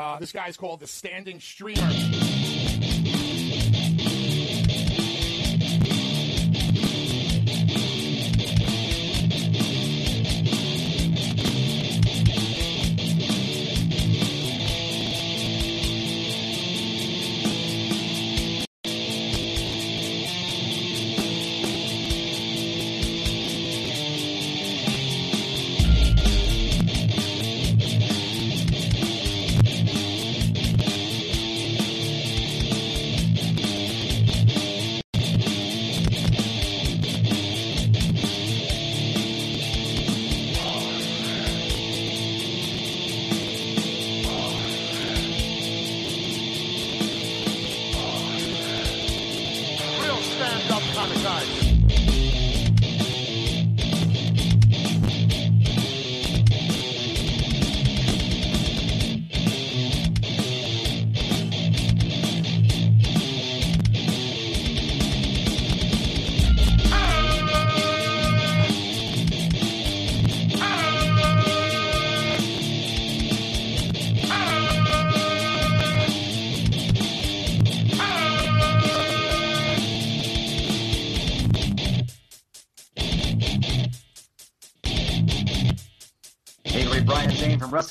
Uh, 0.00 0.18
this 0.18 0.32
guy's 0.32 0.56
called 0.56 0.80
the 0.80 0.86
Standing 0.86 1.38
Streamer. 1.40 1.90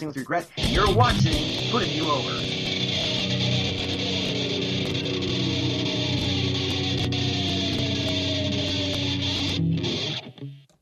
With 0.08 0.16
Regret, 0.16 0.48
you're 0.56 0.96
watching 0.96 1.72
Putting 1.72 1.90
You 1.92 2.10
Over. 2.10 2.32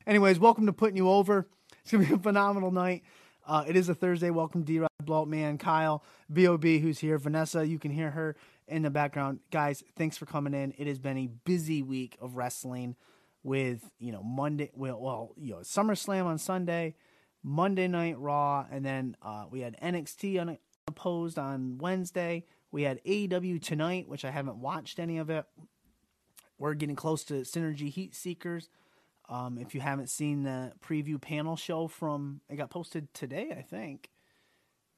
Anyways, 0.05 0.37
welcome 0.37 0.67
to 0.67 0.73
Putting 0.73 0.97
You 0.97 1.09
Over. 1.09 1.47
It's 1.81 1.91
going 1.91 2.03
to 2.03 2.09
be 2.09 2.15
a 2.15 2.19
phenomenal 2.19 2.69
night. 2.69 3.03
Uh, 3.47 3.63
it 3.67 3.75
is 3.75 3.89
a 3.89 3.95
Thursday. 3.95 4.29
Welcome, 4.29 4.61
D 4.61 4.77
Rod, 4.79 4.89
Blowout 5.03 5.27
Man, 5.27 5.57
Kyle, 5.57 6.03
B.O.B., 6.31 6.77
who's 6.77 6.99
here. 6.99 7.17
Vanessa, 7.17 7.65
you 7.65 7.79
can 7.79 7.89
hear 7.89 8.11
her 8.11 8.35
in 8.67 8.83
the 8.83 8.91
background. 8.91 9.39
Guys, 9.49 9.83
thanks 9.95 10.15
for 10.15 10.27
coming 10.27 10.53
in. 10.53 10.75
It 10.77 10.85
has 10.85 10.99
been 10.99 11.17
a 11.17 11.27
busy 11.27 11.81
week 11.81 12.17
of 12.21 12.35
wrestling 12.35 12.95
with, 13.41 13.89
you 13.97 14.11
know, 14.11 14.21
Monday, 14.21 14.69
well, 14.75 14.99
well 14.99 15.33
you 15.37 15.53
know, 15.53 15.59
SummerSlam 15.61 16.25
on 16.25 16.37
Sunday, 16.37 16.93
Monday 17.43 17.87
Night 17.87 18.19
Raw, 18.19 18.65
and 18.71 18.85
then 18.85 19.15
uh, 19.21 19.45
we 19.49 19.61
had 19.61 19.79
NXT 19.81 20.39
unopposed 20.87 21.37
on 21.37 21.77
Wednesday. 21.77 22.45
We 22.71 22.83
had 22.83 23.03
AEW 23.03 23.61
tonight, 23.61 24.07
which 24.07 24.25
I 24.25 24.31
haven't 24.31 24.57
watched 24.57 24.99
any 24.99 25.17
of 25.17 25.29
it. 25.29 25.45
We're 26.57 26.73
getting 26.73 26.95
close 26.95 27.23
to 27.25 27.35
Synergy 27.41 27.89
Heat 27.89 28.15
Seekers. 28.15 28.69
Um, 29.29 29.57
if 29.57 29.75
you 29.75 29.81
haven't 29.81 30.09
seen 30.09 30.43
the 30.43 30.71
preview 30.85 31.19
panel 31.19 31.55
show 31.55 31.87
from, 31.87 32.41
it 32.49 32.55
got 32.55 32.69
posted 32.69 33.13
today, 33.13 33.53
I 33.57 33.61
think. 33.61 34.09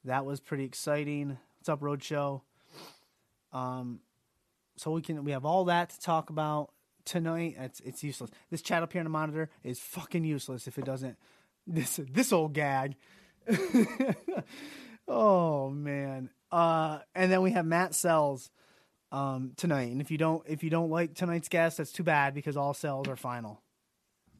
That 0.04 0.24
was 0.24 0.40
pretty 0.40 0.64
exciting. 0.64 1.38
What's 1.58 1.68
up, 1.68 1.80
Roadshow? 1.80 2.42
Um, 3.52 4.00
so 4.76 4.92
we 4.92 5.02
can 5.02 5.24
we 5.24 5.32
have 5.32 5.44
all 5.44 5.64
that 5.66 5.90
to 5.90 6.00
talk 6.00 6.30
about 6.30 6.70
tonight. 7.04 7.56
It's 7.58 7.80
it's 7.80 8.02
useless. 8.02 8.30
This 8.50 8.62
chat 8.62 8.82
up 8.82 8.92
here 8.92 9.00
on 9.00 9.04
the 9.04 9.10
monitor 9.10 9.50
is 9.62 9.78
fucking 9.78 10.24
useless 10.24 10.66
if 10.66 10.78
it 10.78 10.84
doesn't. 10.84 11.16
This 11.72 12.00
this 12.10 12.32
old 12.32 12.52
gag. 12.52 12.96
oh 15.08 15.70
man. 15.70 16.30
Uh, 16.50 16.98
and 17.14 17.30
then 17.30 17.42
we 17.42 17.52
have 17.52 17.64
Matt 17.64 17.94
Sells 17.94 18.50
um, 19.12 19.52
tonight. 19.56 19.92
And 19.92 20.00
if 20.00 20.10
you 20.10 20.18
don't 20.18 20.42
if 20.48 20.64
you 20.64 20.70
don't 20.70 20.90
like 20.90 21.14
tonight's 21.14 21.48
guest, 21.48 21.76
that's 21.76 21.92
too 21.92 22.02
bad 22.02 22.34
because 22.34 22.56
all 22.56 22.74
cells 22.74 23.06
are 23.06 23.16
final. 23.16 23.62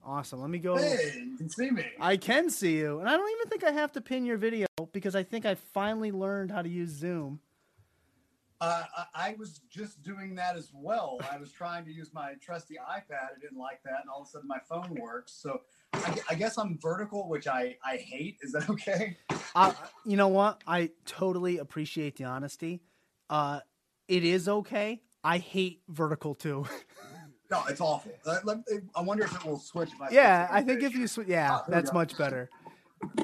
Awesome. 0.04 0.40
Let 0.40 0.50
me 0.50 0.58
go. 0.58 0.76
Hey, 0.76 1.12
you 1.14 1.36
can 1.36 1.48
see 1.50 1.70
me. 1.70 1.84
I 2.00 2.16
can 2.16 2.50
see 2.50 2.78
you, 2.78 3.00
and 3.00 3.08
I 3.08 3.16
don't 3.16 3.30
even 3.38 3.48
think 3.48 3.64
I 3.64 3.70
have 3.72 3.92
to 3.92 4.00
pin 4.00 4.24
your 4.24 4.38
video 4.38 4.66
because 4.92 5.14
I 5.14 5.22
think 5.22 5.44
I 5.44 5.54
finally 5.54 6.10
learned 6.10 6.50
how 6.50 6.62
to 6.62 6.68
use 6.68 6.90
Zoom. 6.90 7.40
Uh, 8.62 8.82
I 9.14 9.36
was 9.38 9.60
just 9.70 10.02
doing 10.02 10.34
that 10.34 10.56
as 10.56 10.70
well. 10.74 11.18
I 11.30 11.38
was 11.38 11.52
trying 11.52 11.84
to 11.84 11.92
use 11.92 12.12
my 12.12 12.34
trusty 12.42 12.74
iPad. 12.74 13.28
I 13.36 13.40
didn't 13.40 13.58
like 13.58 13.82
that, 13.84 14.00
and 14.00 14.10
all 14.10 14.22
of 14.22 14.28
a 14.28 14.30
sudden 14.30 14.48
my 14.48 14.58
phone 14.68 14.94
works. 15.00 15.32
So 15.32 15.60
I, 15.92 16.18
I 16.30 16.34
guess 16.34 16.56
I'm 16.58 16.78
vertical, 16.78 17.28
which 17.28 17.46
I, 17.46 17.76
I 17.84 17.96
hate. 17.96 18.38
Is 18.42 18.52
that 18.52 18.68
okay? 18.70 19.16
Uh, 19.54 19.72
you 20.04 20.16
know 20.16 20.28
what? 20.28 20.62
I 20.66 20.90
totally 21.06 21.58
appreciate 21.58 22.16
the 22.16 22.24
honesty. 22.24 22.80
Uh, 23.28 23.60
it 24.08 24.24
is 24.24 24.48
okay. 24.48 25.02
I 25.22 25.38
hate 25.38 25.82
vertical 25.88 26.34
too. 26.34 26.66
No, 27.50 27.64
it's 27.68 27.80
awful. 27.80 28.12
Uh, 28.24 28.36
I 28.94 29.00
wonder 29.00 29.24
if 29.24 29.34
it 29.34 29.44
will 29.44 29.58
switch. 29.58 29.90
Yeah, 30.12 30.46
I 30.52 30.62
think 30.62 30.84
if 30.84 30.94
you 30.94 31.08
sw- 31.08 31.26
yeah, 31.26 31.48
Ah, 31.50 31.64
we 31.66 31.72
that's 31.72 31.92
much 31.92 32.16
better. 32.16 32.48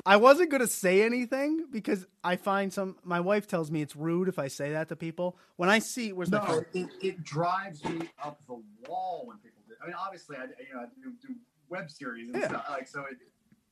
I 0.05 0.17
wasn't 0.17 0.51
gonna 0.51 0.67
say 0.67 1.03
anything 1.03 1.67
because 1.71 2.05
I 2.25 2.35
find 2.35 2.73
some. 2.73 2.97
My 3.05 3.21
wife 3.21 3.47
tells 3.47 3.71
me 3.71 3.83
it's 3.83 3.95
rude 3.95 4.27
if 4.27 4.41
I 4.41 4.49
say 4.49 4.73
that 4.73 4.89
to 4.89 4.97
people. 4.97 5.39
When 5.55 5.69
I 5.69 5.79
see 5.79 6.13
where's 6.13 6.29
No, 6.29 6.65
it, 6.75 6.89
it 7.01 7.23
drives 7.23 7.85
me 7.85 8.09
up 8.21 8.41
the 8.49 8.61
wall 8.89 9.27
when 9.27 9.37
people 9.39 9.63
do. 9.69 9.75
I 9.81 9.87
mean, 9.87 9.95
obviously, 9.97 10.37
I 10.37 10.43
you 10.45 10.75
know 10.75 10.81
I 10.81 10.87
do, 10.87 11.13
do 11.23 11.35
web 11.69 11.91
series 11.91 12.29
and 12.31 12.41
Yeah. 12.41 12.49
stuff 12.49 12.67
like 12.71 12.89
so. 12.89 13.01
It, 13.11 13.19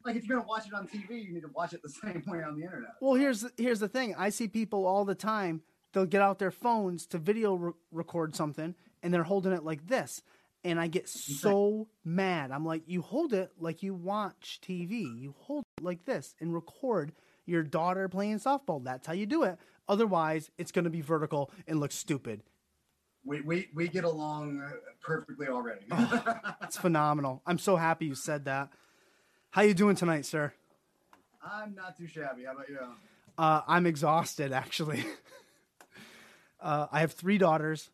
like 0.04 0.16
if 0.16 0.26
you're 0.26 0.36
gonna 0.38 0.48
watch 0.48 0.66
it 0.66 0.74
on 0.74 0.86
TV, 0.86 1.24
you 1.24 1.32
need 1.32 1.42
to 1.42 1.50
watch 1.54 1.72
it 1.72 1.82
the 1.82 1.88
same 2.02 2.22
way 2.26 2.42
on 2.42 2.56
the 2.58 2.64
internet. 2.64 2.90
Well, 3.00 3.14
here's 3.14 3.42
the- 3.42 3.52
here's 3.56 3.80
the 3.80 3.88
thing. 3.88 4.14
I 4.16 4.30
see 4.30 4.48
people 4.48 4.86
all 4.86 5.04
the 5.04 5.14
time. 5.14 5.62
They'll 5.92 6.06
get 6.06 6.22
out 6.22 6.38
their 6.38 6.50
phones 6.50 7.06
to 7.08 7.18
video 7.18 7.54
re- 7.54 7.72
record 7.92 8.34
something, 8.34 8.74
and 9.02 9.14
they're 9.14 9.22
holding 9.22 9.52
it 9.52 9.62
like 9.62 9.86
this, 9.86 10.22
and 10.64 10.80
I 10.80 10.88
get 10.88 11.08
so 11.08 11.86
mad. 12.04 12.50
I'm 12.50 12.64
like, 12.66 12.82
you 12.86 13.00
hold 13.00 13.32
it 13.32 13.52
like 13.58 13.82
you 13.82 13.94
watch 13.94 14.58
TV. 14.60 15.02
You 15.20 15.34
hold 15.38 15.62
it 15.78 15.84
like 15.84 16.04
this 16.04 16.34
and 16.40 16.52
record 16.52 17.12
your 17.46 17.62
daughter 17.62 18.08
playing 18.08 18.40
softball. 18.40 18.82
That's 18.82 19.06
how 19.06 19.12
you 19.12 19.26
do 19.26 19.44
it. 19.44 19.56
Otherwise, 19.88 20.50
it's 20.58 20.72
going 20.72 20.84
to 20.86 20.90
be 20.90 21.00
vertical 21.02 21.50
and 21.68 21.78
look 21.78 21.92
stupid. 21.92 22.42
We 23.24 23.40
we, 23.40 23.68
we 23.74 23.88
get 23.88 24.04
along 24.04 24.60
uh, 24.60 24.70
perfectly 25.00 25.48
already. 25.48 25.86
It's 26.62 26.76
phenomenal. 26.76 27.42
I'm 27.46 27.58
so 27.58 27.76
happy 27.76 28.06
you 28.06 28.14
said 28.14 28.44
that. 28.44 28.68
How 29.50 29.62
you 29.62 29.74
doing 29.74 29.96
tonight, 29.96 30.26
sir? 30.26 30.52
I'm 31.42 31.74
not 31.74 31.96
too 31.96 32.06
shabby. 32.06 32.44
How 32.44 32.52
about 32.52 32.68
you? 32.68 32.78
Uh, 33.36 33.60
I'm 33.66 33.86
exhausted, 33.86 34.52
actually. 34.52 35.04
uh, 36.60 36.86
I 36.90 37.00
have 37.00 37.12
three 37.12 37.38
daughters, 37.38 37.90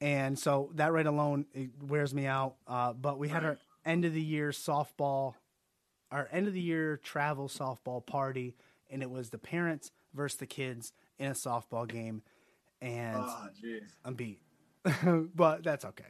and 0.00 0.38
so 0.38 0.70
that 0.74 0.92
right 0.92 1.06
alone 1.06 1.46
it 1.54 1.70
wears 1.82 2.14
me 2.14 2.26
out. 2.26 2.54
Uh, 2.66 2.92
but 2.92 3.18
we 3.18 3.28
had 3.28 3.44
our 3.44 3.58
end 3.84 4.04
of 4.04 4.12
the 4.12 4.22
year 4.22 4.50
softball, 4.50 5.34
our 6.10 6.28
end 6.32 6.46
of 6.46 6.52
the 6.54 6.60
year 6.60 6.96
travel 6.98 7.48
softball 7.48 8.04
party, 8.04 8.54
and 8.90 9.02
it 9.02 9.10
was 9.10 9.30
the 9.30 9.38
parents 9.38 9.90
versus 10.14 10.38
the 10.38 10.46
kids 10.46 10.92
in 11.18 11.30
a 11.30 11.34
softball 11.34 11.86
game, 11.88 12.22
and 12.80 13.16
Oh. 13.18 13.48
I'm 14.04 14.14
beat. 14.14 14.40
but 15.34 15.62
that's 15.64 15.84
okay. 15.84 16.04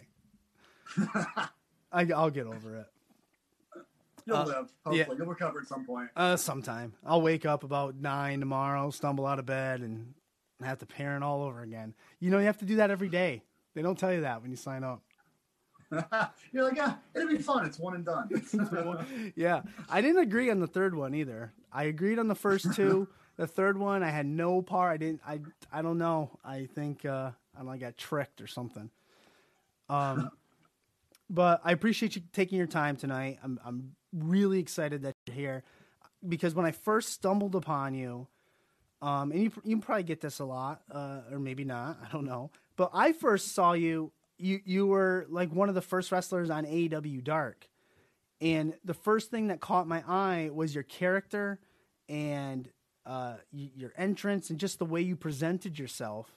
I, 1.93 2.07
I'll 2.15 2.31
get 2.31 2.47
over 2.47 2.77
it. 2.79 2.87
You'll 4.27 4.37
Uh, 4.37 4.45
live. 4.47 4.73
yeah. 4.93 5.05
Hopefully, 5.05 5.17
you'll 5.19 5.27
recover 5.27 5.61
at 5.61 5.67
some 5.67 5.85
point. 5.85 6.09
Uh, 6.17 6.37
sometime. 6.37 6.95
I'll 7.05 7.21
wake 7.23 7.45
up 7.45 7.63
about 7.63 7.97
nine 7.97 8.41
tomorrow, 8.41 8.91
stumble 8.91 9.27
out 9.27 9.39
of 9.39 9.47
bed, 9.47 9.81
and 9.81 10.15
have 10.63 10.79
to 10.79 10.87
parent 10.87 11.23
all 11.23 11.43
over 11.43 11.61
again. 11.63 11.95
You 12.21 12.31
know, 12.31 12.39
you 12.39 12.47
have 12.47 12.59
to 12.59 12.65
do 12.65 12.77
that 12.77 12.91
every 12.91 13.09
day. 13.09 13.43
They 13.75 13.83
don't 13.83 13.99
tell 13.99 14.13
you 14.13 14.23
that 14.23 14.41
when 14.41 14.51
you 14.51 14.57
sign 14.57 14.83
up. 14.83 15.03
You're 16.53 16.65
like, 16.65 16.77
yeah, 16.77 16.95
it'll 17.15 17.29
be 17.29 17.39
fun. 17.39 17.67
It's 17.67 17.79
one 17.79 17.95
and 17.95 18.05
done. 18.05 19.33
yeah, 19.37 19.63
I 19.91 20.01
didn't 20.01 20.23
agree 20.23 20.51
on 20.51 20.59
the 20.59 20.67
third 20.67 20.95
one 20.95 21.15
either. 21.15 21.53
I 21.73 21.85
agreed 21.85 22.19
on 22.19 22.27
the 22.29 22.35
first 22.35 22.73
two. 22.75 23.07
the 23.37 23.47
third 23.47 23.77
one, 23.79 24.03
I 24.03 24.09
had 24.11 24.27
no 24.27 24.63
part. 24.63 24.95
I 24.95 24.97
didn't. 24.97 25.21
I. 25.27 25.41
I 25.71 25.83
don't 25.83 25.99
know. 25.99 26.39
I 26.45 26.67
think 26.75 27.05
uh, 27.05 27.33
I 27.57 27.61
don't 27.61 27.69
I 27.71 27.79
got 27.79 27.97
tricked 27.97 28.41
or 28.41 28.47
something. 28.47 28.91
Um, 29.89 30.31
but 31.31 31.61
I 31.65 31.73
appreciate 31.73 32.17
you 32.17 32.23
taking 32.33 32.59
your 32.59 32.67
time 32.69 32.97
tonight. 32.97 33.39
I'm. 33.43 33.61
I'm 33.65 33.97
really 34.13 34.61
excited 34.61 35.03
that 35.03 35.15
you're 35.27 35.37
here 35.37 35.65
because 36.29 36.55
when 36.55 36.67
I 36.67 36.73
first 36.73 37.11
stumbled 37.13 37.55
upon 37.57 37.95
you, 37.95 38.29
Um, 39.03 39.33
and 39.33 39.43
you 39.43 39.53
you 39.65 39.79
probably 39.81 40.05
get 40.05 40.21
this 40.21 40.39
a 40.41 40.45
lot, 40.45 40.83
uh, 40.91 41.21
or 41.33 41.39
maybe 41.39 41.65
not. 41.65 41.99
I 42.05 42.13
don't 42.13 42.25
know. 42.25 42.51
But 42.77 42.91
I 42.95 43.13
first 43.13 43.55
saw 43.55 43.73
you. 43.75 44.13
You 44.39 44.61
you 44.65 44.87
were 44.87 45.27
like 45.31 45.53
one 45.53 45.69
of 45.69 45.75
the 45.75 45.83
first 45.83 46.13
wrestlers 46.13 46.51
on 46.51 46.65
AEW 46.67 47.23
Dark, 47.23 47.69
and 48.41 48.75
the 48.85 48.95
first 48.95 49.31
thing 49.31 49.49
that 49.49 49.61
caught 49.61 49.87
my 49.89 50.03
eye 50.09 50.51
was 50.53 50.75
your 50.75 50.85
character 50.85 51.59
and 52.09 52.69
uh, 53.07 53.37
your 53.53 53.93
entrance 53.97 54.51
and 54.51 54.59
just 54.61 54.79
the 54.79 54.87
way 54.87 55.01
you 55.03 55.17
presented 55.17 55.79
yourself. 55.79 56.37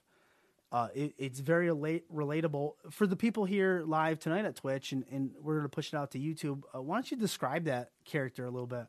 Uh, 0.72 0.90
it, 0.94 1.14
it's 1.18 1.40
very 1.40 1.68
rela- 1.68 2.04
relatable 2.14 2.74
for 2.92 3.08
the 3.08 3.16
people 3.16 3.46
here 3.46 3.84
live 3.86 4.19
tonight 4.19 4.44
at 4.44 4.56
Twitch, 4.56 4.92
and, 4.92 5.06
and 5.10 5.31
we're 5.42 5.56
going 5.56 5.66
to 5.66 5.69
push 5.69 5.94
it 5.94 5.98
out 5.98 6.12
to 6.12 6.19
YouTube. 6.19 6.64
Uh, 6.75 6.81
why 6.81 6.98
don't 6.98 7.10
you 7.10 7.16
describe 7.16 7.66
that 7.66 7.92
character 8.04 8.46
a 8.46 8.50
little 8.50 8.68
bit? 8.68 8.86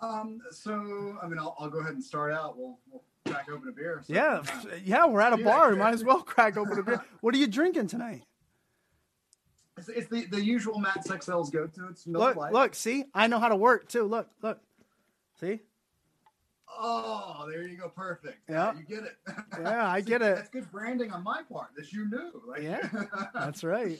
Um, 0.00 0.40
so 0.50 1.16
I 1.22 1.26
mean, 1.28 1.38
I'll, 1.38 1.56
I'll 1.58 1.70
go 1.70 1.78
ahead 1.78 1.94
and 1.94 2.04
start 2.04 2.32
out. 2.32 2.58
We'll, 2.58 2.78
we'll 2.90 3.02
crack 3.26 3.48
open 3.50 3.68
a 3.68 3.72
beer. 3.72 4.02
So, 4.04 4.12
Yeah, 4.12 4.42
yeah, 4.84 5.06
we're 5.06 5.20
at 5.20 5.32
a 5.32 5.38
bar. 5.38 5.70
We 5.70 5.76
might 5.76 5.94
as 5.94 6.04
well 6.04 6.20
crack 6.22 6.56
open 6.56 6.78
a 6.78 6.82
beer. 6.82 7.02
What 7.20 7.34
are 7.34 7.38
you 7.38 7.46
drinking 7.46 7.86
tonight? 7.86 8.24
it's, 9.78 9.88
it's 9.88 10.08
the, 10.08 10.26
the 10.26 10.44
usual 10.44 10.78
Matt 10.78 11.04
Sexel's 11.06 11.50
go 11.50 11.66
to. 11.66 11.88
It's 11.88 12.06
Miller 12.06 12.34
Look, 12.34 12.52
look, 12.52 12.74
see, 12.74 13.04
I 13.14 13.26
know 13.26 13.38
how 13.38 13.48
to 13.48 13.56
work 13.56 13.88
too. 13.88 14.04
Look, 14.04 14.28
look, 14.42 14.60
see, 15.40 15.60
Oh, 16.78 17.46
there 17.50 17.62
you 17.62 17.76
go. 17.76 17.88
Perfect. 17.88 18.38
Yeah. 18.48 18.74
you 18.76 18.84
get 18.84 19.04
it. 19.04 19.16
Yeah, 19.60 19.88
I 19.90 20.00
See, 20.00 20.06
get 20.06 20.22
it. 20.22 20.36
That's 20.36 20.48
good 20.50 20.70
branding 20.70 21.10
on 21.12 21.22
my 21.22 21.42
part 21.50 21.68
that 21.76 21.92
you 21.92 22.08
knew. 22.08 22.42
Like, 22.46 22.62
Yeah. 22.62 22.88
that's 23.34 23.62
right. 23.76 23.98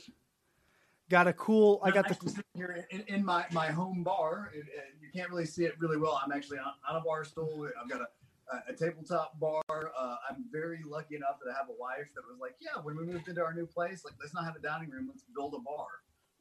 Got 1.10 1.26
a 1.28 1.32
cool. 1.34 1.80
I 1.84 1.90
got 1.90 2.06
I'm 2.10 2.16
the. 2.22 2.30
sitting 2.30 2.44
here 2.54 2.86
in, 2.90 3.00
in 3.02 3.24
my, 3.24 3.44
my 3.52 3.66
home 3.68 4.02
bar. 4.02 4.50
It, 4.54 4.60
it- 4.60 4.94
you 5.00 5.08
can't 5.20 5.28
really 5.30 5.44
see 5.44 5.64
it 5.66 5.74
really 5.78 5.98
well. 5.98 6.18
I'm 6.24 6.32
actually 6.32 6.58
on, 6.58 6.72
on 6.88 6.96
a 6.96 7.04
bar 7.04 7.22
stool. 7.24 7.68
I've 7.82 7.90
got 7.90 8.00
a, 8.00 8.56
a, 8.56 8.62
a 8.70 8.72
tabletop 8.72 9.38
bar. 9.38 9.62
Uh, 9.70 10.16
I'm 10.30 10.44
very 10.50 10.80
lucky 10.86 11.16
enough 11.16 11.36
that 11.44 11.50
I 11.52 11.58
have 11.58 11.68
a 11.68 11.78
wife 11.78 12.08
that 12.14 12.22
was 12.26 12.38
like, 12.40 12.54
yeah, 12.62 12.80
when 12.82 12.96
we 12.96 13.04
moved 13.04 13.28
into 13.28 13.42
our 13.44 13.52
new 13.52 13.66
place, 13.66 14.06
like 14.06 14.14
let's 14.20 14.32
not 14.32 14.44
have 14.44 14.56
a 14.56 14.60
dining 14.60 14.88
room, 14.88 15.06
let's 15.08 15.24
build 15.34 15.52
a 15.54 15.58
bar. 15.58 15.86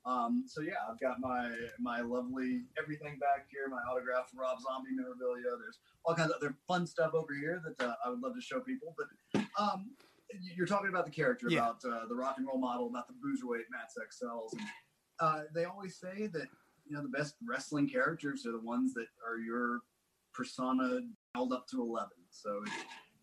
Um, 0.05 0.43
so 0.47 0.61
yeah, 0.61 0.81
I've 0.89 0.99
got 0.99 1.19
my 1.19 1.51
my 1.79 2.01
lovely 2.01 2.63
everything 2.81 3.19
back 3.19 3.45
here, 3.51 3.67
my 3.69 3.77
autographed 3.91 4.31
Rob 4.35 4.57
Zombie 4.61 4.89
memorabilia. 4.95 5.43
There's 5.59 5.79
all 6.05 6.15
kinds 6.15 6.31
of 6.31 6.37
other 6.37 6.55
fun 6.67 6.87
stuff 6.87 7.13
over 7.13 7.33
here 7.33 7.61
that 7.65 7.85
uh, 7.85 7.93
I 8.05 8.09
would 8.09 8.19
love 8.21 8.33
to 8.35 8.41
show 8.41 8.59
people. 8.61 8.95
But 8.97 9.43
um, 9.59 9.91
you're 10.55 10.65
talking 10.67 10.89
about 10.89 11.05
the 11.05 11.11
character, 11.11 11.47
Yeah. 11.49 11.59
about 11.69 11.85
uh, 11.85 12.07
the 12.07 12.15
rock 12.15 12.35
and 12.37 12.47
roll 12.47 12.57
model, 12.59 12.87
about 12.87 13.07
the 13.07 13.13
boozerweight 13.13 13.65
Matt 13.69 13.91
Sex 13.91 14.17
sells. 14.19 14.53
And, 14.53 14.63
uh, 15.19 15.41
they 15.53 15.65
always 15.65 15.99
say 15.99 16.27
that 16.27 16.47
you 16.87 16.95
know 16.95 17.03
the 17.03 17.09
best 17.09 17.35
wrestling 17.47 17.87
characters 17.87 18.45
are 18.47 18.51
the 18.53 18.59
ones 18.59 18.93
that 18.95 19.05
are 19.27 19.37
your 19.37 19.81
persona 20.33 21.01
dialed 21.35 21.53
up 21.53 21.67
to 21.67 21.81
11 21.81 22.09
so 22.31 22.61
it's, 22.65 22.75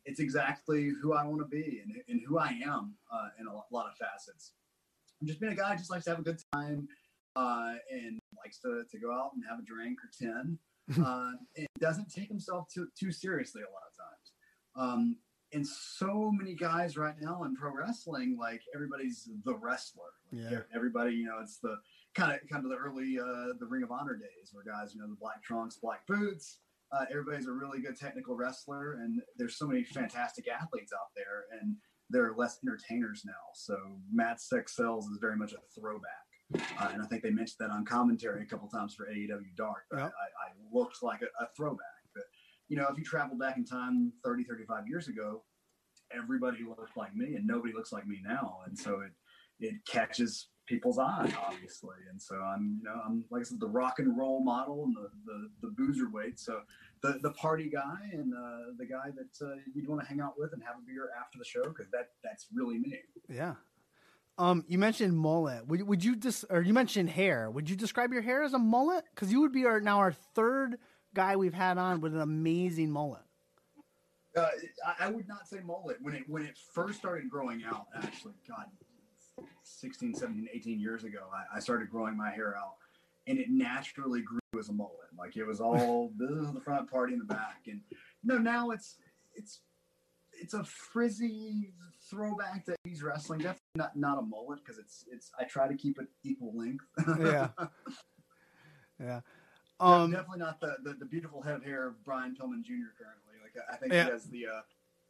it's 0.05 0.21
exactly 0.21 0.91
who 1.03 1.13
i 1.15 1.25
want 1.25 1.41
to 1.41 1.47
be 1.47 1.81
and, 1.83 1.93
and 2.09 2.21
who 2.27 2.39
i 2.39 2.51
am 2.65 2.95
uh, 3.13 3.29
in 3.41 3.47
a 3.47 3.53
lot 3.75 3.87
of 3.87 3.97
facets 3.97 4.53
i'm 5.21 5.27
just 5.27 5.41
being 5.41 5.53
a 5.53 5.57
guy 5.57 5.73
who 5.73 5.79
just 5.79 5.91
likes 5.91 6.05
to 6.05 6.11
have 6.11 6.19
a 6.19 6.23
good 6.23 6.41
time 6.53 6.87
uh, 7.37 7.75
and 7.91 8.19
likes 8.45 8.59
to, 8.59 8.83
to 8.91 8.99
go 8.99 9.13
out 9.13 9.31
and 9.35 9.45
have 9.49 9.59
a 9.61 9.63
drink 9.63 9.99
or 10.03 10.11
10 10.21 10.59
uh, 11.05 11.31
and 11.57 11.67
doesn't 11.81 12.11
take 12.13 12.29
himself 12.29 12.67
too, 12.73 12.89
too 12.99 13.13
seriously 13.13 13.63
a 13.63 13.71
lot 13.73 13.83
of 13.91 13.97
times 13.97 14.33
um, 14.77 15.17
and 15.53 15.67
so 15.67 16.31
many 16.33 16.55
guys 16.55 16.97
right 16.97 17.15
now 17.21 17.45
in 17.45 17.55
pro 17.55 17.71
wrestling 17.73 18.37
like 18.41 18.63
everybody's 18.75 19.29
the 19.45 19.55
wrestler 19.57 20.13
Like, 20.33 20.51
Yeah. 20.51 20.59
everybody 20.75 21.15
you 21.15 21.27
know 21.27 21.39
it's 21.43 21.59
the 21.59 21.77
kind 22.15 22.33
of 22.33 22.49
kind 22.51 22.65
of 22.65 22.71
the 22.71 22.77
early 22.77 23.19
uh, 23.21 23.55
the 23.61 23.67
Ring 23.67 23.83
of 23.83 23.93
Honor 23.93 24.17
days 24.17 24.51
where 24.53 24.65
guys, 24.65 24.93
you 24.95 25.01
know, 25.01 25.07
the 25.07 25.15
black 25.21 25.43
trunks, 25.43 25.77
black 25.77 26.07
boots. 26.07 26.59
Uh, 26.91 27.05
everybody's 27.11 27.47
a 27.47 27.53
really 27.53 27.81
good 27.81 27.97
technical 28.01 28.35
wrestler, 28.35 28.95
and 28.95 29.21
there's 29.37 29.57
so 29.59 29.67
many 29.67 29.85
fantastic 29.85 30.49
athletes 30.49 30.91
out 30.93 31.11
there, 31.15 31.45
and 31.61 31.77
there 32.11 32.25
are 32.25 32.35
less 32.37 32.59
entertainers 32.65 33.23
now. 33.25 33.33
So 33.55 33.77
Matt 34.13 34.41
Sex 34.41 34.77
Sells 34.77 35.07
is 35.07 35.19
very 35.21 35.37
much 35.37 35.53
a 35.53 35.81
throwback, 35.81 36.63
uh, 36.81 36.91
and 36.93 37.03
I 37.03 37.07
think 37.07 37.23
they 37.23 37.31
mentioned 37.31 37.57
that 37.61 37.71
on 37.71 37.85
commentary 37.85 38.43
a 38.43 38.47
couple 38.47 38.69
times 38.69 38.95
for 38.95 39.07
AEW 39.07 39.55
Dark. 39.57 39.85
Yep. 39.93 40.01
I, 40.01 40.05
I 40.07 40.49
looked 40.73 41.03
like 41.03 41.23
a, 41.23 41.45
a 41.45 41.49
throwback, 41.57 41.81
but 42.15 42.25
you 42.69 42.77
know, 42.77 42.87
if 42.91 42.99
you 42.99 43.05
travel 43.05 43.37
back 43.37 43.57
in 43.57 43.65
time 43.65 44.13
30, 44.25 44.45
35 44.45 44.89
years 44.89 45.09
ago, 45.09 45.43
everybody 46.13 46.59
looked 46.65 46.97
like 46.97 47.15
me, 47.15 47.35
and 47.35 47.47
nobody 47.47 47.73
looks 47.73 47.93
like 47.93 48.07
me 48.07 48.21
now, 48.27 48.61
and 48.67 48.79
so 48.79 49.01
it 49.01 49.13
it 49.61 49.75
catches 49.87 50.49
people's 50.69 50.99
eye, 50.99 51.33
obviously. 51.49 51.97
And 52.11 52.21
so 52.21 52.37
I'm, 52.37 52.81
you 52.83 52.85
know, 52.85 53.01
I'm 53.05 53.25
like 53.31 53.41
I 53.41 53.45
said, 53.45 53.61
the 53.61 53.69
rock 53.69 53.99
and 53.99 54.17
roll 54.17 54.43
model 54.43 54.85
and 54.85 54.95
the 54.95 55.11
the, 55.25 55.49
the 55.63 55.69
boozer 55.69 56.11
weight. 56.11 56.39
So 56.39 56.61
the 57.03 57.19
the 57.23 57.31
party 57.33 57.69
guy 57.71 58.11
and 58.13 58.33
uh, 58.35 58.73
the 58.77 58.87
guy 58.87 59.11
that 59.17 59.47
uh, 59.47 59.57
you'd 59.75 59.89
want 59.89 60.03
to 60.03 60.07
hang 60.07 60.21
out 60.21 60.35
with 60.39 60.53
and 60.53 60.63
have 60.63 60.77
a 60.77 60.87
beer 60.87 61.11
after 61.21 61.39
the 61.39 61.45
show 61.45 61.65
because 61.65 61.91
that 61.93 62.11
that's 62.23 62.47
really 62.53 62.79
me. 62.79 62.99
Yeah. 63.29 63.55
Um, 64.39 64.65
you 64.69 64.79
mentioned 64.79 65.17
mullet. 65.19 65.67
Would, 65.67 65.83
would 65.83 66.05
you 66.05 66.15
just, 66.15 66.45
or 66.49 66.63
you 66.63 66.73
mentioned 66.73 67.11
hair? 67.11 67.51
Would 67.51 67.69
you 67.69 67.75
describe 67.75 68.13
your 68.13 68.23
hair 68.23 68.45
as 68.45 68.55
a 68.55 68.59
mullet? 68.59 69.03
Because 69.13 69.33
you 69.33 69.41
would 69.41 69.51
be 69.51 69.67
our 69.67 69.81
now 69.81 69.99
our 69.99 70.13
third 70.13 70.79
guy 71.13 71.35
we've 71.35 71.55
had 71.55 71.77
on 71.77 72.01
with 72.01 72.15
an 72.15 72.21
amazing 72.21 72.91
mullet. 72.91 73.23
Uh, 74.37 74.47
I, 74.87 75.07
I 75.07 75.11
would 75.11 75.27
not 75.27 75.49
say 75.49 75.59
mullet 75.65 75.97
when 76.01 76.15
it 76.15 76.23
when 76.29 76.45
it 76.45 76.57
first 76.73 76.99
started 76.99 77.29
growing 77.29 77.65
out. 77.65 77.87
Actually, 77.97 78.35
God, 78.49 78.67
16, 79.69 80.15
17, 80.15 80.49
18 80.53 80.81
years 80.81 81.05
ago, 81.05 81.29
I, 81.33 81.57
I 81.57 81.61
started 81.61 81.91
growing 81.91 82.17
my 82.17 82.31
hair 82.31 82.57
out, 82.57 82.75
and 83.27 83.39
it 83.39 83.51
naturally 83.51 84.23
grew 84.23 84.39
as 84.59 84.69
a 84.69 84.73
mullet. 84.73 85.09
Like 85.19 85.37
it 85.37 85.45
was 85.45 85.61
all 85.61 86.13
this 86.19 86.31
is 86.31 86.53
the 86.53 86.61
front, 86.61 86.91
party 86.91 87.13
in 87.13 87.19
the 87.19 87.25
back, 87.25 87.63
and 87.67 87.81
no, 88.25 88.39
now 88.39 88.71
it's 88.71 88.97
it's 89.35 89.61
it's 90.41 90.55
a 90.55 90.63
frizzy 90.65 91.73
throwback 92.11 92.65
to 92.67 92.75
80s 92.87 93.03
wrestling. 93.03 93.41
Definitely 93.41 93.61
not 93.77 93.97
not 93.97 94.19
a 94.19 94.23
mullet 94.23 94.61
because 94.65 94.79
it's 94.79 95.05
it's. 95.11 95.31
I 95.39 95.45
try 95.45 95.69
to 95.69 95.75
keep 95.75 95.99
it 95.99 96.07
equal 96.25 96.57
length. 96.57 96.85
Yeah. 97.21 97.49
Yeah. 99.01 99.21
Um, 99.79 100.11
definitely 100.11 100.41
not 100.41 100.61
the, 100.61 100.77
the 100.83 100.95
the 100.95 101.05
beautiful 101.05 101.41
head 101.41 101.55
of 101.55 101.65
hair 101.65 101.87
of 101.87 102.05
Brian 102.05 102.35
Pillman 102.35 102.65
Jr. 102.65 102.91
Currently, 102.99 103.35
like 103.41 103.55
I 103.73 103.77
think 103.77 103.93
Yeah. 103.93 104.07
he 104.07 104.11
has 104.11 104.25
the 104.25 104.47
uh, 104.47 104.61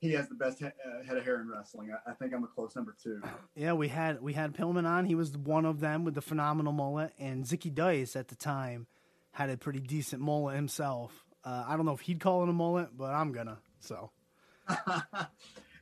he 0.00 0.12
has 0.12 0.28
the 0.28 0.34
best 0.34 0.58
he- 0.58 0.66
uh, 0.66 0.70
head 1.06 1.16
of 1.16 1.24
hair 1.24 1.40
in 1.40 1.48
wrestling. 1.48 1.90
I, 1.92 2.10
I 2.10 2.14
think 2.14 2.32
I'm 2.32 2.44
a 2.44 2.46
close 2.48 2.74
number 2.76 2.94
two. 3.02 3.20
yeah, 3.54 3.72
we 3.72 3.88
had 3.88 4.20
we 4.22 4.32
had 4.32 4.54
Pillman 4.54 4.86
on. 4.86 5.04
He 5.06 5.14
was 5.14 5.36
one 5.36 5.64
of 5.64 5.80
them 5.80 6.04
with 6.04 6.14
the 6.14 6.22
phenomenal 6.22 6.72
mullet, 6.72 7.12
and 7.18 7.44
Zicky 7.44 7.74
Dice 7.74 8.14
at 8.16 8.28
the 8.28 8.36
time 8.36 8.86
had 9.32 9.50
a 9.50 9.56
pretty 9.56 9.80
decent 9.80 10.22
mullet 10.22 10.56
himself. 10.56 11.24
Uh, 11.44 11.64
I 11.66 11.76
don't 11.76 11.86
know 11.86 11.92
if 11.94 12.00
he'd 12.00 12.20
call 12.20 12.42
it 12.42 12.48
a 12.48 12.52
mullet, 12.52 12.96
but 12.96 13.12
I'm 13.14 13.32
gonna. 13.32 13.58
So 13.80 14.10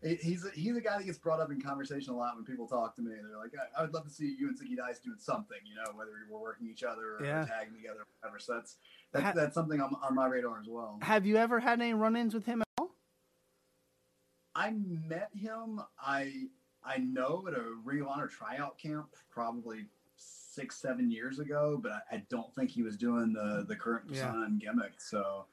he's 0.03 0.45
a, 0.45 0.51
he's 0.55 0.77
a 0.77 0.81
guy 0.81 0.99
that 0.99 1.05
gets 1.07 1.19
brought 1.19 1.41
up 1.41 1.51
in 1.51 1.61
conversation 1.61 2.13
a 2.13 2.17
lot 2.17 2.37
when 2.37 2.45
people 2.45 2.67
talk 2.67 2.95
to 2.97 3.03
me. 3.03 3.11
They're 3.13 3.39
like, 3.39 3.53
I, 3.77 3.81
I 3.81 3.83
would 3.85 3.95
love 3.95 4.05
to 4.05 4.11
see 4.11 4.37
you 4.39 4.49
and 4.49 4.59
Zicky 4.59 4.77
Dice 4.77 4.99
doing 5.01 5.17
something, 5.19 5.57
you 5.65 5.75
know, 5.75 5.91
whether 5.97 6.11
we're 6.31 6.39
working 6.41 6.69
each 6.71 6.83
other 6.85 7.17
or 7.19 7.25
Yeah. 7.25 7.45
tagging 7.47 7.75
together, 7.75 8.01
or 8.01 8.07
whatever. 8.21 8.39
So 8.39 8.55
that's 8.55 8.77
that's, 9.13 9.25
Ha- 9.25 9.33
that's 9.35 9.55
something 9.55 9.81
on, 9.81 9.95
on 10.03 10.15
my 10.15 10.27
radar 10.27 10.61
as 10.61 10.67
well. 10.69 10.99
have 11.03 11.25
you 11.27 11.37
ever 11.37 11.59
had 11.61 11.81
any 11.81 11.95
run-ins 11.95 12.35
with 12.35 12.45
him? 12.45 12.63
I 14.57 14.73
met 15.09 15.29
him. 15.35 15.81
I 16.01 16.33
I 16.85 16.99
know 16.99 17.45
at 17.47 17.55
a 17.55 17.75
Ring 17.85 18.03
Honor 18.09 18.27
tryout 18.27 18.79
camp 18.79 19.09
probably 19.31 19.87
six 20.17 20.77
seven 20.81 21.11
years 21.11 21.39
ago, 21.39 21.79
but 21.83 21.93
I, 21.93 22.17
I 22.17 22.23
don't 22.31 22.53
think 22.55 22.71
he 22.71 22.83
was 22.83 22.97
doing 22.97 23.33
the 23.33 23.65
the 23.69 23.77
current 23.77 24.07
Yeah. 24.11 24.33
and 24.45 24.59
gimmick. 24.61 24.99
So 24.99 25.45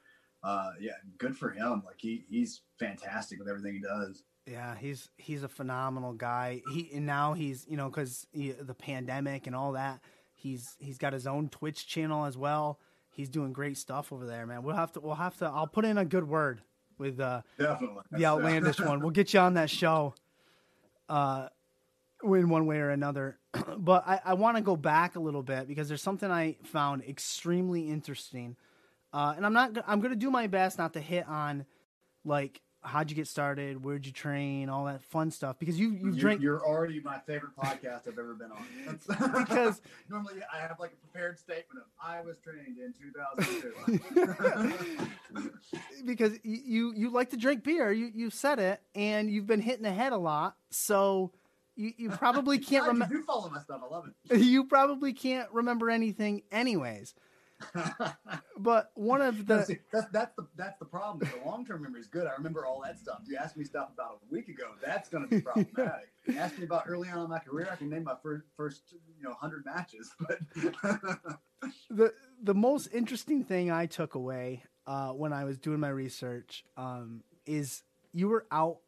uh, 0.42 0.72
yeah, 0.80 0.92
good 1.18 1.36
for 1.36 1.50
him. 1.50 1.82
Like 1.84 1.96
he 1.98 2.24
he's 2.28 2.62
fantastic 2.78 3.38
with 3.38 3.48
everything 3.48 3.74
he 3.74 3.80
does. 3.80 4.24
Yeah, 4.46 4.74
he's 4.76 5.10
he's 5.16 5.42
a 5.42 5.48
phenomenal 5.48 6.12
guy. 6.14 6.62
He 6.72 6.90
and 6.94 7.06
now 7.06 7.34
he's 7.34 7.66
you 7.68 7.76
know 7.76 7.88
because 7.90 8.26
the 8.32 8.74
pandemic 8.74 9.46
and 9.46 9.54
all 9.54 9.72
that. 9.72 10.00
He's 10.32 10.76
he's 10.78 10.98
got 10.98 11.12
his 11.12 11.26
own 11.26 11.48
Twitch 11.48 11.86
channel 11.86 12.24
as 12.26 12.36
well. 12.36 12.78
He's 13.10 13.28
doing 13.30 13.52
great 13.52 13.78
stuff 13.78 14.12
over 14.12 14.26
there, 14.26 14.46
man. 14.46 14.62
We'll 14.62 14.76
have 14.76 14.92
to 14.92 15.00
we'll 15.00 15.14
have 15.14 15.36
to. 15.38 15.46
I'll 15.46 15.66
put 15.66 15.84
in 15.84 15.96
a 15.98 16.04
good 16.04 16.28
word 16.28 16.60
with 16.98 17.20
uh, 17.20 17.42
Definitely 17.58 18.02
the 18.12 18.26
outlandish 18.26 18.80
one. 18.80 19.00
We'll 19.00 19.10
get 19.10 19.34
you 19.34 19.40
on 19.40 19.54
that 19.54 19.70
show, 19.70 20.14
uh, 21.08 21.48
in 22.22 22.48
one 22.48 22.66
way 22.66 22.78
or 22.78 22.90
another. 22.90 23.38
but 23.78 24.06
I, 24.06 24.20
I 24.24 24.34
want 24.34 24.56
to 24.56 24.62
go 24.62 24.76
back 24.76 25.16
a 25.16 25.20
little 25.20 25.42
bit 25.42 25.68
because 25.68 25.88
there's 25.88 26.02
something 26.02 26.30
I 26.30 26.56
found 26.64 27.02
extremely 27.04 27.88
interesting, 27.88 28.56
uh, 29.12 29.34
and 29.36 29.44
I'm 29.44 29.52
not. 29.52 29.76
I'm 29.86 30.00
going 30.00 30.12
to 30.12 30.18
do 30.18 30.30
my 30.30 30.46
best 30.46 30.78
not 30.78 30.92
to 30.94 31.00
hit 31.00 31.28
on 31.28 31.66
like 32.24 32.60
how'd 32.84 33.10
you 33.10 33.16
get 33.16 33.26
started, 33.26 33.84
where'd 33.84 34.06
you 34.06 34.12
train, 34.12 34.68
all 34.68 34.84
that 34.84 35.02
fun 35.02 35.30
stuff 35.30 35.58
because 35.58 35.78
you 35.78 35.90
you've 35.90 36.14
you, 36.14 36.20
drank. 36.20 36.40
You're 36.40 36.64
already 36.64 37.00
my 37.00 37.18
favorite 37.20 37.56
podcast 37.56 38.06
I've 38.06 38.18
ever 38.18 38.34
been 38.34 38.52
on. 38.52 38.64
That's, 38.86 39.06
Because- 39.38 39.80
normally 40.10 40.34
I 40.52 40.58
have 40.58 40.78
like 40.78 40.92
a 40.92 41.06
prepared 41.06 41.38
statement 41.38 41.84
of 41.84 41.90
I 42.02 42.20
was 42.20 42.36
trained 42.38 42.78
in 42.78 42.92
2002. 42.92 44.74
because 46.04 46.38
you 46.42 46.92
you 46.94 47.10
like 47.10 47.30
to 47.30 47.36
drink 47.36 47.64
beer. 47.64 47.92
You 47.92 48.10
you 48.14 48.30
said 48.30 48.58
it, 48.58 48.80
and 48.94 49.30
you've 49.30 49.46
been 49.46 49.60
hitting 49.60 49.82
the 49.82 49.92
head 49.92 50.12
a 50.12 50.18
lot, 50.18 50.56
so 50.70 51.32
you, 51.76 51.92
you 51.96 52.10
probably 52.10 52.58
can't 52.58 52.86
remember. 52.86 53.14
You 53.14 53.20
do 53.20 53.26
follow 53.26 53.48
my 53.50 53.60
stuff. 53.60 53.80
I 53.84 53.92
love 53.92 54.08
it. 54.28 54.38
you 54.40 54.64
probably 54.64 55.12
can't 55.12 55.50
remember 55.52 55.90
anything 55.90 56.42
anyways 56.52 57.14
but 58.58 58.90
one 58.94 59.20
of 59.20 59.46
the 59.46 59.64
See, 59.64 59.78
that's 59.92 60.06
that's 60.12 60.34
the 60.36 60.46
that's 60.56 60.78
the 60.78 60.84
problem. 60.84 61.28
The 61.28 61.48
long 61.48 61.64
term 61.64 61.82
memory 61.82 62.00
is 62.00 62.06
good. 62.06 62.26
I 62.26 62.32
remember 62.32 62.66
all 62.66 62.82
that 62.84 62.98
stuff. 62.98 63.20
You 63.26 63.36
asked 63.36 63.56
me 63.56 63.64
stuff 63.64 63.88
about 63.92 64.20
a 64.28 64.32
week 64.32 64.48
ago. 64.48 64.64
That's 64.84 65.08
going 65.08 65.24
to 65.24 65.30
be 65.30 65.40
problematic. 65.40 66.08
You 66.26 66.38
asked 66.38 66.56
me 66.56 66.64
about 66.64 66.84
early 66.86 67.10
on 67.10 67.18
in 67.18 67.28
my 67.28 67.38
career. 67.38 67.68
I 67.70 67.76
can 67.76 67.90
name 67.90 68.04
my 68.04 68.14
first 68.22 68.46
first 68.56 68.94
you 69.18 69.22
know 69.22 69.34
hundred 69.34 69.66
matches, 69.66 70.10
but 70.18 70.38
the 71.90 72.14
the 72.42 72.54
most 72.54 72.88
interesting 72.94 73.44
thing 73.44 73.70
I 73.70 73.84
took 73.84 74.14
away 74.14 74.62
uh, 74.86 75.10
when 75.10 75.34
I 75.34 75.44
was 75.44 75.58
doing 75.58 75.80
my 75.80 75.90
research 75.90 76.64
um, 76.78 77.22
is 77.46 77.82
you 78.12 78.28
were 78.28 78.46
out, 78.50 78.78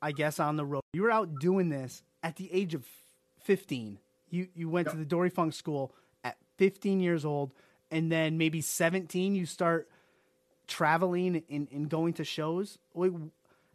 I 0.00 0.12
guess, 0.12 0.40
on 0.40 0.56
the 0.56 0.64
road. 0.64 0.82
You 0.92 1.02
were 1.02 1.10
out 1.10 1.38
doing 1.40 1.68
this 1.68 2.02
at 2.22 2.36
the 2.36 2.50
age 2.52 2.74
of 2.74 2.86
fifteen. 3.42 3.98
You 4.30 4.48
you 4.54 4.68
went 4.68 4.88
to 4.90 4.96
the 4.96 5.04
Dory 5.04 5.30
Funk 5.30 5.52
School 5.52 5.94
at 6.24 6.36
fifteen 6.56 7.00
years 7.00 7.24
old, 7.24 7.52
and 7.90 8.10
then 8.10 8.38
maybe 8.38 8.60
seventeen 8.60 9.34
you 9.34 9.46
start 9.46 9.88
traveling 10.66 11.42
and, 11.50 11.68
and 11.70 11.88
going 11.88 12.14
to 12.14 12.24
shows. 12.24 12.78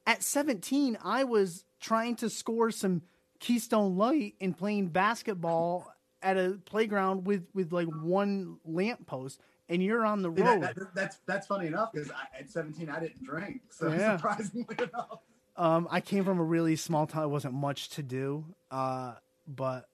At 0.05 0.23
seventeen, 0.23 0.97
I 1.03 1.23
was 1.23 1.63
trying 1.79 2.15
to 2.17 2.29
score 2.29 2.71
some 2.71 3.03
Keystone 3.39 3.97
Light 3.97 4.35
and 4.41 4.57
playing 4.57 4.87
basketball 4.89 5.91
at 6.21 6.37
a 6.37 6.59
playground 6.65 7.25
with 7.25 7.45
with 7.53 7.71
like 7.71 7.87
one 7.87 8.57
lamppost, 8.65 9.39
and 9.69 9.81
you're 9.83 10.05
on 10.05 10.21
the 10.21 10.29
road. 10.29 10.61
that, 10.61 10.75
that, 10.75 10.95
that's 10.95 11.17
that's 11.25 11.47
funny 11.47 11.67
enough 11.67 11.91
because 11.93 12.11
at 12.37 12.49
17 12.49 12.89
I 12.89 12.99
didn't 12.99 13.23
drink. 13.23 13.61
So 13.69 13.91
Yeah. 13.91 14.17
surprisingly 14.17 14.65
enough, 14.77 15.19
Um, 15.55 15.87
I 15.89 16.01
came 16.01 16.23
from 16.23 16.39
a 16.39 16.43
really 16.43 16.75
small 16.75 17.07
town. 17.07 17.23
It 17.23 17.27
wasn't 17.27 17.53
much 17.53 17.89
to 17.89 18.03
do, 18.03 18.45
uh, 18.69 19.15
but 19.47 19.87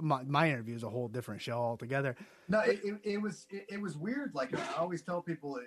my 0.00 0.22
my 0.24 0.48
interview 0.48 0.74
is 0.76 0.82
a 0.82 0.88
whole 0.88 1.08
different 1.08 1.40
show 1.40 1.58
altogether. 1.58 2.16
no, 2.48 2.60
it, 2.60 2.80
it, 2.84 3.00
it 3.04 3.16
was 3.18 3.46
it, 3.50 3.66
it 3.68 3.80
was 3.80 3.96
weird. 3.96 4.34
Like 4.34 4.56
I 4.56 4.78
always 4.78 5.02
tell 5.02 5.20
people, 5.20 5.58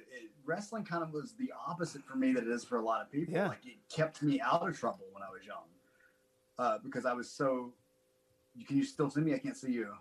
wrestling 0.46 0.84
kind 0.86 1.04
of 1.04 1.12
was 1.12 1.34
the 1.38 1.52
opposite 1.68 2.04
for 2.04 2.16
me 2.18 2.34
that 2.34 2.44
it 2.44 2.50
is 2.50 2.64
for 2.64 2.78
a 2.80 2.84
lot 2.84 3.02
of 3.02 3.12
people. 3.12 3.34
Yeah. 3.34 3.50
Like 3.50 3.66
it 3.66 3.78
kept 3.94 4.22
me 4.24 4.40
out 4.42 4.68
of 4.68 4.78
trouble 4.80 5.06
when 5.12 5.24
I 5.24 5.30
was 5.30 5.46
young 5.46 5.66
uh, 6.58 6.78
because 6.84 7.06
I 7.06 7.14
was 7.14 7.30
so. 7.30 7.74
Can 8.68 8.78
you 8.78 8.84
still 8.84 9.10
see 9.10 9.22
me? 9.22 9.34
I 9.34 9.38
can't 9.38 9.56
see 9.56 9.72
you. 9.72 9.94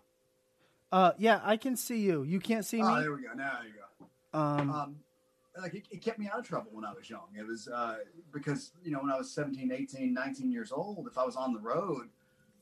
Uh, 0.91 1.13
yeah, 1.19 1.41
I 1.45 1.57
can 1.57 1.77
see 1.77 2.01
you. 2.01 2.25
You 2.25 2.41
can't 2.41 2.65
see 2.65 2.83
Oh, 2.83 2.97
me. 2.97 3.01
there 3.03 3.13
we 3.13 3.23
go. 3.23 3.33
Now 3.35 3.59
you 3.65 3.73
go. 3.75 4.39
Um, 4.39 4.71
um, 4.71 4.97
like 5.61 5.75
it, 5.75 5.85
it 5.91 6.03
kept 6.03 6.19
me 6.19 6.29
out 6.33 6.41
of 6.41 6.45
trouble 6.47 6.71
when 6.73 6.85
I 6.85 6.93
was 6.93 7.09
young. 7.09 7.27
It 7.39 7.47
was 7.47 7.69
uh, 7.69 7.99
because 8.33 8.73
you 8.85 8.91
know 8.93 9.01
when 9.01 9.11
I 9.11 9.17
was 9.17 9.31
17, 9.31 9.71
18, 9.73 10.13
19 10.13 10.51
years 10.51 10.73
old, 10.73 11.07
if 11.09 11.17
I 11.19 11.25
was 11.25 11.37
on 11.37 11.53
the 11.53 11.61
road, 11.61 12.09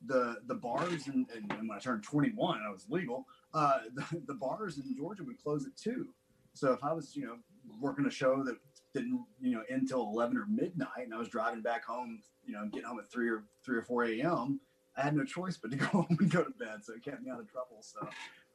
the 0.06 0.38
the 0.46 0.54
bars 0.54 1.06
and, 1.08 1.26
and, 1.34 1.50
when 1.50 1.70
I 1.70 1.78
turned 1.78 2.02
21, 2.02 2.60
I 2.66 2.70
was 2.70 2.86
legal. 2.88 3.26
Uh, 3.52 3.80
the, 3.94 4.22
the 4.26 4.34
bars 4.34 4.78
in 4.78 4.96
Georgia 4.96 5.24
would 5.24 5.42
close 5.42 5.66
at 5.66 5.76
two. 5.76 6.08
So 6.54 6.72
if 6.72 6.82
I 6.82 6.92
was 6.92 7.16
you 7.16 7.26
know 7.26 7.36
working 7.80 8.06
a 8.06 8.10
show 8.10 8.42
that 8.44 8.56
didn't 8.94 9.24
you 9.40 9.52
know 9.52 9.62
end 9.68 9.88
till 9.88 10.02
11 10.02 10.36
or 10.36 10.46
midnight, 10.46 11.04
and 11.04 11.14
I 11.14 11.18
was 11.18 11.28
driving 11.28 11.62
back 11.62 11.84
home, 11.84 12.20
you 12.44 12.52
know, 12.52 12.66
getting 12.66 12.88
home 12.88 12.98
at 12.98 13.10
three 13.10 13.28
or 13.28 13.44
three 13.64 13.76
or 13.76 13.82
four 13.82 14.04
a.m. 14.04 14.60
I 14.96 15.02
had 15.02 15.14
no 15.14 15.24
choice 15.24 15.56
but 15.56 15.70
to 15.70 15.76
go 15.76 15.86
home 15.86 16.16
and 16.18 16.30
go 16.30 16.42
to 16.42 16.50
bed. 16.50 16.84
So 16.84 16.94
it 16.94 17.04
kept 17.04 17.22
me 17.22 17.30
out 17.30 17.40
of 17.40 17.50
trouble. 17.50 17.78
So 17.80 18.00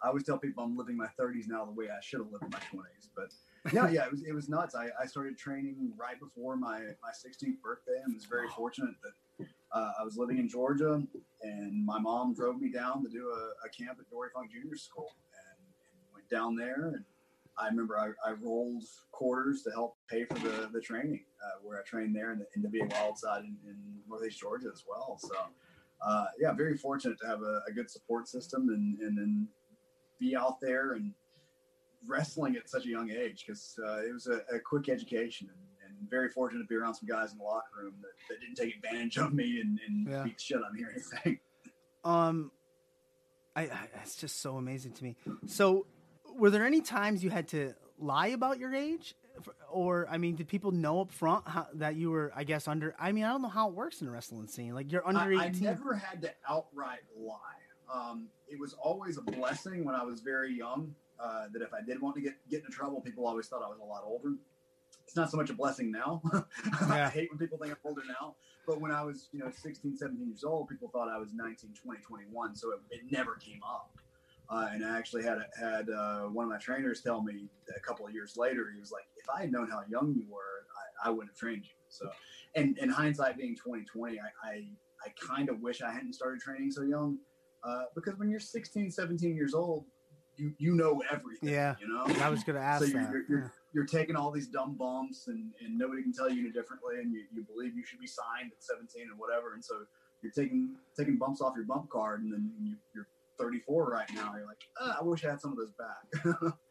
I 0.03 0.07
always 0.07 0.23
tell 0.23 0.37
people 0.37 0.63
I'm 0.63 0.77
living 0.77 0.97
my 0.97 1.07
30s 1.17 1.47
now 1.47 1.63
the 1.63 1.71
way 1.71 1.85
I 1.85 2.01
should 2.01 2.19
have 2.19 2.31
lived 2.31 2.51
my 2.51 2.59
20s. 2.59 3.07
But 3.15 3.31
yeah, 3.73 3.89
yeah, 3.89 4.05
it 4.05 4.11
was 4.11 4.23
it 4.23 4.33
was 4.33 4.49
nuts. 4.49 4.75
I, 4.75 4.89
I 5.01 5.05
started 5.05 5.37
training 5.37 5.93
right 5.97 6.19
before 6.19 6.57
my 6.57 6.79
my 7.01 7.11
16th 7.11 7.61
birthday, 7.61 8.01
and 8.03 8.13
was 8.13 8.25
very 8.25 8.49
fortunate 8.49 8.95
that 9.03 9.13
uh, 9.73 9.91
I 9.99 10.03
was 10.03 10.17
living 10.17 10.37
in 10.37 10.47
Georgia, 10.47 11.01
and 11.41 11.85
my 11.85 11.99
mom 11.99 12.33
drove 12.33 12.61
me 12.61 12.69
down 12.71 13.03
to 13.03 13.09
do 13.09 13.29
a, 13.29 13.65
a 13.65 13.69
camp 13.69 13.97
at 13.99 14.09
Dory 14.09 14.29
Funk 14.33 14.51
Junior 14.51 14.75
School, 14.75 15.15
and, 15.33 15.65
and 15.65 16.13
went 16.13 16.29
down 16.29 16.55
there. 16.55 16.93
And 16.95 17.03
I 17.57 17.67
remember 17.67 17.97
I, 17.97 18.29
I 18.29 18.33
rolled 18.33 18.83
quarters 19.11 19.63
to 19.63 19.71
help 19.71 19.95
pay 20.09 20.25
for 20.25 20.35
the 20.35 20.69
the 20.71 20.81
training 20.81 21.25
uh, 21.43 21.59
where 21.63 21.79
I 21.79 21.83
trained 21.83 22.15
there 22.15 22.31
in 22.31 22.39
the 22.39 22.45
NWA 22.57 22.89
Wildside 22.91 23.41
in, 23.41 23.57
in 23.67 23.77
Northeast 24.07 24.39
Georgia 24.39 24.69
as 24.73 24.83
well. 24.87 25.17
So. 25.19 25.35
Uh, 26.05 26.25
yeah, 26.37 26.51
very 26.51 26.75
fortunate 26.75 27.17
to 27.17 27.25
have 27.25 27.41
a, 27.43 27.61
a 27.65 27.71
good 27.71 27.89
support 27.89 28.27
system 28.27 28.67
and, 28.67 28.99
and 28.99 29.17
then 29.17 29.47
be 30.19 30.35
out 30.35 30.59
there 30.59 30.95
and 30.95 31.13
wrestling 32.07 32.55
at 32.55 32.69
such 32.69 32.85
a 32.85 32.89
young 32.89 33.09
age 33.09 33.45
because 33.45 33.79
uh, 33.85 34.01
it 34.01 34.13
was 34.13 34.27
a, 34.27 34.41
a 34.53 34.59
quick 34.59 34.89
education 34.89 35.47
and 35.49 35.59
very 36.09 36.29
fortunate 36.29 36.61
to 36.61 36.67
be 36.67 36.75
around 36.75 36.95
some 36.95 37.07
guys 37.07 37.31
in 37.31 37.37
the 37.37 37.43
locker 37.43 37.67
room 37.81 37.93
that, 38.01 38.11
that 38.29 38.39
didn't 38.41 38.55
take 38.55 38.75
advantage 38.75 39.17
of 39.17 39.33
me 39.33 39.59
and, 39.61 39.79
and 39.87 40.07
Yeah. 40.07 40.23
beat 40.23 40.37
the 40.37 40.41
shit 40.43 40.57
out 40.57 40.65
of 40.69 40.73
me 40.73 40.83
or 40.83 40.91
anything. 40.91 41.39
um, 42.03 42.51
I, 43.55 43.63
I 43.63 43.87
it's 44.01 44.15
just 44.15 44.41
so 44.41 44.57
amazing 44.57 44.93
to 44.93 45.03
me. 45.03 45.15
So, 45.45 45.85
were 46.35 46.49
there 46.49 46.65
any 46.65 46.81
times 46.81 47.23
you 47.23 47.29
had 47.29 47.47
to 47.49 47.73
lie 47.99 48.27
about 48.27 48.57
your 48.59 48.73
age, 48.73 49.13
or 49.71 50.07
I 50.09 50.17
mean, 50.17 50.35
did 50.35 50.47
people 50.47 50.71
know 50.71 51.01
up 51.01 51.11
front 51.11 51.47
how, 51.47 51.67
that 51.75 51.95
you 51.95 52.09
were, 52.09 52.31
I 52.35 52.43
guess, 52.45 52.67
under? 52.67 52.95
I 52.99 53.11
mean, 53.11 53.23
I 53.23 53.29
don't 53.31 53.43
know 53.43 53.49
how 53.49 53.69
it 53.69 53.75
works 53.75 54.01
in 54.01 54.07
the 54.07 54.11
wrestling 54.11 54.47
scene. 54.47 54.73
Like 54.73 54.91
you're 54.91 55.07
under 55.07 55.19
I, 55.19 55.43
I 55.43 55.45
eighteen. 55.47 55.65
never 55.65 55.93
had 55.95 56.21
to 56.23 56.31
outright 56.49 57.01
lie. 57.15 57.37
Um, 57.93 58.29
it 58.47 58.59
was 58.59 58.73
always 58.73 59.17
a 59.17 59.21
blessing 59.21 59.85
when 59.85 59.93
I 59.93 60.03
was 60.03 60.21
very 60.21 60.51
young 60.53 60.95
uh, 61.19 61.45
that 61.53 61.61
if 61.61 61.73
I 61.75 61.81
did 61.85 62.01
want 62.01 62.15
to 62.15 62.21
get, 62.21 62.33
get 62.49 62.61
into 62.61 62.71
trouble, 62.71 63.01
people 63.01 63.27
always 63.27 63.47
thought 63.47 63.61
I 63.63 63.67
was 63.69 63.77
a 63.79 63.83
lot 63.85 64.01
older. 64.03 64.33
It's 65.05 65.15
not 65.15 65.29
so 65.29 65.37
much 65.37 65.49
a 65.49 65.53
blessing 65.53 65.91
now. 65.91 66.21
I 66.81 67.09
hate 67.09 67.29
when 67.29 67.37
people 67.37 67.57
think 67.57 67.71
I'm 67.71 67.77
older 67.83 68.01
now. 68.07 68.35
But 68.65 68.79
when 68.79 68.91
I 68.91 69.03
was, 69.03 69.27
you 69.33 69.39
know, 69.39 69.51
16, 69.51 69.97
17 69.97 70.27
years 70.27 70.43
old, 70.43 70.69
people 70.69 70.89
thought 70.89 71.09
I 71.09 71.17
was 71.17 71.33
19, 71.33 71.71
20, 71.83 72.01
21. 72.01 72.55
So 72.55 72.71
it, 72.71 72.79
it 72.91 73.01
never 73.11 73.35
came 73.35 73.59
up. 73.67 73.91
Uh, 74.49 74.67
and 74.71 74.85
I 74.85 74.97
actually 74.97 75.23
had 75.23 75.39
had 75.59 75.89
uh, 75.89 76.23
one 76.23 76.45
of 76.45 76.51
my 76.51 76.57
trainers 76.57 77.01
tell 77.01 77.21
me 77.21 77.47
a 77.75 77.79
couple 77.79 78.05
of 78.05 78.13
years 78.13 78.35
later, 78.37 78.67
he 78.73 78.79
was 78.79 78.91
like, 78.91 79.03
if 79.17 79.29
I 79.29 79.41
had 79.41 79.51
known 79.51 79.69
how 79.69 79.81
young 79.89 80.13
you 80.15 80.25
were, 80.29 80.65
I, 81.03 81.07
I 81.07 81.11
wouldn't 81.11 81.29
have 81.31 81.37
trained 81.37 81.63
you. 81.65 81.71
So, 81.89 82.09
and 82.55 82.77
in 82.77 82.89
hindsight 82.89 83.37
being 83.37 83.55
2020, 83.55 84.19
I, 84.19 84.47
I, 84.47 84.67
I 85.05 85.09
kind 85.19 85.49
of 85.49 85.61
wish 85.61 85.81
I 85.81 85.91
hadn't 85.91 86.13
started 86.13 86.41
training 86.41 86.71
so 86.71 86.83
young 86.83 87.17
uh, 87.63 87.83
because 87.95 88.17
when 88.17 88.29
you're 88.29 88.39
16, 88.39 88.91
17 88.91 89.35
years 89.35 89.53
old, 89.53 89.85
you, 90.35 90.53
you 90.57 90.75
know 90.75 91.01
everything, 91.11 91.49
Yeah. 91.49 91.75
you 91.79 91.87
know? 91.87 92.05
I 92.21 92.29
was 92.29 92.43
going 92.43 92.57
to 92.57 92.61
ask 92.63 92.85
so 92.85 92.91
that. 92.91 93.11
you're, 93.11 93.23
you're, 93.29 93.53
you're 93.73 93.85
taking 93.85 94.15
all 94.15 94.31
these 94.31 94.47
dumb 94.47 94.75
bumps 94.75 95.27
and, 95.27 95.51
and 95.63 95.77
nobody 95.77 96.03
can 96.03 96.13
tell 96.13 96.29
you 96.29 96.41
any 96.41 96.51
differently 96.51 96.95
and 97.01 97.11
you, 97.11 97.21
you 97.33 97.43
believe 97.43 97.75
you 97.75 97.83
should 97.83 97.99
be 97.99 98.07
signed 98.07 98.51
at 98.51 98.63
17 98.63 99.03
and 99.09 99.19
whatever 99.19 99.53
and 99.53 99.63
so 99.63 99.75
you're 100.21 100.31
taking 100.31 100.75
taking 100.97 101.17
bumps 101.17 101.41
off 101.41 101.53
your 101.55 101.65
bump 101.65 101.89
card 101.89 102.21
and 102.21 102.31
then 102.31 102.51
you, 102.61 102.75
you're 102.93 103.07
34 103.39 103.89
right 103.89 104.13
now 104.13 104.33
you're 104.37 104.45
like 104.45 104.61
ah, 104.79 104.97
i 104.99 105.03
wish 105.03 105.25
i 105.25 105.29
had 105.29 105.41
some 105.41 105.51
of 105.51 105.57
those 105.57 105.73
back 105.73 106.53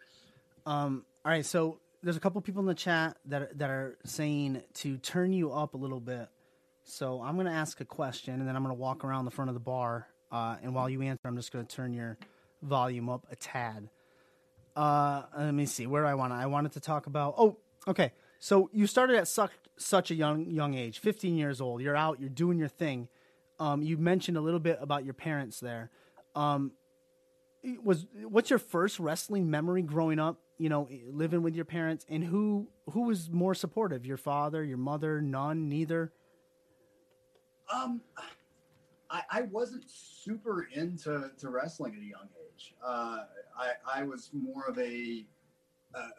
Um, 0.67 1.05
all 1.25 1.33
right, 1.33 1.45
so 1.45 1.79
there's 2.03 2.17
a 2.17 2.21
couple 2.21 2.41
people 2.41 2.61
in 2.61 2.67
the 2.67 2.75
chat 2.75 3.17
that 3.27 3.43
are, 3.43 3.51
that 3.57 3.71
are 3.71 3.99
saying 4.05 4.63
to 4.75 4.97
turn 4.99 5.33
you 5.33 5.53
up 5.53 5.75
a 5.75 5.77
little 5.77 6.01
bit. 6.01 6.29
So 6.85 7.23
I'm 7.23 7.35
going 7.35 7.47
to 7.47 7.53
ask 7.53 7.81
a 7.81 7.85
question, 7.85 8.35
and 8.35 8.49
then 8.49 8.57
I'm 8.57 8.63
going 8.63 8.75
to 8.75 8.81
walk 8.81 9.05
around 9.05 9.25
the 9.25 9.31
front 9.31 9.49
of 9.49 9.55
the 9.55 9.61
bar. 9.61 10.09
Uh, 10.31 10.57
and 10.63 10.75
while 10.75 10.89
you 10.89 11.03
answer, 11.03 11.21
I'm 11.25 11.37
just 11.37 11.53
going 11.53 11.65
to 11.65 11.77
turn 11.77 11.93
your 11.93 12.19
volume 12.63 13.09
up 13.09 13.27
a 13.31 13.37
tad. 13.37 13.89
Uh, 14.75 15.23
let 15.37 15.53
me 15.55 15.67
see. 15.67 15.87
Where 15.87 16.07
I 16.07 16.15
want? 16.15 16.33
I 16.33 16.47
wanted 16.47 16.73
to 16.73 16.81
talk 16.81 17.07
about. 17.07 17.35
Oh, 17.37 17.59
okay. 17.87 18.13
So 18.39 18.71
you 18.73 18.87
started 18.87 19.17
at 19.17 19.29
such 19.29 19.51
such 19.77 20.11
a 20.11 20.15
young 20.15 20.47
young 20.51 20.75
age, 20.75 20.99
15 20.99 21.37
years 21.37 21.61
old. 21.61 21.81
You're 21.83 21.97
out. 21.97 22.21
You're 22.21 22.31
doing 22.31 22.59
your 22.59 22.69
thing. 22.69 23.09
Um, 23.59 23.83
you 23.83 23.97
mentioned 23.99 24.37
a 24.37 24.41
little 24.41 24.61
bit 24.61 24.79
about 24.81 25.05
your 25.05 25.15
parents 25.15 25.61
there. 25.61 25.91
Um, 26.35 26.73
was 27.85 28.07
what's 28.25 28.51
your 28.51 28.59
first 28.59 28.99
wrestling 28.99 29.51
memory 29.51 29.83
growing 29.83 30.19
up? 30.19 30.41
You 30.59 30.69
know, 30.69 30.89
living 31.11 31.43
with 31.43 31.55
your 31.55 31.65
parents, 31.65 32.05
and 32.09 32.25
who 32.25 32.69
who 32.91 33.03
was 33.03 33.31
more 33.31 33.55
supportive? 33.55 34.07
Your 34.07 34.17
father, 34.17 34.65
your 34.65 34.79
mother, 34.79 35.21
none, 35.21 35.69
neither. 35.69 36.13
um 37.73 38.01
I, 39.11 39.23
I 39.31 39.43
wasn't 39.43 39.85
super 39.89 40.67
into 40.73 41.31
to 41.39 41.49
wrestling 41.51 41.95
at 41.97 42.03
a 42.03 42.07
young 42.07 42.29
age 42.49 42.75
uh, 42.85 43.19
I, 43.59 44.01
I 44.01 44.03
was 44.05 44.31
more 44.33 44.67
of 44.69 44.79
a 44.79 45.25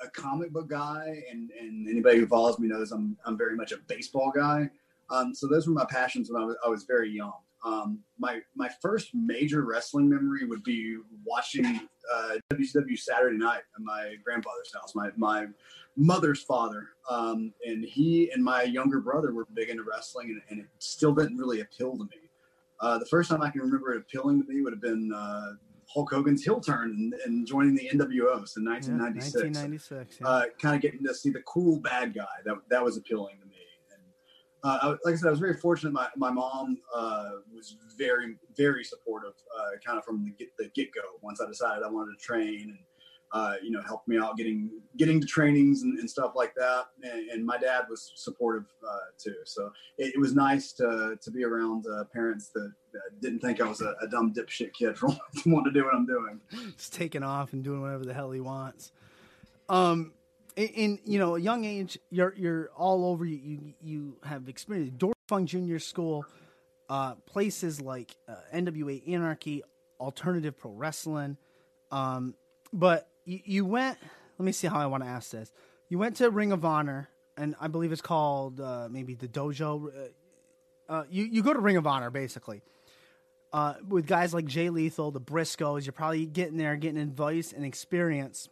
a, 0.03 0.07
comic 0.09 0.53
book 0.53 0.69
guy 0.69 1.23
and, 1.31 1.49
and 1.59 1.89
anybody 1.89 2.19
who 2.19 2.27
follows 2.27 2.59
me 2.59 2.67
knows 2.67 2.91
I'm, 2.91 3.17
I'm 3.25 3.35
very 3.35 3.55
much 3.55 3.71
a 3.71 3.77
baseball 3.87 4.31
guy 4.33 4.69
um, 5.09 5.33
so 5.33 5.47
those 5.47 5.67
were 5.67 5.73
my 5.73 5.85
passions 5.89 6.29
when 6.31 6.39
I 6.39 6.45
was, 6.45 6.55
I 6.63 6.69
was 6.69 6.83
very 6.83 7.09
young 7.09 7.33
um, 7.63 7.99
my 8.19 8.41
my 8.55 8.69
first 8.81 9.09
major 9.13 9.63
wrestling 9.63 10.09
memory 10.09 10.45
would 10.45 10.63
be 10.63 10.97
watching 11.25 11.65
uh, 12.13 12.35
WCW 12.51 12.97
Saturday 12.99 13.37
Night 13.37 13.61
at 13.75 13.81
my 13.81 14.15
grandfather's 14.23 14.73
house. 14.73 14.93
My 14.95 15.11
my 15.15 15.47
mother's 15.95 16.43
father, 16.43 16.89
um, 17.09 17.53
and 17.65 17.85
he 17.85 18.31
and 18.31 18.43
my 18.43 18.63
younger 18.63 18.99
brother 18.99 19.33
were 19.33 19.47
big 19.53 19.69
into 19.69 19.83
wrestling, 19.83 20.29
and, 20.29 20.41
and 20.49 20.59
it 20.59 20.67
still 20.79 21.13
didn't 21.13 21.37
really 21.37 21.61
appeal 21.61 21.97
to 21.97 22.03
me. 22.03 22.29
Uh, 22.81 22.97
the 22.97 23.05
first 23.05 23.29
time 23.29 23.41
I 23.41 23.49
can 23.49 23.61
remember 23.61 23.93
it 23.93 23.99
appealing 23.99 24.43
to 24.43 24.49
me 24.49 24.61
would 24.61 24.73
have 24.73 24.81
been 24.81 25.13
uh, 25.13 25.53
Hulk 25.93 26.11
Hogan's 26.11 26.43
heel 26.43 26.59
turn 26.59 26.91
and, 26.91 27.13
and 27.25 27.47
joining 27.47 27.75
the 27.75 27.89
NWO 27.93 28.33
in 28.57 28.65
1996 28.65 29.35
1996. 29.35 30.17
Yeah. 30.19 30.27
uh, 30.27 30.43
kind 30.59 30.75
of 30.75 30.81
getting 30.81 31.03
to 31.05 31.13
see 31.13 31.29
the 31.29 31.41
cool 31.41 31.79
bad 31.79 32.13
guy. 32.13 32.25
That 32.45 32.55
that 32.69 32.83
was 32.83 32.97
appealing 32.97 33.37
to 33.39 33.45
me. 33.45 33.55
And 33.91 34.01
uh, 34.63 34.79
I, 34.81 34.87
like 35.05 35.13
I 35.13 35.15
said, 35.15 35.27
I 35.27 35.31
was 35.31 35.39
very 35.39 35.55
fortunate. 35.55 35.93
My 35.93 36.07
my 36.15 36.31
mom 36.31 36.79
uh, 36.95 37.29
was 37.53 37.77
very 37.97 38.35
very 38.57 38.83
supportive, 38.83 39.33
uh, 39.57 39.71
kind 39.85 39.99
of 39.99 40.05
from 40.05 40.23
the 40.23 40.31
get 40.31 40.49
the 40.57 40.69
get 40.73 40.93
go. 40.93 41.01
Once 41.21 41.39
I 41.41 41.47
decided 41.47 41.83
I 41.83 41.89
wanted 41.89 42.17
to 42.17 42.25
train, 42.25 42.61
and 42.69 42.79
uh, 43.33 43.55
you 43.63 43.71
know, 43.71 43.81
helped 43.81 44.07
me 44.07 44.17
out 44.17 44.37
getting 44.37 44.69
getting 44.95 45.19
to 45.19 45.25
trainings 45.25 45.81
and, 45.81 45.97
and 45.97 46.07
stuff 46.07 46.33
like 46.35 46.53
that. 46.53 46.85
And, 47.01 47.29
and, 47.31 47.45
my 47.45 47.57
dad 47.57 47.85
was 47.89 48.11
supportive 48.15 48.65
uh, 48.87 48.97
too. 49.17 49.35
So 49.45 49.71
it, 49.97 50.13
it, 50.13 50.19
was 50.19 50.35
nice 50.35 50.71
to 50.73 51.17
to 51.19 51.31
be 51.31 51.43
around 51.43 51.85
uh, 51.87 52.03
parents 52.13 52.51
that, 52.53 52.71
didn't 53.21 53.39
think 53.39 53.59
I 53.59 53.67
was 53.67 53.81
a, 53.81 53.95
a 54.01 54.07
dumb 54.07 54.35
dipshit 54.35 54.71
kid 54.73 54.95
for 54.95 55.09
wanting 55.47 55.73
to 55.73 55.79
do 55.79 55.83
what 55.83 55.95
I'm 55.95 56.05
doing. 56.05 56.41
Just 56.77 56.93
taking 56.93 57.23
off 57.23 57.53
and 57.53 57.63
doing 57.63 57.81
whatever 57.81 58.05
the 58.05 58.13
hell 58.13 58.29
he 58.29 58.39
wants. 58.39 58.91
Um, 59.67 60.13
in, 60.55 60.67
in 60.67 60.99
you 61.03 61.17
know 61.17 61.35
a 61.35 61.39
young 61.39 61.65
age, 61.65 61.97
you're 62.11 62.35
you're 62.37 62.69
all 62.77 63.03
over. 63.05 63.25
You 63.25 63.37
you, 63.37 63.73
you 63.81 64.17
have 64.21 64.47
experience. 64.47 64.91
Dory 64.95 65.15
Funk 65.27 65.49
Junior 65.49 65.79
School, 65.79 66.23
uh, 66.87 67.15
places 67.25 67.81
like 67.81 68.15
uh, 68.27 68.35
NWA 68.53 69.11
Anarchy, 69.11 69.63
Alternative 69.99 70.55
Pro 70.55 70.71
Wrestling. 70.71 71.37
Um, 71.89 72.35
but 72.71 73.07
you, 73.25 73.39
you 73.43 73.65
went. 73.65 73.97
Let 74.37 74.45
me 74.45 74.51
see 74.51 74.67
how 74.67 74.79
I 74.79 74.87
want 74.87 75.03
to 75.03 75.09
ask 75.09 75.31
this. 75.31 75.51
You 75.89 75.99
went 75.99 76.17
to 76.17 76.29
Ring 76.29 76.51
of 76.51 76.65
Honor, 76.65 77.09
and 77.37 77.55
I 77.59 77.67
believe 77.67 77.91
it's 77.91 78.01
called 78.01 78.59
uh, 78.59 78.87
maybe 78.89 79.15
the 79.15 79.27
Dojo. 79.27 79.87
Uh, 79.87 80.91
uh, 80.91 81.03
you 81.09 81.23
you 81.25 81.43
go 81.43 81.53
to 81.53 81.59
Ring 81.59 81.77
of 81.77 81.87
Honor 81.87 82.09
basically. 82.09 82.61
Uh, 83.51 83.75
with 83.87 84.07
guys 84.07 84.33
like 84.33 84.45
Jay 84.45 84.71
Lethal, 84.71 85.11
the 85.11 85.21
Briscoes, 85.21 85.85
you're 85.85 85.93
probably 85.93 86.25
getting 86.25 86.57
there, 86.57 86.75
getting 86.75 86.99
advice 86.99 87.53
and 87.53 87.63
experience, 87.63 88.49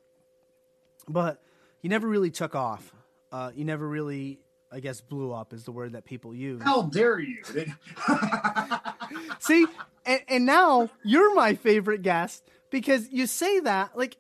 but 1.10 1.42
you 1.82 1.90
never 1.90 2.08
really 2.08 2.30
took 2.30 2.54
off. 2.54 2.94
Uh, 3.32 3.50
you 3.56 3.66
never 3.66 3.88
really, 3.88 4.40
I 4.72 4.80
guess, 4.80 5.02
blew 5.02 5.34
up 5.34 5.54
is 5.54 5.64
the 5.64 5.72
word 5.72 5.94
that 5.94 6.06
people 6.06 6.36
use. 6.36 6.62
How 6.62 6.84
dare 6.84 7.20
you? 7.20 7.42
See, 9.40 9.66
and, 10.06 10.22
and 10.28 10.46
now 10.46 10.92
you're 11.04 11.34
my 11.34 11.56
favorite 11.56 12.04
guest 12.04 12.44
because 12.70 13.10
you 13.10 13.26
say 13.26 13.60
that 13.62 13.98
like 13.98 14.18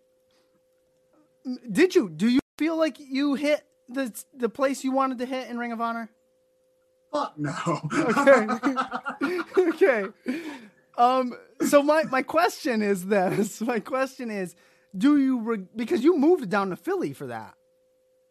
did 1.71 1.95
you 1.95 2.09
do 2.09 2.27
you 2.27 2.39
feel 2.57 2.77
like 2.77 2.97
you 2.99 3.35
hit 3.35 3.65
the 3.87 4.13
the 4.33 4.49
place 4.49 4.83
you 4.83 4.91
wanted 4.91 5.17
to 5.19 5.25
hit 5.25 5.49
in 5.49 5.57
Ring 5.57 5.71
of 5.71 5.81
Honor? 5.81 6.09
Fuck 7.11 7.33
no. 7.37 7.81
okay. 7.93 8.47
okay. 9.57 10.05
Um 10.97 11.33
so 11.67 11.83
my 11.83 12.03
my 12.03 12.21
question 12.21 12.81
is 12.81 13.05
this. 13.07 13.61
My 13.71 13.79
question 13.79 14.29
is 14.29 14.55
do 14.97 15.17
you 15.17 15.39
re- 15.39 15.67
because 15.75 16.03
you 16.03 16.17
moved 16.17 16.49
down 16.49 16.69
to 16.69 16.75
Philly 16.75 17.13
for 17.13 17.27
that? 17.27 17.55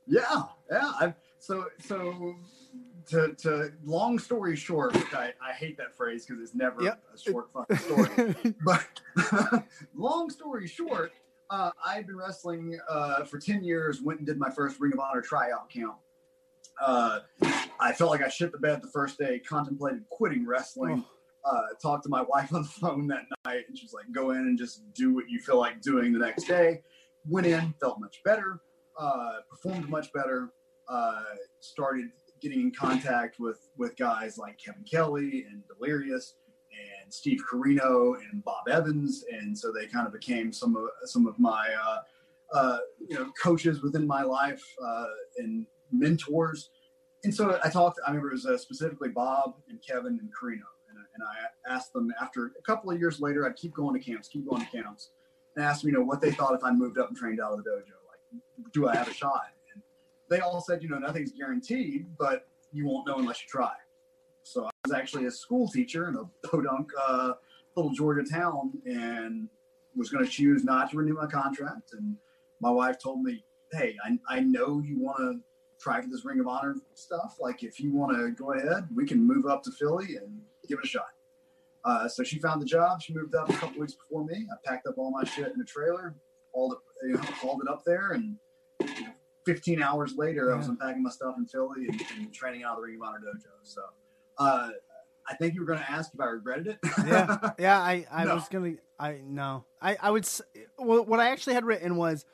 Yeah. 0.07 0.43
Yeah, 0.71 0.93
I 1.01 1.15
so 1.39 1.67
so 1.81 2.37
to, 3.11 3.35
to 3.39 3.73
long 3.85 4.19
story 4.19 4.57
short, 4.57 4.97
I, 5.15 5.33
I 5.43 5.53
hate 5.53 5.77
that 5.79 5.95
phrase 5.95 6.25
because 6.27 6.43
it's 6.43 6.55
never 6.55 6.83
yep. 6.83 7.03
a 7.13 7.19
short 7.19 7.51
fucking 7.53 7.77
story. 7.77 8.55
but 8.65 8.87
long 9.95 10.31
story 10.31 10.69
short, 10.69 11.13
uh, 11.51 11.71
I've 11.85 12.07
been 12.07 12.17
wrestling 12.17 12.79
uh, 12.89 13.25
for 13.25 13.39
10 13.39 13.65
years, 13.65 14.01
went 14.03 14.21
and 14.21 14.27
did 14.27 14.39
my 14.39 14.51
first 14.51 14.81
Ring 14.81 14.93
of 14.93 15.01
Honor 15.01 15.21
tryout 15.21 15.69
count. 15.69 15.97
Uh, 16.81 17.21
I 17.81 17.93
felt 17.93 18.11
like 18.11 18.23
I 18.23 18.29
shit 18.29 18.53
the 18.53 18.59
bed 18.59 18.81
the 18.83 18.89
first 18.89 19.19
day, 19.19 19.41
contemplated 19.41 20.09
quitting 20.11 20.47
wrestling. 20.47 21.05
Oh. 21.45 21.51
Uh, 21.53 21.63
talked 21.83 22.05
to 22.05 22.09
my 22.09 22.23
wife 22.29 22.55
on 22.55 22.63
the 22.63 22.69
phone 22.69 23.09
that 23.09 23.25
night, 23.45 23.65
and 23.69 23.77
she's 23.77 23.93
like, 23.93 24.05
"Go 24.13 24.31
in 24.31 24.39
and 24.39 24.59
just 24.59 24.83
do 24.95 25.15
what 25.15 25.25
you 25.29 25.41
feel 25.41 25.59
like 25.59 25.81
doing 25.83 26.13
the 26.13 26.19
next 26.19 26.45
day." 26.45 26.83
Went 27.29 27.47
in, 27.47 27.75
felt 27.81 27.99
much 28.01 28.23
better, 28.25 28.61
uh, 28.99 29.37
performed 29.51 29.89
much 29.89 30.13
better, 30.13 30.53
uh, 30.89 31.23
started 31.61 32.07
getting 32.41 32.61
in 32.61 32.71
contact 32.71 33.39
with 33.41 33.69
with 33.77 33.97
guys 33.97 34.39
like 34.39 34.59
Kevin 34.59 34.85
Kelly 34.85 35.47
and 35.51 35.63
Delirious 35.67 36.35
and 37.03 37.13
Steve 37.13 37.41
Corino 37.51 38.15
and 38.31 38.45
Bob 38.45 38.69
Evans, 38.69 39.25
and 39.31 39.57
so 39.57 39.73
they 39.73 39.87
kind 39.87 40.07
of 40.07 40.13
became 40.13 40.53
some 40.53 40.77
of 40.77 40.85
some 41.05 41.27
of 41.27 41.39
my 41.39 41.69
uh, 41.83 41.99
uh, 42.57 42.79
you 43.09 43.17
know 43.17 43.31
coaches 43.41 43.83
within 43.83 44.07
my 44.07 44.23
life 44.23 44.63
uh, 44.85 45.07
and 45.39 45.67
mentors. 45.93 46.71
And 47.25 47.35
so 47.35 47.59
I 47.63 47.69
talked. 47.69 48.01
I 48.07 48.11
remember 48.11 48.31
it 48.31 48.35
was 48.35 48.47
uh, 48.47 48.57
specifically 48.57 49.11
Bob 49.11 49.55
and 49.69 49.79
Kevin 49.87 50.19
and 50.21 50.31
Corino, 50.31 50.69
and, 50.89 50.99
and 50.99 51.23
I 51.23 51.75
asked 51.75 51.93
them 51.93 52.13
after 52.21 52.53
a 52.59 52.63
couple 52.63 52.91
of 52.91 52.99
years 52.99 53.21
later. 53.21 53.47
I'd 53.47 53.57
keep 53.57 53.75
going 53.75 53.99
to 53.99 54.05
camps, 54.05 54.29
keep 54.29 54.49
going 54.49 54.65
to 54.65 54.71
camps, 54.71 55.11
and 55.57 55.65
asked 55.65 55.83
them, 55.83 55.91
you 55.91 55.99
know, 55.99 56.05
what 56.05 56.21
they 56.21 56.31
thought 56.33 56.55
if 56.55 56.65
I 56.65 56.71
moved 56.71 56.99
up 56.99 57.09
and 57.09 57.17
trained 57.17 57.41
out 57.41 57.53
of 57.53 57.63
the 57.63 57.71
dojo. 57.71 57.97
Like, 58.09 58.73
do 58.73 58.89
I 58.89 58.97
have 58.97 59.09
a 59.09 59.15
shot? 59.15 59.43
And 59.75 59.83
they 60.29 60.41
all 60.41 60.61
said, 60.61 60.83
you 60.83 60.89
know, 60.89 60.99
nothing's 60.99 61.33
guaranteed, 61.33 62.07
but 62.19 62.47
you 62.73 62.87
won't 62.87 63.07
know 63.07 63.19
unless 63.19 63.43
you 63.43 63.49
try. 63.49 63.73
So 64.43 64.65
I 64.65 64.71
was 64.85 64.93
actually 64.93 65.27
a 65.27 65.31
school 65.31 65.69
teacher 65.69 66.09
in 66.09 66.17
a 66.17 66.47
podunk 66.47 66.91
uh, 67.01 67.33
little 67.77 67.93
Georgia 67.93 68.29
town 68.29 68.73
and 68.85 69.49
was 69.97 70.11
going 70.11 70.25
to 70.25 70.31
choose 70.31 70.65
not 70.65 70.91
to 70.91 70.97
renew 70.97 71.15
my 71.15 71.27
contract. 71.27 71.93
And 71.93 72.17
my 72.61 72.71
wife 72.71 72.99
told 73.03 73.23
me, 73.23 73.45
hey, 73.73 73.97
I, 74.05 74.19
I 74.29 74.41
know 74.41 74.81
you 74.81 74.99
want 74.99 75.19
to 75.19 75.41
try 75.81 76.01
for 76.01 76.09
this 76.09 76.25
Ring 76.25 76.41
of 76.41 76.47
Honor 76.47 76.77
stuff. 76.95 77.37
Like, 77.41 77.63
if 77.63 77.81
you 77.81 77.93
want 77.93 78.17
to 78.17 78.31
go 78.31 78.53
ahead, 78.53 78.89
we 78.95 79.07
can 79.07 79.27
move 79.27 79.47
up 79.47 79.63
to 79.65 79.73
Philly 79.73 80.17
and 80.17 80.41
give 80.69 80.79
it 80.79 80.85
a 80.85 80.89
shot. 80.89 81.09
Uh, 81.85 82.09
so 82.09 82.23
she 82.23 82.39
found 82.39 82.61
the 82.61 82.67
job. 82.67 83.01
She 83.01 83.15
moved 83.15 83.35
up 83.35 83.49
a 83.49 83.55
couple 83.55 83.81
weeks 83.81 83.95
before 83.95 84.25
me. 84.25 84.47
I 84.53 84.69
packed 84.69 84.87
up 84.87 84.99
all 84.99 85.11
my 85.11 85.25
shit 85.25 85.53
in 85.55 85.61
a 85.61 85.65
trailer, 85.65 86.15
hauled 86.53 86.75
it, 86.75 86.79
you 87.07 87.15
know, 87.15 87.21
hauled 87.21 87.63
it 87.63 87.71
up 87.71 87.85
there, 87.87 88.13
and 88.13 88.37
you 88.81 89.05
know, 89.05 89.13
15 89.47 89.83
hours 89.83 90.15
later, 90.17 90.47
yeah. 90.49 90.55
I 90.55 90.57
was 90.57 90.69
unpacking 90.69 91.03
my 91.03 91.11
stuff 91.11 91.37
in 91.39 91.47
Philly 91.47 91.87
and, 91.89 92.03
and, 92.19 92.33
training 92.33 92.63
out 92.63 92.73
of 92.73 92.77
the 92.79 92.83
Ring 92.83 92.97
of 92.97 93.09
Honor 93.09 93.21
dojo. 93.21 93.51
So, 93.63 93.81
uh, 94.41 94.71
I 95.29 95.35
think 95.35 95.55
you 95.55 95.61
were 95.61 95.67
going 95.67 95.79
to 95.79 95.91
ask 95.91 96.13
if 96.13 96.21
I 96.21 96.25
regretted 96.25 96.67
it. 96.67 96.79
yeah, 97.07 97.51
yeah. 97.59 97.79
I, 97.79 98.07
I 98.11 98.25
no. 98.25 98.35
was 98.35 98.49
going 98.49 98.77
to. 98.77 98.83
I 98.99 99.21
no. 99.25 99.65
I 99.81 99.97
I 100.01 100.11
would. 100.11 100.29
Well, 100.79 101.05
what 101.05 101.21
I 101.21 101.31
actually 101.31 101.55
had 101.55 101.65
written 101.65 101.97
was, 101.97 102.25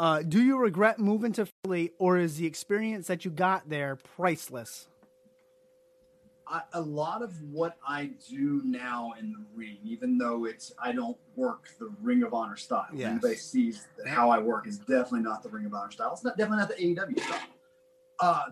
uh, 0.00 0.22
do 0.22 0.42
you 0.42 0.58
regret 0.58 0.98
moving 0.98 1.32
to 1.34 1.46
Philly, 1.46 1.92
or 1.98 2.18
is 2.18 2.38
the 2.38 2.46
experience 2.46 3.06
that 3.06 3.24
you 3.24 3.30
got 3.30 3.68
there 3.68 3.96
priceless? 3.96 4.88
I, 6.48 6.62
a 6.74 6.80
lot 6.80 7.22
of 7.22 7.34
what 7.42 7.76
I 7.86 8.10
do 8.28 8.62
now 8.64 9.12
in 9.18 9.32
the 9.32 9.44
ring, 9.54 9.78
even 9.84 10.16
though 10.16 10.46
it's 10.46 10.72
I 10.82 10.92
don't 10.92 11.16
work 11.34 11.68
the 11.78 11.92
Ring 12.02 12.22
of 12.22 12.34
Honor 12.34 12.56
style. 12.56 12.86
Yes. 12.94 13.10
Anybody 13.10 13.36
sees 13.36 13.86
how 14.06 14.30
I 14.30 14.38
work 14.38 14.66
is 14.66 14.78
definitely 14.78 15.20
not 15.20 15.42
the 15.42 15.48
Ring 15.48 15.66
of 15.66 15.74
Honor 15.74 15.90
style. 15.90 16.12
It's 16.12 16.24
not 16.24 16.38
definitely 16.38 16.58
not 16.58 16.68
the 16.68 17.14
AEW 17.14 17.20
style. 17.20 17.40
Uh, 18.20 18.44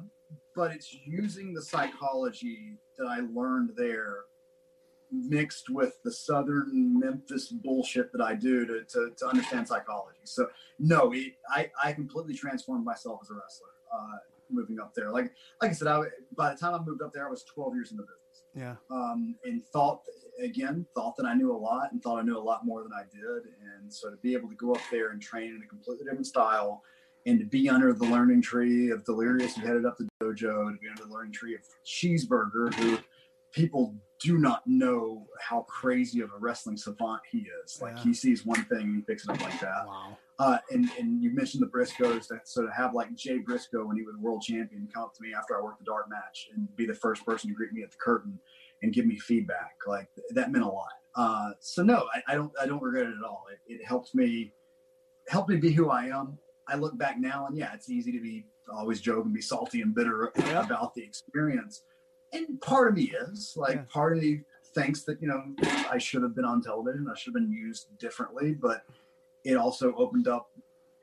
but 0.55 0.71
it's 0.73 0.97
using 1.07 1.53
the 1.53 1.63
psychology 1.63 2.79
that 2.99 3.07
I 3.07 3.21
learned 3.33 3.73
there 3.77 4.21
mixed 5.11 5.71
with 5.71 5.97
the 6.03 6.11
southern 6.11 6.99
memphis 6.99 7.47
bullshit 7.47 8.11
that 8.11 8.21
i 8.21 8.35
do 8.35 8.67
to, 8.67 8.83
to, 8.89 9.11
to 9.17 9.29
understand 9.29 9.69
psychology 9.69 10.19
so 10.25 10.49
no 10.81 11.13
it, 11.13 11.35
I, 11.49 11.71
I 11.85 11.93
completely 11.93 12.35
transformed 12.35 12.85
myself 12.85 13.21
as 13.23 13.31
a 13.31 13.35
wrestler 13.35 13.69
uh, 13.95 14.17
moving 14.51 14.79
up 14.79 14.95
there. 14.95 15.11
Like 15.11 15.33
like 15.61 15.71
I 15.71 15.75
said, 15.75 15.89
I, 15.89 16.03
by 16.37 16.53
the 16.53 16.59
time 16.59 16.75
I 16.75 16.79
moved 16.85 17.03
up 17.03 17.13
there, 17.13 17.27
I 17.27 17.31
was 17.31 17.45
12 17.45 17.75
years 17.75 17.91
in 17.91 17.97
the 17.97 18.03
business. 18.03 18.43
Yeah. 18.55 18.77
Um, 18.91 19.37
and 19.45 19.65
thought 19.67 20.03
again, 20.43 20.87
thought 20.95 21.17
that 21.17 21.27
I 21.27 21.35
knew 21.35 21.53
a 21.53 21.57
lot, 21.57 21.93
and 21.93 22.03
thought 22.03 22.19
I 22.19 22.23
knew 22.23 22.39
a 22.39 22.41
lot 22.41 22.65
more 22.65 22.83
than 22.83 22.93
I 22.93 23.03
did. 23.13 23.53
And 23.77 23.93
so 23.93 24.11
to 24.11 24.17
be 24.17 24.35
able 24.35 24.49
to 24.49 24.57
go 24.57 24.73
up 24.73 24.83
there 24.91 25.11
and 25.11 25.21
train 25.21 25.55
in 25.55 25.63
a 25.65 25.69
completely 25.69 26.05
different 26.05 26.27
style, 26.27 26.83
and 27.27 27.39
to 27.39 27.47
be 27.47 27.69
under 27.69 27.93
the 27.93 28.05
learning 28.05 28.43
tree 28.43 28.91
of 28.91 29.05
Delirious, 29.05 29.57
who 29.57 29.67
headed 29.67 29.87
up 29.87 29.97
the 29.97 30.09
dojo, 30.23 30.73
to 30.73 30.79
be 30.81 30.89
under 30.89 31.05
the 31.05 31.13
learning 31.13 31.33
tree 31.33 31.55
of 31.55 31.61
Cheeseburger, 31.87 32.73
who 32.75 32.99
people 33.53 33.95
do 34.21 34.39
not 34.39 34.63
know 34.67 35.27
how 35.41 35.63
crazy 35.63 36.21
of 36.21 36.31
a 36.31 36.39
wrestling 36.39 36.77
savant 36.77 37.21
he 37.31 37.47
is. 37.65 37.81
Like 37.81 37.97
yeah. 37.97 38.03
he 38.03 38.15
sees 38.15 38.45
one 38.45 38.65
thing 38.65 38.81
and 38.81 38.97
he 38.97 39.03
picks 39.03 39.25
it 39.25 39.31
up 39.31 39.41
like 39.41 39.59
that. 39.61 39.87
Wow. 39.87 40.19
Uh, 40.39 40.59
and 40.71 40.91
and 40.99 41.23
you 41.23 41.33
mentioned 41.33 41.63
the 41.63 41.69
Briscoes. 41.69 42.27
That, 42.27 42.49
so 42.49 42.63
to 42.63 42.73
have 42.73 42.95
like 42.95 43.15
Jay 43.15 43.39
Briscoe 43.39 43.87
when 43.87 43.97
he 43.97 44.03
was 44.03 44.17
world 44.19 44.43
champion 44.43 44.89
come 44.93 45.05
up 45.05 45.15
to 45.15 45.23
me 45.23 45.33
after 45.33 45.57
I 45.57 45.63
worked 45.63 45.79
the 45.79 45.85
dark 45.85 46.07
match 46.11 46.49
and 46.55 46.75
be 46.75 46.87
the 46.87 46.95
first 46.95 47.25
person 47.25 47.51
to 47.51 47.55
greet 47.55 47.73
me 47.73 47.83
at 47.83 47.91
the 47.91 47.97
curtain 48.03 48.39
and 48.83 48.93
give 48.93 49.07
me 49.07 49.19
feedback, 49.19 49.77
like 49.87 50.09
that 50.31 50.51
meant 50.51 50.65
a 50.65 50.69
lot. 50.69 50.89
Uh, 51.17 51.53
so 51.61 51.83
no, 51.83 52.07
I, 52.13 52.33
I, 52.33 52.35
don't 52.35 52.53
I 52.61 52.67
don't 52.67 52.83
regret 52.83 53.07
it 53.07 53.15
at 53.17 53.25
all. 53.25 53.45
It, 53.53 53.75
it 53.75 53.85
helps 53.85 54.15
me 54.15 54.53
helped 55.29 55.49
me 55.49 55.57
be 55.57 55.73
who 55.73 55.91
I 55.91 56.07
am. 56.07 56.39
I 56.69 56.77
look 56.77 56.97
back 56.97 57.19
now 57.19 57.47
and 57.47 57.57
yeah, 57.57 57.73
it's 57.75 57.91
easy 57.91 58.13
to 58.13 58.21
be 58.21 58.47
always 58.73 59.01
joke 59.01 59.25
and 59.25 59.35
be 59.35 59.43
salty 59.43 59.83
and 59.83 59.95
bitter 59.95 60.33
yeah. 60.39 60.65
about 60.65 60.95
the 60.95 61.03
experience. 61.03 61.83
And 62.33 62.61
part 62.61 62.89
of 62.89 62.95
me 62.95 63.13
is 63.31 63.55
like 63.57 63.77
yeah. 63.77 63.83
part 63.89 64.17
of 64.17 64.23
me 64.23 64.41
thinks 64.75 65.03
that 65.05 65.21
you 65.23 65.29
know 65.29 65.43
I 65.91 65.99
should 65.99 66.23
have 66.23 66.35
been 66.35 66.45
on 66.45 66.63
television. 66.63 67.07
I 67.11 67.17
should 67.17 67.35
have 67.35 67.43
been 67.43 67.53
used 67.53 67.87
differently, 67.99 68.53
but 68.53 68.85
it 69.45 69.57
also 69.57 69.95
opened 69.95 70.27
up 70.27 70.51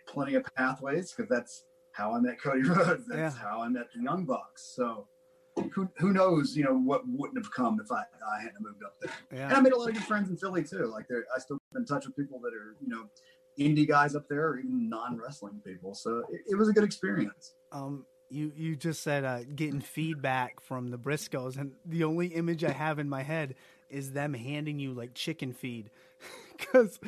plenty 0.07 0.35
of 0.35 0.43
pathways 0.55 1.13
because 1.13 1.29
that's 1.29 1.63
how 1.93 2.13
I 2.13 2.19
met 2.19 2.41
Cody 2.41 2.63
Rhodes. 2.67 3.05
That's 3.07 3.35
yeah. 3.35 3.41
how 3.41 3.61
I 3.61 3.69
met 3.69 3.87
the 3.95 4.01
Young 4.01 4.25
Bucks. 4.25 4.73
So 4.75 5.07
who 5.73 5.89
who 5.97 6.13
knows, 6.13 6.55
you 6.55 6.63
know, 6.63 6.73
what 6.73 7.03
wouldn't 7.07 7.37
have 7.37 7.51
come 7.51 7.79
if 7.83 7.91
I, 7.91 8.01
I 8.01 8.41
hadn't 8.41 8.61
moved 8.61 8.83
up 8.83 8.95
there. 9.01 9.45
And 9.45 9.53
I 9.53 9.59
made 9.59 9.73
a 9.73 9.77
lot 9.77 9.89
of 9.89 9.95
good 9.95 10.03
friends 10.03 10.29
in 10.29 10.37
Philly 10.37 10.63
too. 10.63 10.87
Like 10.87 11.05
I 11.11 11.39
still 11.39 11.59
in 11.75 11.85
touch 11.85 12.05
with 12.05 12.15
people 12.15 12.39
that 12.39 12.53
are, 12.53 12.75
you 12.81 12.89
know, 12.89 13.03
indie 13.59 13.87
guys 13.87 14.15
up 14.15 14.27
there 14.29 14.47
or 14.47 14.59
even 14.59 14.89
non 14.89 15.17
wrestling 15.17 15.61
people. 15.65 15.93
So 15.93 16.23
it, 16.29 16.41
it, 16.49 16.55
was 16.55 16.69
a 16.69 16.73
good 16.73 16.83
experience. 16.83 17.53
Um 17.71 18.05
you 18.31 18.51
you 18.55 18.75
just 18.75 19.03
said 19.03 19.25
uh, 19.25 19.43
getting 19.55 19.81
feedback 19.81 20.61
from 20.61 20.89
the 20.89 20.97
Briscoes, 20.97 21.57
and 21.57 21.73
the 21.85 22.05
only 22.05 22.27
image 22.27 22.63
I 22.63 22.71
have 22.71 22.97
in 22.97 23.09
my 23.09 23.23
head 23.23 23.55
is 23.89 24.13
them 24.13 24.33
handing 24.33 24.79
you 24.79 24.93
like 24.93 25.13
chicken 25.13 25.53
feed, 25.53 25.89
because 26.57 26.99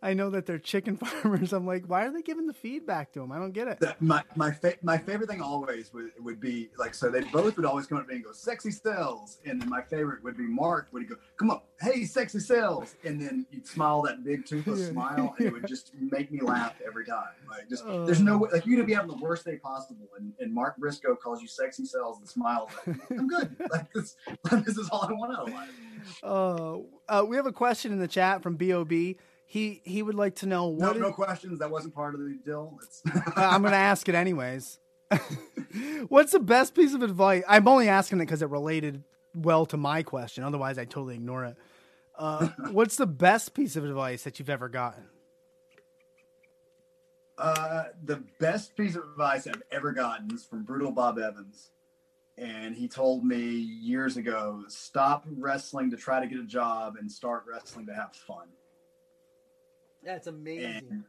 I 0.00 0.14
know 0.14 0.30
that 0.30 0.46
they're 0.46 0.58
chicken 0.58 0.96
farmers. 1.22 1.52
I'm 1.52 1.66
like, 1.66 1.84
why 1.86 2.04
are 2.06 2.12
they 2.12 2.22
giving 2.22 2.46
the 2.46 2.52
feedback 2.54 3.12
to 3.12 3.20
them? 3.20 3.32
I 3.32 3.38
don't 3.38 3.52
get 3.52 3.66
it. 3.68 3.80
The- 3.80 3.96
my 4.00 4.22
my 4.36 4.52
fa- 4.52 4.76
my 4.82 4.96
favorite 4.96 5.28
thing 5.28 5.40
always 5.40 5.92
would, 5.92 6.10
would 6.20 6.40
be 6.40 6.70
like 6.78 6.94
so 6.94 7.10
they 7.10 7.22
both 7.22 7.56
would 7.56 7.66
always 7.66 7.86
come 7.86 7.98
up 7.98 8.04
to 8.04 8.08
me 8.10 8.16
and 8.16 8.24
go 8.24 8.32
sexy 8.32 8.70
Sells 8.70 9.38
and 9.44 9.60
then 9.60 9.68
my 9.68 9.82
favorite 9.82 10.22
would 10.22 10.36
be 10.36 10.46
Mark 10.46 10.88
would 10.92 11.02
he 11.02 11.08
go 11.08 11.16
come 11.36 11.50
on 11.50 11.60
hey 11.80 12.04
sexy 12.04 12.38
Sells 12.38 12.94
and 13.04 13.20
then 13.20 13.44
you'd 13.50 13.66
smile 13.66 14.02
that 14.02 14.22
big 14.24 14.46
toothless 14.46 14.80
Yeah. 14.86 14.90
smile 14.92 15.34
and 15.38 15.46
it 15.48 15.52
would 15.52 15.66
just 15.66 15.92
make 15.98 16.30
me 16.30 16.40
laugh 16.40 16.74
every 16.86 17.04
time 17.04 17.28
like 17.50 17.68
just 17.68 17.84
there's 17.86 18.20
no 18.20 18.38
way 18.38 18.48
like 18.52 18.66
you 18.66 18.76
to 18.76 18.84
be 18.84 18.92
having 18.94 19.10
the 19.10 19.16
worst 19.16 19.44
day 19.44 19.56
possible 19.56 20.06
and, 20.18 20.32
and 20.38 20.52
Mark 20.54 20.76
Briscoe 20.76 21.16
calls 21.16 21.42
you 21.42 21.48
sexy 21.48 21.84
Sells 21.84 22.18
and 22.18 22.28
smiles 22.28 22.70
like, 22.86 22.96
I'm 23.10 23.26
good 23.26 23.56
like 23.72 23.92
this 23.92 24.16
this 24.64 24.78
is 24.78 24.88
all 24.90 25.02
I 25.08 25.12
want 25.12 25.36
out 25.36 25.48
of 25.48 25.54
life 25.54 25.70
Uh, 26.22 26.78
uh, 27.08 27.24
we 27.24 27.36
have 27.36 27.46
a 27.46 27.52
question 27.52 27.92
in 27.92 27.98
the 27.98 28.08
chat 28.08 28.42
from 28.42 28.56
Bob. 28.56 28.92
He 29.50 29.80
he 29.84 30.02
would 30.02 30.14
like 30.14 30.36
to 30.36 30.46
know 30.46 30.70
no 30.70 30.88
what. 30.88 30.96
is- 30.96 31.02
no 31.02 31.10
questions 31.10 31.58
that 31.60 31.70
wasn't 31.70 31.94
part 31.94 32.14
of 32.14 32.20
the 32.20 32.38
deal 32.44 32.78
I'm 33.34 33.62
going 33.62 33.72
to 33.72 33.78
ask 33.78 34.06
it 34.06 34.14
anyways. 34.14 34.78
What's 36.08 36.32
the 36.32 36.38
best 36.38 36.74
piece 36.74 36.92
of 36.92 37.02
advice? 37.02 37.42
I'm 37.48 37.66
only 37.66 37.88
asking 37.88 38.18
it 38.18 38.26
because 38.26 38.42
it 38.42 38.50
related 38.50 39.04
well 39.34 39.64
to 39.66 39.78
my 39.78 40.02
question. 40.02 40.44
Otherwise, 40.44 40.76
I 40.76 40.84
totally 40.84 41.14
ignore 41.14 41.46
it. 41.46 41.56
Uh, 42.14 42.48
what's 42.72 42.96
the 42.96 43.06
best 43.06 43.54
piece 43.54 43.74
of 43.76 43.84
advice 43.84 44.24
that 44.24 44.38
you've 44.38 44.50
ever 44.50 44.68
gotten? 44.68 45.04
Uh, 47.38 47.84
the 48.04 48.22
best 48.40 48.76
piece 48.76 48.96
of 48.96 49.04
advice 49.04 49.46
I've 49.46 49.62
ever 49.70 49.92
gotten 49.92 50.34
is 50.34 50.44
from 50.44 50.64
Brutal 50.64 50.90
Bob 50.90 51.18
Evans. 51.18 51.70
And 52.36 52.74
he 52.74 52.86
told 52.86 53.24
me 53.24 53.38
years 53.40 54.16
ago 54.16 54.64
stop 54.68 55.24
wrestling 55.38 55.90
to 55.92 55.96
try 55.96 56.20
to 56.20 56.26
get 56.26 56.38
a 56.38 56.44
job 56.46 56.96
and 56.98 57.10
start 57.10 57.44
wrestling 57.50 57.86
to 57.86 57.94
have 57.94 58.14
fun. 58.14 58.48
That's 60.08 60.26
And 60.26 61.04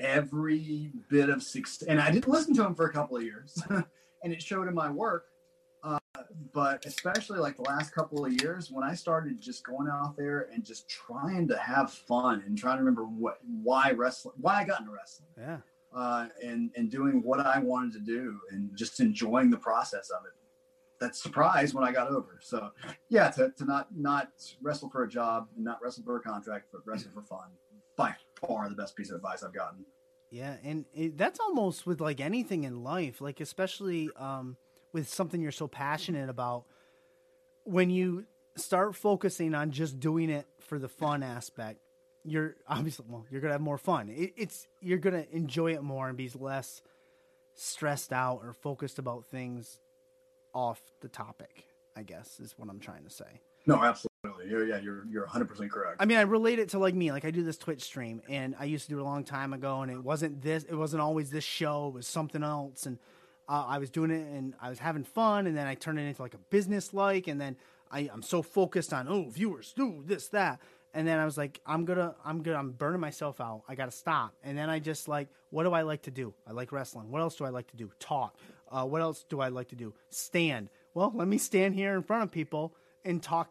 every 0.00 0.90
bit 1.10 1.28
of 1.28 1.42
success, 1.42 1.86
and 1.86 2.00
I 2.00 2.10
didn't 2.10 2.28
listen 2.28 2.54
to 2.54 2.64
him 2.64 2.74
for 2.74 2.86
a 2.86 2.92
couple 2.92 3.18
of 3.18 3.22
years, 3.22 3.62
and 3.70 4.32
it 4.32 4.42
showed 4.42 4.68
in 4.68 4.74
my 4.74 4.90
work. 4.90 5.26
Uh, 5.82 5.98
but 6.54 6.84
especially 6.86 7.38
like 7.38 7.56
the 7.56 7.62
last 7.62 7.94
couple 7.94 8.24
of 8.24 8.32
years, 8.32 8.70
when 8.70 8.82
I 8.82 8.94
started 8.94 9.38
just 9.40 9.64
going 9.66 9.86
out 9.88 10.16
there 10.16 10.48
and 10.52 10.64
just 10.64 10.88
trying 10.88 11.46
to 11.48 11.58
have 11.58 11.92
fun 11.92 12.42
and 12.46 12.56
trying 12.56 12.76
to 12.78 12.82
remember 12.82 13.04
what 13.04 13.38
why 13.62 13.90
wrestling, 13.90 14.34
why 14.40 14.62
I 14.62 14.64
got 14.64 14.80
into 14.80 14.92
wrestling 14.92 15.28
Yeah. 15.38 15.58
uh, 15.94 16.28
and 16.42 16.70
and 16.74 16.90
doing 16.90 17.22
what 17.22 17.40
I 17.40 17.58
wanted 17.58 17.92
to 17.92 18.00
do 18.00 18.40
and 18.50 18.74
just 18.74 18.98
enjoying 18.98 19.50
the 19.50 19.58
process 19.58 20.08
of 20.08 20.24
it. 20.24 20.32
That 21.00 21.14
surprise 21.14 21.74
when 21.74 21.84
I 21.84 21.92
got 21.92 22.08
over. 22.08 22.38
So 22.40 22.70
yeah, 23.10 23.28
to, 23.32 23.50
to 23.58 23.64
not 23.66 23.94
not 23.94 24.30
wrestle 24.62 24.88
for 24.88 25.04
a 25.04 25.08
job, 25.08 25.48
and 25.54 25.62
not 25.64 25.80
wrestle 25.82 26.02
for 26.02 26.16
a 26.16 26.20
contract, 26.20 26.68
but 26.72 26.80
wrestle 26.86 27.10
for 27.12 27.22
fun. 27.22 27.48
By 27.96 28.14
far 28.40 28.68
the 28.68 28.74
best 28.74 28.96
piece 28.96 29.10
of 29.10 29.16
advice 29.16 29.42
I've 29.42 29.54
gotten. 29.54 29.84
Yeah, 30.30 30.56
and 30.64 30.84
it, 30.92 31.16
that's 31.16 31.40
almost 31.40 31.86
with 31.86 32.00
like 32.00 32.20
anything 32.20 32.64
in 32.64 32.82
life, 32.82 33.20
like 33.20 33.40
especially 33.40 34.10
um, 34.16 34.56
with 34.92 35.08
something 35.08 35.40
you're 35.40 35.52
so 35.52 35.68
passionate 35.68 36.28
about. 36.28 36.64
When 37.64 37.90
you 37.90 38.26
start 38.56 38.94
focusing 38.94 39.54
on 39.54 39.70
just 39.70 39.98
doing 40.00 40.30
it 40.30 40.46
for 40.60 40.78
the 40.78 40.88
fun 40.88 41.22
aspect, 41.22 41.80
you're 42.24 42.56
obviously 42.68 43.06
well, 43.08 43.24
you're 43.30 43.40
gonna 43.40 43.54
have 43.54 43.60
more 43.60 43.78
fun. 43.78 44.08
It, 44.08 44.34
it's 44.36 44.66
you're 44.80 44.98
gonna 44.98 45.26
enjoy 45.30 45.74
it 45.74 45.82
more 45.82 46.08
and 46.08 46.16
be 46.16 46.30
less 46.38 46.82
stressed 47.54 48.12
out 48.12 48.40
or 48.42 48.52
focused 48.52 48.98
about 48.98 49.26
things 49.26 49.80
off 50.52 50.82
the 51.00 51.08
topic. 51.08 51.64
I 51.96 52.02
guess 52.02 52.40
is 52.40 52.54
what 52.58 52.68
I'm 52.68 52.80
trying 52.80 53.04
to 53.04 53.10
say. 53.10 53.40
No, 53.64 53.76
absolutely. 53.76 54.05
You're, 54.44 54.66
yeah, 54.66 54.78
you're 54.78 55.04
you're 55.06 55.24
100 55.24 55.46
percent 55.46 55.70
correct. 55.70 55.96
I 56.00 56.04
mean, 56.04 56.18
I 56.18 56.22
relate 56.22 56.58
it 56.58 56.70
to 56.70 56.78
like 56.78 56.94
me. 56.94 57.12
Like 57.12 57.24
I 57.24 57.30
do 57.30 57.42
this 57.42 57.56
Twitch 57.56 57.82
stream, 57.82 58.22
and 58.28 58.54
I 58.58 58.64
used 58.64 58.84
to 58.86 58.90
do 58.90 58.98
it 58.98 59.02
a 59.02 59.04
long 59.04 59.24
time 59.24 59.52
ago, 59.52 59.82
and 59.82 59.90
it 59.90 60.02
wasn't 60.02 60.42
this. 60.42 60.64
It 60.64 60.74
wasn't 60.74 61.02
always 61.02 61.30
this 61.30 61.44
show. 61.44 61.88
It 61.88 61.94
was 61.94 62.06
something 62.06 62.42
else, 62.42 62.86
and 62.86 62.98
uh, 63.48 63.64
I 63.66 63.78
was 63.78 63.90
doing 63.90 64.10
it, 64.10 64.26
and 64.26 64.54
I 64.60 64.68
was 64.68 64.78
having 64.78 65.04
fun, 65.04 65.46
and 65.46 65.56
then 65.56 65.66
I 65.66 65.74
turned 65.74 65.98
it 65.98 66.02
into 66.02 66.22
like 66.22 66.34
a 66.34 66.40
business 66.50 66.92
like, 66.92 67.28
and 67.28 67.40
then 67.40 67.56
I, 67.90 68.10
I'm 68.12 68.22
so 68.22 68.42
focused 68.42 68.92
on 68.92 69.08
oh 69.08 69.28
viewers, 69.30 69.72
do 69.72 70.02
this 70.04 70.28
that, 70.28 70.60
and 70.94 71.06
then 71.06 71.18
I 71.18 71.24
was 71.24 71.36
like, 71.36 71.60
I'm 71.66 71.84
gonna, 71.84 72.14
I'm 72.24 72.42
gonna, 72.42 72.58
I'm 72.58 72.70
burning 72.70 73.00
myself 73.00 73.40
out. 73.40 73.62
I 73.68 73.74
gotta 73.74 73.90
stop, 73.90 74.34
and 74.42 74.56
then 74.56 74.70
I 74.70 74.78
just 74.78 75.08
like, 75.08 75.28
what 75.50 75.64
do 75.64 75.72
I 75.72 75.82
like 75.82 76.02
to 76.02 76.10
do? 76.10 76.34
I 76.46 76.52
like 76.52 76.72
wrestling. 76.72 77.10
What 77.10 77.20
else 77.20 77.36
do 77.36 77.44
I 77.44 77.50
like 77.50 77.68
to 77.68 77.76
do? 77.76 77.90
Talk. 77.98 78.36
Uh, 78.70 78.84
what 78.84 79.00
else 79.00 79.24
do 79.28 79.40
I 79.40 79.48
like 79.48 79.68
to 79.68 79.76
do? 79.76 79.94
Stand. 80.10 80.70
Well, 80.94 81.12
let 81.14 81.28
me 81.28 81.38
stand 81.38 81.74
here 81.74 81.94
in 81.94 82.02
front 82.02 82.24
of 82.24 82.30
people 82.30 82.74
and 83.04 83.22
talk 83.22 83.50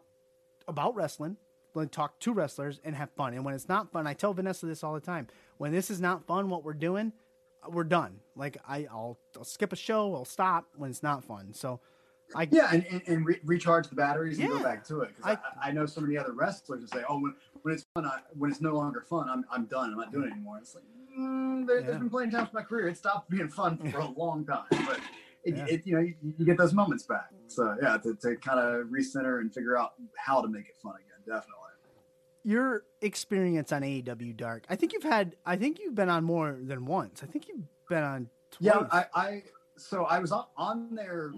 about 0.68 0.94
wrestling, 0.94 1.36
like 1.74 1.90
talk 1.90 2.18
to 2.20 2.32
wrestlers 2.32 2.80
and 2.84 2.94
have 2.96 3.10
fun. 3.10 3.34
And 3.34 3.44
when 3.44 3.54
it's 3.54 3.68
not 3.68 3.92
fun, 3.92 4.06
I 4.06 4.14
tell 4.14 4.32
Vanessa 4.32 4.66
this 4.66 4.82
all 4.82 4.94
the 4.94 5.00
time. 5.00 5.26
When 5.58 5.72
this 5.72 5.90
is 5.90 6.00
not 6.00 6.26
fun, 6.26 6.48
what 6.48 6.64
we're 6.64 6.74
doing, 6.74 7.12
we're 7.68 7.84
done. 7.84 8.20
Like 8.34 8.56
I, 8.66 8.86
I'll, 8.90 9.18
I'll 9.36 9.44
skip 9.44 9.72
a 9.72 9.76
show, 9.76 10.14
I'll 10.14 10.24
stop 10.24 10.66
when 10.76 10.90
it's 10.90 11.02
not 11.02 11.24
fun. 11.24 11.52
So, 11.54 11.80
I 12.34 12.48
Yeah, 12.50 12.68
and, 12.72 12.84
and, 12.90 13.02
and 13.06 13.26
re- 13.26 13.40
recharge 13.44 13.88
the 13.88 13.94
batteries 13.94 14.38
and 14.38 14.48
go 14.48 14.60
back 14.60 14.84
to 14.88 15.02
it. 15.02 15.10
'Cause 15.20 15.36
I, 15.62 15.68
I, 15.68 15.72
know 15.72 15.86
so 15.86 16.00
many 16.00 16.16
other 16.16 16.32
wrestlers 16.32 16.80
that 16.82 16.90
say, 16.90 17.04
"Oh, 17.08 17.20
when, 17.20 17.34
when 17.62 17.74
it's 17.74 17.84
fun, 17.94 18.04
I, 18.04 18.18
when 18.36 18.50
it's 18.50 18.60
no 18.60 18.74
longer 18.74 19.04
fun, 19.08 19.28
I'm, 19.28 19.44
I'm 19.50 19.66
done. 19.66 19.90
I'm 19.92 19.96
not 19.96 20.12
doing 20.12 20.28
it 20.28 20.32
anymore." 20.32 20.58
It's 20.58 20.74
like 20.74 20.82
mm, 21.16 21.64
there, 21.68 21.78
Yeah. 21.78 21.86
there's 21.86 21.98
been 21.98 22.10
plenty 22.10 22.28
of 22.28 22.34
times 22.34 22.48
in 22.48 22.54
my 22.56 22.62
career 22.62 22.88
it 22.88 22.96
stopped 22.98 23.30
being 23.30 23.48
fun 23.48 23.76
for 23.92 23.98
a 23.98 24.08
long 24.08 24.44
time, 24.44 24.64
but 24.70 24.98
it, 25.46 25.56
Yeah. 25.56 25.66
it 25.68 25.86
you 25.86 25.94
know 25.94 26.00
you, 26.00 26.14
you 26.38 26.44
get 26.44 26.58
those 26.58 26.74
moments 26.74 27.04
back. 27.04 27.30
So 27.48 27.76
yeah, 27.80 27.96
to, 27.98 28.14
to 28.14 28.36
kind 28.36 28.58
of 28.60 28.86
recenter 28.88 29.40
and 29.40 29.52
figure 29.52 29.78
out 29.78 29.92
how 30.16 30.42
to 30.42 30.48
make 30.48 30.68
it 30.68 30.76
fun 30.82 30.94
again, 30.96 31.20
definitely. 31.26 31.62
your 32.44 32.84
experience 33.02 33.72
on 33.72 33.82
AEW 33.82 34.36
Dark, 34.36 34.64
I 34.68 34.76
think 34.76 34.92
you've 34.92 35.02
had, 35.02 35.36
I 35.44 35.56
think 35.56 35.78
you've 35.78 35.94
been 35.94 36.08
on 36.08 36.24
more 36.24 36.58
than 36.60 36.84
once. 36.86 37.22
I 37.22 37.26
think 37.26 37.48
you've 37.48 37.64
been 37.88 38.02
on 38.02 38.28
twice. 38.50 38.74
Yeah, 38.74 38.86
I, 38.92 39.04
I 39.14 39.42
so 39.76 40.04
I 40.04 40.18
was 40.18 40.32
on, 40.32 40.46
on 40.56 40.94
there 40.94 41.32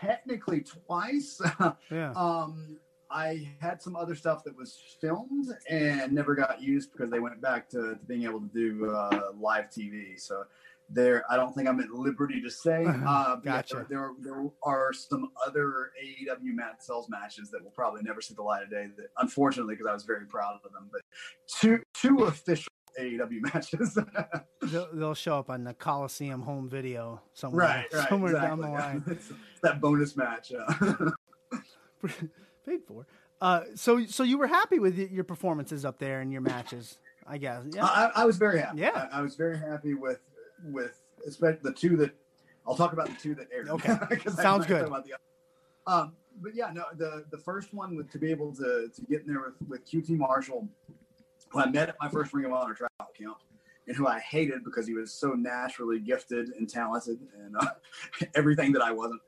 technically 0.00 0.60
twice. 0.62 1.40
yeah. 1.90 2.12
Um, 2.12 2.78
I 3.10 3.48
had 3.60 3.80
some 3.80 3.94
other 3.94 4.14
stuff 4.14 4.42
that 4.44 4.56
was 4.56 4.78
filmed 5.00 5.46
and 5.70 6.12
never 6.12 6.34
got 6.34 6.60
used 6.60 6.92
because 6.92 7.10
they 7.10 7.20
went 7.20 7.40
back 7.40 7.68
to, 7.70 7.94
to 7.94 7.98
being 8.06 8.24
able 8.24 8.40
to 8.40 8.48
do 8.48 8.90
uh, 8.90 9.30
live 9.38 9.66
TV. 9.70 10.18
So 10.18 10.44
there, 10.88 11.24
I 11.30 11.36
don't 11.36 11.54
think 11.54 11.68
I'm 11.68 11.80
at 11.80 11.90
liberty 11.90 12.40
to 12.40 12.50
say. 12.50 12.84
Uh, 12.86 13.36
but 13.36 13.44
yeah, 13.44 13.56
Gotcha. 13.56 13.86
there, 13.88 14.12
there, 14.20 14.34
there 14.34 14.50
are 14.62 14.92
some 14.92 15.30
other 15.46 15.90
AEW 16.02 16.54
Matt 16.54 16.82
Sells 16.82 17.08
matches 17.08 17.50
that 17.50 17.62
will 17.62 17.70
probably 17.70 18.02
never 18.02 18.20
see 18.20 18.34
the 18.34 18.42
light 18.42 18.62
of 18.62 18.70
day. 18.70 18.86
That 18.96 19.08
unfortunately, 19.18 19.74
because 19.74 19.88
I 19.88 19.92
was 19.92 20.04
very 20.04 20.26
proud 20.26 20.58
of 20.64 20.72
them, 20.72 20.88
but 20.92 21.02
two 21.60 21.82
two 21.94 22.24
official 22.24 22.72
AEW 23.00 23.42
matches. 23.54 23.98
they'll, 24.62 24.88
they'll 24.92 25.14
show 25.14 25.38
up 25.38 25.50
on 25.50 25.64
the 25.64 25.74
Coliseum 25.74 26.42
home 26.42 26.68
video 26.68 27.20
somewhere, 27.34 27.66
right, 27.66 27.86
right, 27.92 28.08
somewhere 28.08 28.32
exactly. 28.32 28.62
down 28.62 28.72
the 28.72 28.78
line. 28.78 29.04
It's 29.08 29.32
that 29.62 29.80
bonus 29.80 30.16
match. 30.16 30.52
Uh, 30.52 31.10
paid 32.66 32.80
for. 32.86 33.06
Uh, 33.40 33.62
so 33.74 34.04
so 34.06 34.22
you 34.22 34.38
were 34.38 34.46
happy 34.46 34.78
with 34.78 34.96
your 34.96 35.24
performances 35.24 35.84
up 35.84 35.98
there 35.98 36.20
and 36.20 36.32
your 36.32 36.40
matches, 36.40 36.98
I 37.26 37.38
guess. 37.38 37.64
Yeah. 37.72 37.84
I, 37.84 38.10
I 38.14 38.24
was 38.24 38.36
very 38.38 38.60
happy. 38.60 38.80
Yeah. 38.80 39.08
I, 39.12 39.18
I 39.18 39.22
was 39.22 39.34
very 39.34 39.58
happy 39.58 39.94
with 39.94 40.20
with 40.72 41.00
especially 41.26 41.60
the 41.62 41.72
two 41.72 41.96
that 41.96 42.12
I'll 42.66 42.76
talk 42.76 42.92
about 42.92 43.06
the 43.06 43.14
two 43.20 43.34
that 43.36 43.48
aired. 43.52 43.68
Okay. 43.68 43.96
Sounds 44.30 44.66
good. 44.66 44.86
about 44.86 45.04
the 45.04 45.14
other. 45.14 45.22
Um, 45.86 46.12
but 46.40 46.54
yeah, 46.54 46.70
no, 46.72 46.84
the 46.96 47.24
the 47.30 47.38
first 47.38 47.72
one 47.72 47.96
was 47.96 48.06
to 48.12 48.18
be 48.18 48.30
able 48.30 48.52
to 48.56 48.88
to 48.94 49.02
get 49.08 49.22
in 49.22 49.28
there 49.28 49.40
with 49.40 49.68
with 49.68 49.86
QT 49.86 50.10
Marshall, 50.10 50.68
who 51.48 51.60
I 51.60 51.66
met 51.70 51.88
at 51.88 51.96
my 52.00 52.08
first 52.08 52.32
Ring 52.34 52.44
of 52.44 52.52
Honor 52.52 52.74
tryout 52.74 53.14
camp, 53.16 53.38
and 53.86 53.96
who 53.96 54.06
I 54.06 54.18
hated 54.20 54.64
because 54.64 54.86
he 54.86 54.94
was 54.94 55.12
so 55.12 55.32
naturally 55.32 56.00
gifted 56.00 56.50
and 56.50 56.68
talented 56.68 57.18
and 57.38 57.56
uh, 57.56 57.68
everything 58.34 58.72
that 58.72 58.82
I 58.82 58.92
wasn't. 58.92 59.20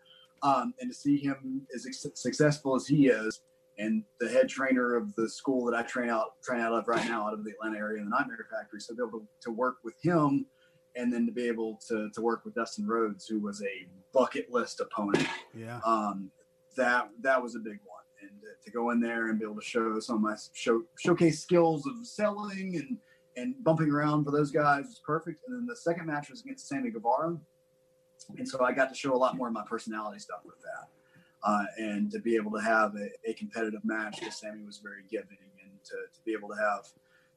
Um, 0.42 0.74
and 0.80 0.90
to 0.90 0.96
see 0.96 1.16
him 1.16 1.66
as 1.74 1.86
suc- 1.98 2.16
successful 2.16 2.76
as 2.76 2.86
he 2.86 3.08
is, 3.08 3.40
and 3.78 4.04
the 4.20 4.28
head 4.28 4.48
trainer 4.48 4.94
of 4.94 5.14
the 5.16 5.28
school 5.28 5.64
that 5.66 5.76
I 5.76 5.82
train 5.82 6.10
out 6.10 6.40
train 6.42 6.60
out 6.60 6.72
of 6.72 6.86
right 6.88 7.04
now, 7.06 7.26
out 7.26 7.34
of 7.34 7.44
the 7.44 7.52
Atlanta 7.52 7.78
area 7.78 8.02
in 8.02 8.10
the 8.10 8.16
Nightmare 8.16 8.46
Factory, 8.50 8.80
so 8.80 8.94
to 8.94 8.96
be 8.96 9.08
able 9.08 9.20
to, 9.20 9.26
to 9.42 9.50
work 9.50 9.76
with 9.84 9.94
him, 10.02 10.46
and 10.96 11.12
then 11.12 11.26
to 11.26 11.32
be 11.32 11.46
able 11.46 11.80
to 11.88 12.10
to 12.14 12.20
work 12.20 12.44
with 12.44 12.54
Dustin 12.54 12.86
Rhodes, 12.86 13.26
who 13.26 13.40
was 13.40 13.62
a 13.62 13.88
bucket 14.12 14.50
list 14.50 14.80
opponent 14.80 15.26
yeah. 15.54 15.80
um, 15.84 16.30
that 16.76 17.08
that 17.20 17.42
was 17.42 17.54
a 17.54 17.60
big 17.60 17.78
one. 17.84 17.98
And 18.20 18.30
to 18.64 18.70
go 18.70 18.90
in 18.90 19.00
there 19.00 19.28
and 19.28 19.38
be 19.38 19.44
able 19.44 19.54
to 19.56 19.62
show 19.62 19.98
some 20.00 20.16
of 20.16 20.22
my 20.22 20.36
show, 20.52 20.82
showcase 20.98 21.40
skills 21.40 21.86
of 21.86 22.06
selling 22.06 22.76
and 22.76 22.98
and 23.36 23.54
bumping 23.62 23.90
around 23.90 24.24
for 24.24 24.32
those 24.32 24.50
guys 24.50 24.86
was 24.86 25.00
perfect. 25.04 25.40
And 25.46 25.56
then 25.56 25.66
the 25.66 25.76
second 25.76 26.06
match 26.06 26.28
was 26.30 26.40
against 26.40 26.68
Sammy 26.68 26.90
Guevara, 26.90 27.38
and 28.36 28.48
so 28.48 28.64
I 28.64 28.72
got 28.72 28.88
to 28.88 28.94
show 28.94 29.14
a 29.14 29.16
lot 29.16 29.36
more 29.36 29.48
of 29.48 29.54
my 29.54 29.64
personality 29.68 30.18
stuff 30.18 30.40
with 30.44 30.60
that. 30.62 30.88
Uh, 31.44 31.64
and 31.76 32.10
to 32.10 32.18
be 32.18 32.34
able 32.34 32.50
to 32.50 32.58
have 32.58 32.96
a, 32.96 33.30
a 33.30 33.32
competitive 33.34 33.84
match 33.84 34.18
because 34.18 34.40
Sammy 34.40 34.64
was 34.64 34.80
very 34.82 35.02
giving, 35.08 35.38
and 35.62 35.72
to, 35.84 35.94
to 35.94 36.20
be 36.24 36.32
able 36.32 36.48
to 36.48 36.56
have 36.56 36.84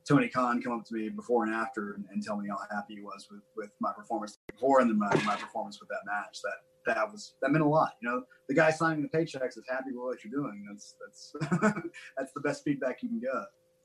Tony 0.07 0.27
Khan 0.27 0.61
come 0.61 0.73
up 0.73 0.85
to 0.85 0.93
me 0.93 1.09
before 1.09 1.43
and 1.45 1.53
after 1.53 1.93
and, 1.93 2.05
and 2.11 2.23
tell 2.23 2.37
me 2.37 2.49
how 2.49 2.57
happy 2.71 2.95
he 2.95 3.01
was 3.01 3.27
with, 3.29 3.41
with 3.55 3.69
my 3.79 3.91
performance 3.93 4.39
before 4.51 4.79
and 4.81 4.89
then 4.89 4.97
my, 4.97 5.13
my 5.25 5.35
performance 5.35 5.79
with 5.79 5.89
that 5.89 6.01
match. 6.05 6.39
That 6.43 6.95
that 6.95 7.11
was 7.11 7.33
that 7.41 7.51
meant 7.51 7.63
a 7.63 7.67
lot. 7.67 7.93
You 8.01 8.09
know, 8.09 8.23
the 8.47 8.55
guy 8.55 8.71
signing 8.71 9.01
the 9.01 9.09
paychecks 9.09 9.57
is 9.57 9.63
happy 9.69 9.91
with 9.91 10.03
what 10.03 10.23
you're 10.23 10.31
doing. 10.31 10.65
That's 10.67 10.95
that's 10.99 11.33
that's 12.17 12.33
the 12.33 12.41
best 12.41 12.63
feedback 12.63 13.03
you 13.03 13.09
can 13.09 13.19
get. 13.19 13.31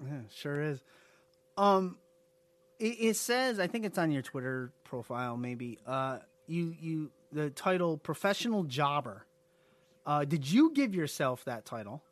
Yeah, 0.04 0.20
sure 0.34 0.60
is. 0.60 0.82
Um, 1.56 1.98
it, 2.78 2.96
it 3.00 3.16
says 3.16 3.58
I 3.58 3.66
think 3.66 3.84
it's 3.84 3.98
on 3.98 4.10
your 4.10 4.22
Twitter 4.22 4.72
profile. 4.84 5.36
Maybe 5.36 5.78
uh, 5.86 6.18
you 6.46 6.74
you 6.78 7.10
the 7.32 7.50
title 7.50 7.96
professional 7.98 8.64
jobber. 8.64 9.26
Uh, 10.04 10.24
did 10.24 10.48
you 10.48 10.72
give 10.72 10.94
yourself 10.94 11.44
that 11.44 11.64
title? 11.64 12.02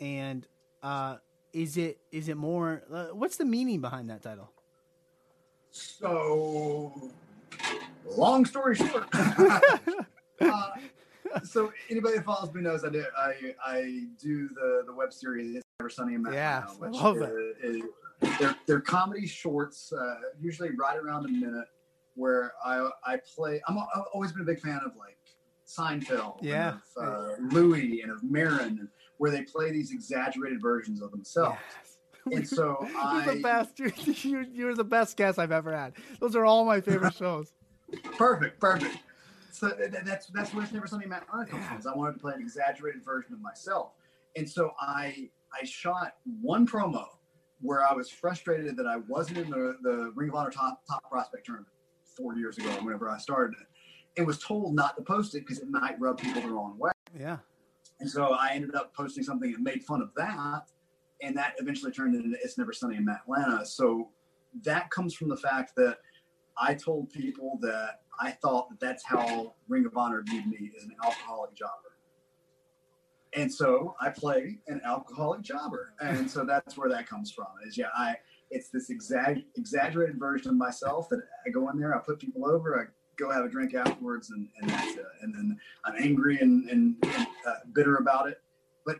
And 0.00 0.46
uh, 0.82 1.16
is 1.52 1.76
it 1.76 1.98
is 2.12 2.28
it 2.28 2.36
more? 2.36 2.82
Uh, 2.92 3.06
what's 3.06 3.36
the 3.36 3.44
meaning 3.44 3.80
behind 3.80 4.10
that 4.10 4.22
title? 4.22 4.52
So, 5.70 7.10
long 8.16 8.44
story 8.44 8.74
short. 8.74 9.06
uh, 9.12 10.70
so 11.44 11.72
anybody 11.90 12.16
that 12.16 12.24
follows 12.24 12.52
me 12.54 12.62
knows 12.62 12.84
I 12.84 12.90
do 12.90 13.04
I 13.16 13.32
I 13.64 14.04
do 14.20 14.48
the 14.48 14.82
the 14.86 14.92
web 14.92 15.12
series 15.12 15.56
It's 15.56 15.64
Never 15.80 15.90
Sunny 15.90 16.14
in 16.14 16.22
Matt 16.22 16.34
Yeah, 16.34 16.64
Now, 16.66 16.74
which 16.86 17.00
love 17.00 17.16
it. 17.22 17.32
is- 17.62 17.76
is- 17.76 17.82
they're 18.40 18.56
they're 18.66 18.80
comedy 18.80 19.28
shorts, 19.28 19.92
uh, 19.92 20.14
usually 20.40 20.70
right 20.76 20.96
around 20.98 21.24
a 21.26 21.28
minute, 21.28 21.68
where 22.16 22.52
I 22.64 22.90
I 23.06 23.18
play. 23.36 23.62
I'm, 23.68 23.78
I've 23.78 23.86
always 24.12 24.32
been 24.32 24.42
a 24.42 24.44
big 24.44 24.58
fan 24.58 24.80
of 24.84 24.96
like 24.96 25.16
Seinfeld, 25.68 26.38
Yeah. 26.42 26.78
and 26.96 27.06
of, 27.08 27.30
uh, 27.30 27.34
Louis, 27.54 28.00
and 28.02 28.10
of 28.10 28.24
Maron, 28.24 28.88
where 29.18 29.30
they 29.30 29.42
play 29.42 29.70
these 29.70 29.92
exaggerated 29.92 30.60
versions 30.60 31.02
of 31.02 31.10
themselves. 31.10 31.58
And 32.30 32.46
so 32.46 32.76
You're 32.90 33.00
I 33.00 33.34
the 33.34 33.40
best. 33.40 33.78
You're, 33.78 33.92
you're, 34.04 34.42
you're 34.42 34.74
the 34.74 34.84
best 34.84 35.16
guest 35.16 35.38
I've 35.38 35.52
ever 35.52 35.74
had. 35.74 35.94
Those 36.20 36.36
are 36.36 36.44
all 36.44 36.62
my 36.66 36.78
favorite 36.78 37.14
shows. 37.18 37.54
Perfect, 38.18 38.60
perfect. 38.60 38.98
So 39.50 39.70
th- 39.70 39.92
th- 39.92 40.04
that's 40.04 40.26
that's 40.26 40.52
where 40.52 40.62
it's 40.62 40.72
never 40.72 40.86
something 40.86 41.08
Matt 41.08 41.26
Ryan 41.32 41.46
comes 41.46 41.64
from. 41.64 41.92
I 41.92 41.96
wanted 41.96 42.14
to 42.14 42.18
play 42.18 42.34
an 42.34 42.42
exaggerated 42.42 43.02
version 43.02 43.32
of 43.32 43.40
myself, 43.40 43.92
and 44.36 44.46
so 44.46 44.72
I 44.78 45.30
I 45.58 45.64
shot 45.64 46.16
one 46.42 46.66
promo 46.66 47.06
where 47.60 47.82
I 47.82 47.94
was 47.94 48.10
frustrated 48.10 48.76
that 48.76 48.86
I 48.86 48.98
wasn't 49.08 49.38
in 49.38 49.50
the, 49.50 49.76
the 49.82 50.12
Ring 50.14 50.28
of 50.28 50.34
Honor 50.34 50.50
top 50.50 50.82
top 50.86 51.08
prospect 51.10 51.46
tournament 51.46 51.72
four 52.16 52.36
years 52.36 52.58
ago, 52.58 52.68
whenever 52.82 53.08
I 53.08 53.16
started 53.16 53.56
it, 53.60 53.66
and 54.18 54.26
was 54.26 54.38
told 54.38 54.74
not 54.74 54.96
to 54.96 55.02
post 55.02 55.34
it 55.34 55.46
because 55.46 55.60
it 55.60 55.68
might 55.70 55.98
rub 55.98 56.18
people 56.18 56.42
the 56.42 56.48
wrong 56.50 56.76
way. 56.78 56.90
Yeah. 57.18 57.38
And 58.00 58.08
so 58.08 58.34
I 58.34 58.50
ended 58.52 58.74
up 58.74 58.94
posting 58.94 59.24
something 59.24 59.50
that 59.52 59.60
made 59.60 59.84
fun 59.84 60.02
of 60.02 60.10
that, 60.16 60.70
and 61.22 61.36
that 61.36 61.54
eventually 61.58 61.90
turned 61.90 62.14
into 62.14 62.36
It's 62.42 62.58
Never 62.58 62.72
Sunny 62.72 62.96
in 62.96 63.08
Atlanta. 63.08 63.66
So 63.66 64.10
that 64.62 64.90
comes 64.90 65.14
from 65.14 65.28
the 65.28 65.36
fact 65.36 65.72
that 65.76 65.98
I 66.56 66.74
told 66.74 67.10
people 67.10 67.58
that 67.62 68.00
I 68.20 68.32
thought 68.32 68.68
that 68.70 68.80
that's 68.80 69.04
how 69.04 69.54
Ring 69.68 69.86
of 69.86 69.96
Honor 69.96 70.22
viewed 70.26 70.46
me 70.46 70.70
as 70.76 70.84
an 70.84 70.94
alcoholic 71.04 71.54
jobber. 71.54 71.72
And 73.34 73.52
so 73.52 73.94
I 74.00 74.08
play 74.08 74.58
an 74.68 74.80
alcoholic 74.84 75.42
jobber, 75.42 75.92
and 76.00 76.30
so 76.30 76.44
that's 76.44 76.76
where 76.76 76.88
that 76.88 77.06
comes 77.06 77.30
from. 77.30 77.46
Is 77.66 77.76
yeah, 77.76 77.88
I 77.94 78.16
it's 78.50 78.70
this 78.70 78.90
exag- 78.90 79.44
exaggerated 79.56 80.18
version 80.18 80.50
of 80.50 80.56
myself 80.56 81.08
that 81.10 81.20
I 81.46 81.50
go 81.50 81.68
in 81.68 81.78
there, 81.78 81.94
I 81.94 82.00
put 82.00 82.18
people 82.18 82.46
over, 82.46 82.80
I 82.80 82.84
go 83.18 83.30
have 83.30 83.44
a 83.44 83.48
drink 83.48 83.74
afterwards, 83.74 84.30
and, 84.30 84.48
and 84.60 84.70
that's 84.70 84.96
it. 84.96 85.04
And 85.22 85.34
then 85.34 85.58
I'm 85.84 85.94
angry 86.00 86.38
and, 86.40 86.68
and, 86.70 86.96
and 87.02 87.26
uh, 87.46 87.54
bitter 87.74 87.96
about 87.96 88.28
it, 88.28 88.40
but 88.86 88.96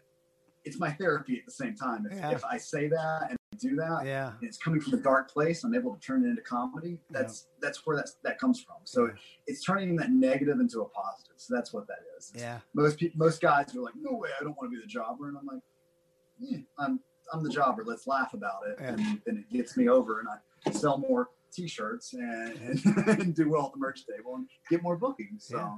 it's 0.65 0.79
my 0.79 0.91
therapy 0.91 1.39
at 1.39 1.47
the 1.47 1.53
same 1.53 1.75
time. 1.75 2.07
If, 2.11 2.19
Yeah. 2.19 2.31
if 2.33 2.45
I 2.45 2.59
say 2.59 2.89
that 2.89 3.29
and 3.31 3.39
do 3.61 3.77
that, 3.77 4.05
Yeah. 4.05 4.33
and 4.39 4.43
it's 4.49 4.59
coming 4.59 4.81
from 4.81 4.95
a 4.95 5.03
dark 5.03 5.31
place, 5.31 5.65
I'm 5.65 5.75
able 5.75 5.95
to 5.95 6.01
turn 6.01 6.25
it 6.25 6.29
into 6.29 6.43
comedy. 6.43 7.01
That's 7.11 7.47
that's 7.63 7.87
where 7.87 7.97
that's, 7.97 8.17
that 8.25 8.39
comes 8.39 8.61
from. 8.61 8.77
So 8.85 9.07
Yeah. 9.07 9.13
it's 9.47 9.63
turning 9.65 9.97
that 9.97 10.11
negative 10.11 10.61
into 10.61 10.81
a 10.83 10.89
positive. 10.89 11.37
So 11.37 11.55
that's 11.55 11.73
what 11.73 11.87
that 11.87 11.99
is. 12.19 12.33
Yeah. 12.35 12.59
Most 12.75 12.99
people, 12.99 13.19
most 13.19 13.41
guys 13.41 13.75
are 13.77 13.81
like, 13.81 13.95
no 13.97 14.13
way, 14.17 14.31
I 14.39 14.43
don't 14.43 14.57
want 14.59 14.71
to 14.71 14.77
be 14.77 14.81
the 14.83 14.87
jobber, 14.89 15.29
and 15.29 15.39
I'm 15.39 15.47
like, 15.47 15.63
yeah, 16.41 16.59
I'm 16.79 17.01
I'm 17.33 17.43
the 17.43 17.51
jobber. 17.51 17.85
Let's 17.85 18.07
laugh 18.07 18.33
about 18.33 18.63
it, 18.67 18.79
Yeah. 18.81 18.89
and 18.95 19.21
then 19.27 19.37
it 19.49 19.53
gets 19.55 19.77
me 19.77 19.89
over, 19.89 20.21
and 20.21 20.29
I 20.29 20.71
sell 20.71 20.97
more 20.99 21.29
T-shirts 21.53 22.15
and, 22.15 22.53
and, 22.85 23.09
and 23.21 23.35
do 23.35 23.51
well 23.51 23.67
at 23.67 23.73
the 23.73 23.79
merch 23.79 24.05
table 24.07 24.37
and 24.37 24.47
get 24.71 24.83
more 24.83 24.97
bookings. 24.97 25.45
So. 25.45 25.57
Yeah. 25.57 25.77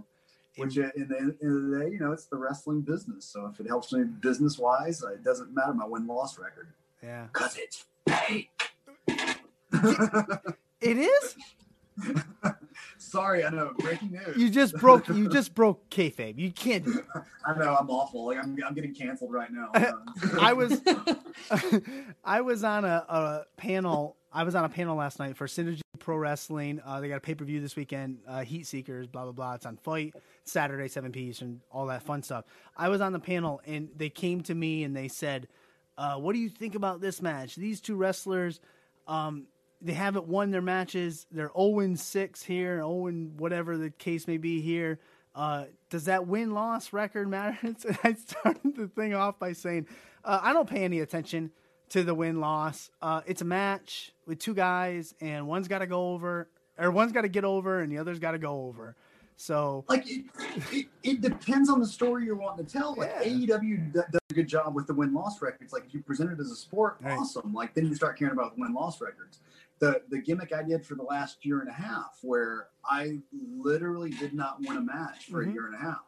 Which 0.56 0.76
uh, 0.78 0.90
in 0.96 1.06
the 1.09 1.16
end 1.18 1.30
of 1.42 1.70
the 1.70 1.78
day, 1.78 1.90
you 1.92 2.00
know, 2.00 2.11
it's 2.11 2.26
the 2.26 2.37
wrestling 2.37 2.80
business. 2.80 3.24
So 3.24 3.46
if 3.46 3.61
it 3.61 3.68
helps 3.68 3.92
me 3.92 4.02
business 4.02 4.59
wise, 4.59 5.00
it 5.02 5.22
doesn't 5.22 5.54
matter 5.54 5.72
my 5.72 5.87
win 5.87 6.09
loss 6.09 6.38
record 6.38 6.68
Yeah. 7.02 7.28
because 7.33 7.56
it's 7.56 7.85
fake. 8.09 8.50
It 10.80 10.96
is. 10.96 11.37
Sorry, 12.96 13.44
I 13.44 13.50
know. 13.50 13.72
Breaking 13.78 14.12
news. 14.12 14.37
You 14.37 14.48
just 14.48 14.74
broke. 14.76 15.09
You 15.09 15.28
just 15.33 15.54
broke 15.54 15.88
kayfabe. 15.90 16.38
You 16.38 16.50
can't 16.52 16.85
do. 16.85 16.98
It. 16.98 17.04
I 17.46 17.59
know 17.59 17.76
I'm 17.78 17.90
awful. 17.90 18.26
Like 18.26 18.38
I'm, 18.38 18.56
I'm 18.66 18.74
getting 18.74 18.94
canceled 18.94 19.33
right 19.33 19.50
now. 19.52 19.70
I 20.40 20.52
was 20.54 20.80
I 22.24 22.40
was 22.40 22.64
on 22.64 22.85
a, 22.85 23.04
a 23.09 23.42
panel. 23.56 24.16
I 24.33 24.45
was 24.45 24.55
on 24.55 24.64
a 24.64 24.69
panel 24.69 24.97
last 24.97 25.19
night 25.19 25.37
for 25.37 25.47
Synergy 25.47 25.81
Pro 25.99 26.16
Wrestling. 26.16 26.81
Uh, 26.85 27.01
they 27.01 27.09
got 27.09 27.16
a 27.16 27.21
pay 27.21 27.35
per 27.35 27.45
view 27.45 27.61
this 27.61 27.75
weekend. 27.75 28.19
Uh, 28.27 28.43
Heat 28.43 28.66
Seekers, 28.66 29.07
blah 29.07 29.25
blah 29.25 29.33
blah. 29.33 29.55
It's 29.55 29.66
on 29.66 29.77
FITE 29.77 30.14
Saturday, 30.45 30.88
seven 30.88 31.11
p. 31.11 31.35
and 31.40 31.61
all 31.71 31.87
that 31.87 32.03
fun 32.03 32.23
stuff. 32.23 32.45
I 32.77 32.88
was 32.88 33.01
on 33.01 33.12
the 33.12 33.19
panel, 33.19 33.61
and 33.66 33.88
they 33.97 34.09
came 34.09 34.40
to 34.43 34.55
me 34.55 34.85
and 34.85 34.97
they 34.97 35.09
said, 35.09 35.49
uh, 35.99 36.16
"What 36.16 36.35
do 36.35 36.38
you 36.38 36.49
think 36.49 36.75
about 36.77 37.01
this 37.01 37.21
match? 37.21 37.57
These 37.57 37.81
two 37.81 37.97
wrestlers." 37.97 38.61
Um, 39.09 39.47
they 39.83 39.95
haven't 39.95 40.27
won 40.27 40.51
their 40.51 40.62
matches. 40.62 41.27
They're 41.33 41.51
0 41.57 41.95
6 41.95 42.43
here, 42.43 42.77
0 42.77 43.11
whatever 43.38 43.79
the 43.79 43.90
case 43.90 44.29
may 44.29 44.37
be 44.37 44.61
here. 44.61 45.01
Uh, 45.35 45.64
does 45.88 46.05
that 46.05 46.27
win 46.27 46.53
loss 46.53 46.93
record 46.93 47.29
matter? 47.29 47.59
And 47.62 47.77
I 48.05 48.12
started 48.12 48.77
the 48.77 48.88
thing 48.88 49.14
off 49.14 49.38
by 49.38 49.55
saying, 49.55 49.87
uh, 50.25 50.40
I 50.43 50.53
don't 50.53 50.69
pay 50.69 50.85
any 50.85 51.01
attention 51.01 51.51
to 51.90 52.03
the 52.03 52.14
win 52.14 52.40
loss. 52.40 52.90
Uh, 53.03 53.20
it's 53.26 53.42
a 53.42 53.44
match 53.44 54.12
with 54.26 54.38
two 54.38 54.55
guys, 54.55 55.14
and 55.20 55.46
one's 55.46 55.68
got 55.68 55.81
to 55.81 55.87
go 55.87 56.11
over, 56.12 56.48
or 56.79 56.90
one's 56.90 57.12
got 57.12 57.22
to 57.22 57.29
get 57.29 57.44
over, 57.44 57.81
and 57.81 57.92
the 57.92 57.98
other's 57.98 58.18
got 58.18 58.33
to 58.33 58.38
go 58.38 58.66
over. 58.66 58.96
So, 59.37 59.85
like 59.88 60.05
it, 60.07 60.26
it, 60.70 60.87
it 61.03 61.20
depends 61.22 61.70
on 61.70 61.81
the 61.81 61.87
story 61.87 62.26
you're 62.26 62.37
wanting 62.37 62.66
to 62.66 62.70
tell. 62.72 62.94
Like 62.94 63.11
Yeah. 63.24 63.31
AEW 63.57 63.92
d- 63.94 64.00
does 64.12 64.20
a 64.31 64.35
good 64.35 64.46
job 64.46 64.74
with 64.74 64.87
the 64.87 64.92
win 64.92 65.14
loss 65.14 65.40
records. 65.40 65.72
Like 65.72 65.87
if 65.87 65.94
you 65.94 66.03
present 66.03 66.31
it 66.31 66.38
as 66.38 66.50
a 66.50 66.55
sport, 66.57 66.98
Right. 67.00 67.18
awesome. 67.18 67.55
Like 67.55 67.72
then 67.74 67.87
you 67.87 67.94
start 67.94 68.18
caring 68.18 68.35
about 68.35 68.55
the 68.55 68.61
win 68.61 68.74
loss 68.74 69.00
records. 69.00 69.40
The 69.79 70.03
the 70.11 70.18
gimmick 70.18 70.53
I 70.53 70.62
did 70.62 70.85
for 70.85 70.94
the 70.94 71.05
last 71.05 71.46
year 71.46 71.61
and 71.61 71.70
a 71.70 71.72
half, 71.72 72.18
where 72.20 72.66
I 72.85 73.20
literally 73.57 74.11
did 74.11 74.35
not 74.35 74.59
win 74.61 74.76
a 74.76 74.83
match 74.83 75.24
for 75.31 75.42
Mhm. 75.42 75.48
a 75.48 75.53
year 75.55 75.66
and 75.66 75.74
a 75.74 75.79
half. 75.79 76.05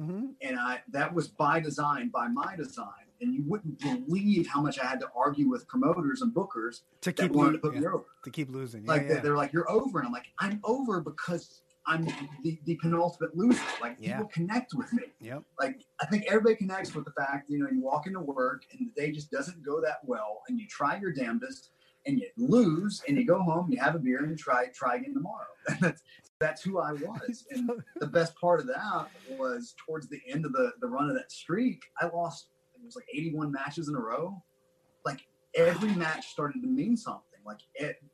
mhm. 0.00 0.30
and 0.40 0.58
I 0.58 0.80
that 0.88 1.12
was 1.12 1.28
by 1.28 1.60
design, 1.60 2.08
by 2.08 2.28
my 2.28 2.56
design. 2.56 2.86
And 3.20 3.34
you 3.34 3.42
wouldn't 3.46 3.78
believe 3.80 4.46
how 4.46 4.60
much 4.62 4.78
I 4.78 4.86
had 4.86 5.00
to 5.00 5.08
argue 5.14 5.48
with 5.48 5.68
promoters 5.68 6.22
and 6.22 6.32
bookers 6.34 6.80
to 7.02 7.12
keep 7.12 7.32
wanted 7.32 7.52
to 7.52 7.58
put 7.58 7.74
yeah, 7.74 7.80
me 7.80 7.86
over. 7.88 8.04
to 8.24 8.30
keep 8.30 8.50
losing. 8.50 8.86
Like 8.86 9.02
yeah, 9.02 9.08
they- 9.08 9.14
yeah. 9.14 9.20
they're 9.20 9.36
like, 9.36 9.52
"You're 9.52 9.70
over," 9.70 9.98
and 9.98 10.06
I'm 10.06 10.12
like, 10.12 10.26
"I'm 10.38 10.60
over 10.64 11.00
because 11.00 11.60
I'm 11.86 12.06
the, 12.42 12.58
the 12.64 12.76
penultimate 12.76 13.36
loser." 13.36 13.62
Like 13.80 13.96
Yeah. 14.00 14.16
people 14.16 14.30
connect 14.32 14.72
with 14.74 14.90
me. 14.94 15.02
Yep. 15.20 15.42
Like 15.58 15.84
I 16.00 16.06
think 16.06 16.24
everybody 16.28 16.56
connects 16.56 16.94
with 16.94 17.04
the 17.04 17.12
fact, 17.12 17.50
you 17.50 17.58
know, 17.58 17.68
you 17.70 17.82
walk 17.82 18.06
into 18.06 18.20
work 18.20 18.62
and 18.72 18.88
the 18.94 19.00
day 19.00 19.12
just 19.12 19.30
doesn't 19.30 19.62
go 19.62 19.80
that 19.82 19.98
well, 20.04 20.42
and 20.48 20.58
you 20.58 20.66
try 20.68 20.98
your 20.98 21.12
damnedest, 21.12 21.70
and 22.06 22.18
you 22.18 22.26
lose, 22.38 23.02
and 23.06 23.18
you 23.18 23.26
go 23.26 23.42
home, 23.42 23.70
you 23.70 23.78
have 23.80 23.94
a 23.94 23.98
beer, 23.98 24.20
and 24.20 24.30
you 24.30 24.36
try 24.36 24.66
try 24.74 24.96
again 24.96 25.12
tomorrow. 25.12 25.44
that's 25.80 26.02
that's 26.38 26.62
who 26.62 26.78
I 26.78 26.92
was. 27.08 27.44
And 27.50 27.70
the 27.96 28.06
best 28.06 28.34
part 28.36 28.60
of 28.60 28.66
that 28.68 29.08
was 29.36 29.74
towards 29.86 30.08
the 30.08 30.20
end 30.26 30.46
of 30.46 30.52
the, 30.54 30.72
the 30.80 30.86
run 30.88 31.10
of 31.10 31.14
that 31.16 31.30
streak, 31.30 31.82
I 32.00 32.06
lost 32.06 32.48
it 32.80 32.86
was 32.86 32.96
like 32.96 33.06
81 33.12 33.52
matches 33.52 33.88
in 33.88 33.94
a 33.94 34.00
row. 34.00 34.42
Like 35.04 35.20
every 35.54 35.92
match 35.94 36.28
started 36.28 36.62
to 36.62 36.68
mean 36.68 36.96
something. 36.96 37.24
Like 37.44 37.60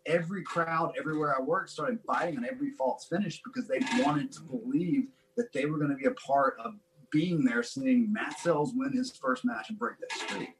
every 0.06 0.42
crowd, 0.42 0.94
everywhere 0.98 1.36
I 1.36 1.42
worked, 1.42 1.70
started 1.70 1.98
biting 2.06 2.38
on 2.38 2.44
every 2.44 2.70
false 2.70 3.06
finish 3.10 3.40
because 3.44 3.68
they 3.68 3.80
wanted 4.02 4.32
to 4.32 4.40
believe 4.42 5.08
that 5.36 5.52
they 5.52 5.66
were 5.66 5.78
going 5.78 5.90
to 5.90 5.96
be 5.96 6.06
a 6.06 6.12
part 6.12 6.56
of 6.62 6.74
being 7.10 7.44
there, 7.44 7.62
seeing 7.62 8.12
Matt 8.12 8.38
Sells 8.38 8.72
win 8.74 8.92
his 8.92 9.10
first 9.16 9.44
match 9.44 9.68
and 9.68 9.78
break 9.78 9.98
that 10.00 10.12
streak. 10.12 10.50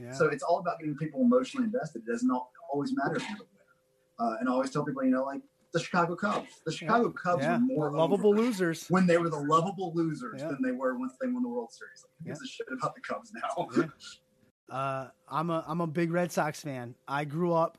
yeah. 0.00 0.12
So 0.12 0.26
it's 0.26 0.42
all 0.42 0.58
about 0.58 0.78
getting 0.78 0.96
people 0.96 1.20
emotionally 1.20 1.66
invested. 1.66 2.02
It 2.06 2.10
doesn't 2.12 2.30
always 2.72 2.94
matter 2.96 3.16
if 3.16 3.28
you're 3.28 3.38
the 3.38 3.44
winner. 3.44 4.32
Uh, 4.34 4.36
and 4.38 4.48
I 4.48 4.52
always 4.52 4.70
tell 4.70 4.84
people, 4.84 5.04
you 5.04 5.10
know, 5.10 5.24
like 5.24 5.42
the 5.72 5.80
Chicago 5.80 6.14
Cubs. 6.14 6.60
The 6.64 6.72
Chicago 6.72 7.10
Cubs 7.10 7.42
yeah. 7.42 7.54
were 7.54 7.60
more 7.60 7.92
lovable 7.92 8.34
losers. 8.34 8.86
when 8.88 9.06
they 9.06 9.16
were 9.18 9.30
the 9.30 9.38
lovable 9.38 9.92
losers 9.94 10.40
Yeah. 10.40 10.48
than 10.48 10.62
they 10.62 10.72
were 10.72 10.98
once 10.98 11.14
they 11.20 11.28
won 11.28 11.42
the 11.42 11.48
World 11.48 11.72
Series. 11.72 12.04
Like, 12.04 12.12
who 12.18 12.24
gives 12.26 12.42
a 12.42 12.46
shit 12.46 12.66
about 12.70 12.94
the 12.94 13.00
Cubs 13.00 13.32
now? 13.34 13.88
Uh, 14.70 15.08
I'm 15.28 15.50
a 15.50 15.62
I'm 15.68 15.82
a 15.82 15.86
big 15.86 16.10
Red 16.10 16.32
Sox 16.32 16.62
fan. 16.62 16.94
I 17.06 17.26
grew 17.26 17.52
up. 17.52 17.76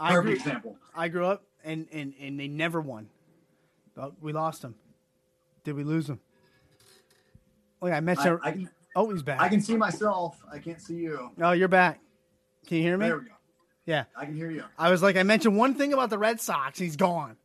I 0.00 0.12
Perfect 0.12 0.24
grew, 0.24 0.32
example. 0.32 0.76
I 0.96 1.08
grew 1.08 1.26
up 1.26 1.44
and, 1.62 1.86
and, 1.92 2.14
and 2.18 2.40
they 2.40 2.48
never 2.48 2.80
won. 2.80 3.10
But 3.94 4.22
we 4.22 4.32
lost 4.32 4.62
them. 4.62 4.74
Did 5.62 5.76
we 5.76 5.84
lose 5.84 6.06
them? 6.06 6.20
Oh 7.82 7.86
yeah, 7.86 7.94
I 7.94 7.96
I, 7.98 8.00
mentioned. 8.00 8.38
I 8.42 8.52
can 8.52 8.70
oh, 8.96 9.10
he's 9.10 9.22
back. 9.22 9.42
I 9.42 9.50
can 9.50 9.60
see 9.60 9.76
myself. 9.76 10.42
I 10.50 10.58
can't 10.58 10.80
see 10.80 10.94
you. 10.94 11.32
oh, 11.38 11.52
you're 11.52 11.68
back. 11.68 12.00
Can 12.66 12.78
you 12.78 12.82
hear 12.82 12.96
me? 12.96 13.06
There 13.08 13.18
we 13.18 13.24
go. 13.24 13.32
Yeah. 13.86 14.04
I 14.16 14.24
can 14.26 14.34
hear 14.36 14.50
you. 14.50 14.64
I 14.78 14.90
was 14.90 15.02
like, 15.02 15.16
I 15.16 15.22
mentioned 15.22 15.56
one 15.56 15.74
thing 15.74 15.92
about 15.92 16.10
the 16.10 16.18
Red 16.18 16.40
Sox. 16.40 16.78
He's 16.78 16.96
gone. 16.96 17.36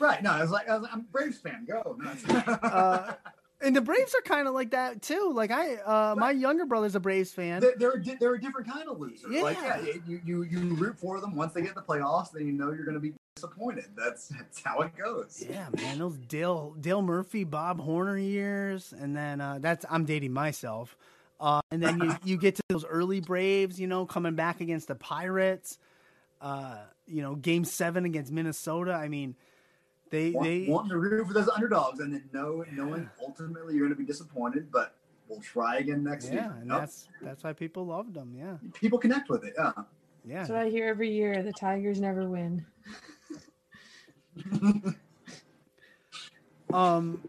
Right. 0.00 0.22
No, 0.22 0.30
I 0.32 0.40
was 0.40 0.50
like, 0.50 0.68
I 0.68 0.76
I'm 0.76 0.84
a 1.00 1.04
Braves 1.12 1.38
fan. 1.38 1.64
Go. 1.66 1.96
No, 2.00 2.12
Uh, 2.62 3.12
And 3.60 3.74
the 3.74 3.80
Braves 3.80 4.14
are 4.14 4.20
kind 4.22 4.46
of 4.48 4.52
like 4.54 4.72
that 4.72 5.00
too. 5.00 5.30
Like 5.34 5.50
I, 5.50 5.76
uh, 5.76 6.14
my 6.18 6.32
younger 6.32 6.66
brother's 6.66 6.94
a 6.96 7.00
Braves 7.00 7.30
fan. 7.32 7.60
They're, 7.60 7.74
they're, 7.78 7.92
a 7.92 8.02
di- 8.02 8.16
they're 8.20 8.34
a 8.34 8.40
different 8.40 8.68
kind 8.70 8.88
of 8.88 8.98
loser. 8.98 9.28
Like, 9.28 9.56
Yeah. 9.56 9.80
yeah, 9.80 9.92
you, 10.06 10.20
you, 10.24 10.42
you 10.42 10.74
root 10.74 10.98
for 10.98 11.20
them 11.20 11.34
once 11.36 11.52
they 11.54 11.60
get 11.62 11.70
in 11.70 11.74
the 11.76 11.82
playoffs, 11.82 12.32
then 12.32 12.46
you 12.46 12.52
know 12.52 12.72
you're 12.72 12.84
going 12.84 12.94
to 12.96 13.00
be 13.00 13.12
disappointed. 13.36 13.86
That's, 13.96 14.28
that's 14.28 14.62
how 14.62 14.80
it 14.80 14.96
goes. 14.96 15.42
Yeah, 15.48 15.68
man, 15.76 15.98
those 15.98 16.16
Dale 16.18 16.74
Dale 16.80 17.00
Murphy, 17.02 17.44
Bob 17.44 17.80
Horner 17.80 18.18
years, 18.18 18.92
and 18.98 19.16
then 19.16 19.40
uh, 19.40 19.58
that's 19.60 19.84
I'm 19.88 20.04
dating 20.04 20.32
myself. 20.32 20.96
Uh, 21.40 21.60
and 21.70 21.82
then 21.82 22.00
you, 22.00 22.16
you 22.24 22.36
get 22.36 22.54
to 22.56 22.62
those 22.68 22.84
early 22.84 23.20
Braves, 23.20 23.80
you 23.80 23.86
know, 23.86 24.06
coming 24.06 24.34
back 24.34 24.60
against 24.60 24.88
the 24.88 24.94
Pirates. 24.94 25.78
Uh, 26.40 26.78
you 27.06 27.22
know, 27.22 27.34
Game 27.34 27.64
Seven 27.64 28.04
against 28.04 28.30
Minnesota. 28.32 28.92
I 28.92 29.08
mean, 29.08 29.34
they 30.10 30.30
Want, 30.30 30.46
they 30.46 30.66
wanting 30.68 30.90
to 30.90 30.98
root 30.98 31.26
for 31.26 31.32
those 31.32 31.48
underdogs 31.48 32.00
and 32.00 32.12
then 32.12 32.28
know, 32.32 32.64
knowing 32.72 33.08
ultimately 33.20 33.74
you're 33.74 33.86
going 33.86 33.96
to 33.96 33.98
be 33.98 34.06
disappointed, 34.06 34.70
but 34.70 34.94
we'll 35.28 35.40
try 35.40 35.78
again 35.78 36.04
next 36.04 36.26
yeah, 36.26 36.32
year. 36.32 36.56
and 36.60 36.70
Yep. 36.70 36.80
that's 36.80 37.08
that's 37.22 37.44
why 37.44 37.52
people 37.52 37.86
loved 37.86 38.14
them. 38.14 38.34
Yeah, 38.36 38.56
People 38.74 38.98
connect 38.98 39.28
with 39.28 39.44
it. 39.44 39.54
Yeah. 39.58 39.72
yeah. 40.24 40.38
That's 40.38 40.50
what 40.50 40.58
I 40.58 40.68
hear 40.68 40.86
every 40.86 41.10
year. 41.10 41.42
The 41.42 41.52
Tigers 41.52 42.00
never 42.00 42.28
win. 42.28 42.64
Um, 46.72 47.22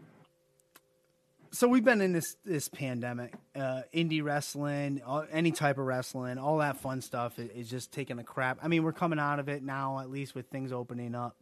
so 1.56 1.66
we've 1.68 1.84
been 1.84 2.02
in 2.02 2.12
this 2.12 2.36
this 2.44 2.68
pandemic, 2.68 3.32
uh, 3.54 3.80
indie 3.94 4.22
wrestling, 4.22 5.00
all, 5.06 5.24
any 5.32 5.52
type 5.52 5.78
of 5.78 5.86
wrestling, 5.86 6.36
all 6.36 6.58
that 6.58 6.76
fun 6.76 7.00
stuff 7.00 7.38
is, 7.38 7.48
is 7.50 7.70
just 7.70 7.92
taking 7.92 8.18
a 8.18 8.24
crap. 8.24 8.58
I 8.62 8.68
mean, 8.68 8.82
we're 8.82 8.92
coming 8.92 9.18
out 9.18 9.38
of 9.38 9.48
it 9.48 9.62
now, 9.62 9.98
at 10.00 10.10
least 10.10 10.34
with 10.34 10.48
things 10.48 10.70
opening 10.70 11.14
up. 11.14 11.34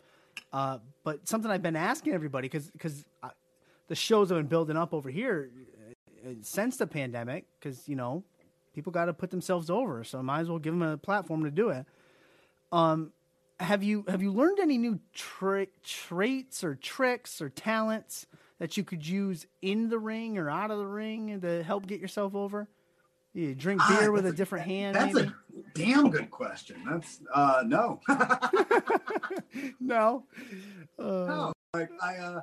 Uh, 0.53 0.79
but 1.03 1.27
something 1.29 1.51
I've 1.51 1.63
been 1.63 1.75
asking 1.75 2.13
everybody 2.13 2.47
because 2.47 2.71
because 2.71 3.05
the 3.89 3.97
shows 3.97 4.29
have 4.29 4.39
been 4.39 4.47
building 4.47 4.77
up 4.77 4.95
over 4.95 5.11
here 5.11 5.51
uh, 6.25 6.31
since 6.43 6.77
the 6.77 6.87
pandemic 6.87 7.47
because 7.59 7.89
you 7.89 7.97
know 7.97 8.23
people 8.73 8.93
got 8.93 9.07
to 9.07 9.13
put 9.13 9.33
themselves 9.33 9.69
over, 9.69 10.05
so 10.05 10.23
might 10.23 10.41
as 10.41 10.49
well 10.49 10.61
give 10.61 10.75
them 10.75 10.83
a 10.83 10.97
platform 10.97 11.43
to 11.43 11.51
do 11.51 11.71
it. 11.71 11.87
Um, 12.71 13.11
have 13.59 13.83
you 13.83 14.05
have 14.07 14.23
you 14.23 14.31
learned 14.31 14.61
any 14.61 14.79
new 14.79 15.01
tra- 15.13 15.67
traits 15.83 16.63
or 16.63 16.77
tricks 16.77 17.43
or 17.43 17.49
talents 17.49 18.27
that 18.59 18.77
you 18.77 18.85
could 18.85 19.07
use 19.07 19.47
in 19.63 19.89
the 19.89 19.99
ring 19.99 20.39
or 20.39 20.49
out 20.49 20.71
of 20.71 20.79
the 20.79 20.87
ring 20.87 21.41
to 21.41 21.63
help 21.63 21.87
get 21.87 22.01
yourself 22.01 22.35
over? 22.35 22.69
You 23.33 23.55
drink 23.55 23.81
Ah, 23.83 23.97
beer 23.99 24.13
with 24.13 24.27
a 24.27 24.29
that's 24.29 24.37
different 24.37 24.65
hand, 24.67 24.95
That's 24.95 25.15
maybe? 25.15 25.29
a 25.29 25.35
damn 25.75 26.09
good 26.09 26.31
question. 26.31 26.77
That's, 26.89 27.21
uh, 27.35 27.65
no. 27.67 28.01
no. 29.81 30.25
Uh, 30.99 31.03
no. 31.03 31.53
Like, 31.75 31.91
I, 32.01 32.17
uh, 32.19 32.41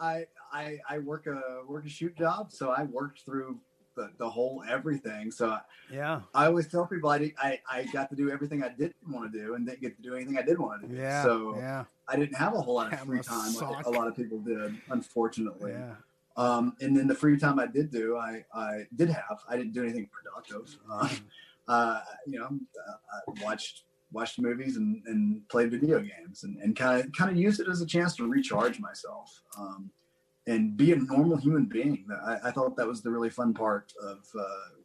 I, 0.00 0.24
I, 0.52 0.78
I 0.88 0.98
work 1.00 1.26
a, 1.26 1.62
work 1.68 1.84
a 1.84 1.88
shoot 1.90 2.16
job. 2.16 2.50
So 2.50 2.70
I 2.70 2.84
worked 2.84 3.26
through 3.26 3.60
the, 3.96 4.10
the 4.18 4.28
whole 4.28 4.62
everything. 4.68 5.30
So 5.30 5.58
Yeah. 5.90 6.20
I 6.34 6.46
always 6.46 6.68
tell 6.68 6.86
people 6.86 7.10
I, 7.10 7.18
did, 7.18 7.32
I, 7.38 7.58
I 7.70 7.84
got 7.92 8.08
to 8.10 8.16
do 8.16 8.30
everything 8.30 8.62
I 8.62 8.68
didn't 8.68 8.96
want 9.08 9.32
to 9.32 9.38
do 9.38 9.54
and 9.54 9.66
didn't 9.66 9.80
get 9.80 9.96
to 9.96 10.02
do 10.02 10.14
anything 10.14 10.38
I 10.38 10.42
did 10.42 10.58
want 10.58 10.82
to 10.82 10.88
do. 10.88 10.94
Yeah. 10.94 11.24
So 11.24 11.56
yeah. 11.56 11.84
I 12.06 12.16
didn't 12.16 12.36
have 12.36 12.54
a 12.54 12.60
whole 12.60 12.76
lot 12.76 12.92
of 12.92 13.00
free 13.00 13.20
time 13.20 13.54
like 13.54 13.86
a 13.86 13.90
lot 13.90 14.06
of 14.06 14.14
people 14.14 14.38
did, 14.38 14.76
unfortunately. 14.90 15.72
Yeah. 15.72 15.94
Um, 16.36 16.76
and 16.80 16.96
then 16.96 17.08
the 17.08 17.14
free 17.14 17.38
time 17.38 17.58
I 17.58 17.66
did 17.66 17.90
do, 17.90 18.16
I, 18.16 18.44
I 18.54 18.82
did 18.94 19.08
have. 19.08 19.40
I 19.48 19.56
didn't 19.56 19.72
do 19.72 19.82
anything 19.82 20.08
productive. 20.12 20.76
Uh, 20.90 21.08
uh, 21.68 22.00
you 22.26 22.38
know, 22.38 22.46
uh, 22.46 22.92
I 23.12 23.44
watched 23.44 23.82
watched 24.12 24.38
movies 24.38 24.76
and, 24.76 25.02
and 25.06 25.46
played 25.48 25.70
video 25.70 25.98
games 25.98 26.44
and, 26.44 26.58
and 26.58 26.76
kind 26.76 27.04
of 27.04 27.12
kind 27.12 27.30
of 27.30 27.36
used 27.36 27.58
it 27.58 27.68
as 27.68 27.80
a 27.80 27.86
chance 27.86 28.14
to 28.14 28.28
recharge 28.28 28.78
myself 28.78 29.42
um, 29.58 29.90
and 30.46 30.76
be 30.76 30.92
a 30.92 30.96
normal 30.96 31.36
human 31.36 31.64
being. 31.64 32.06
I, 32.24 32.38
I 32.44 32.50
thought 32.50 32.76
that 32.76 32.86
was 32.86 33.02
the 33.02 33.10
really 33.10 33.30
fun 33.30 33.52
part 33.52 33.92
of 34.02 34.18
uh, 34.38 34.44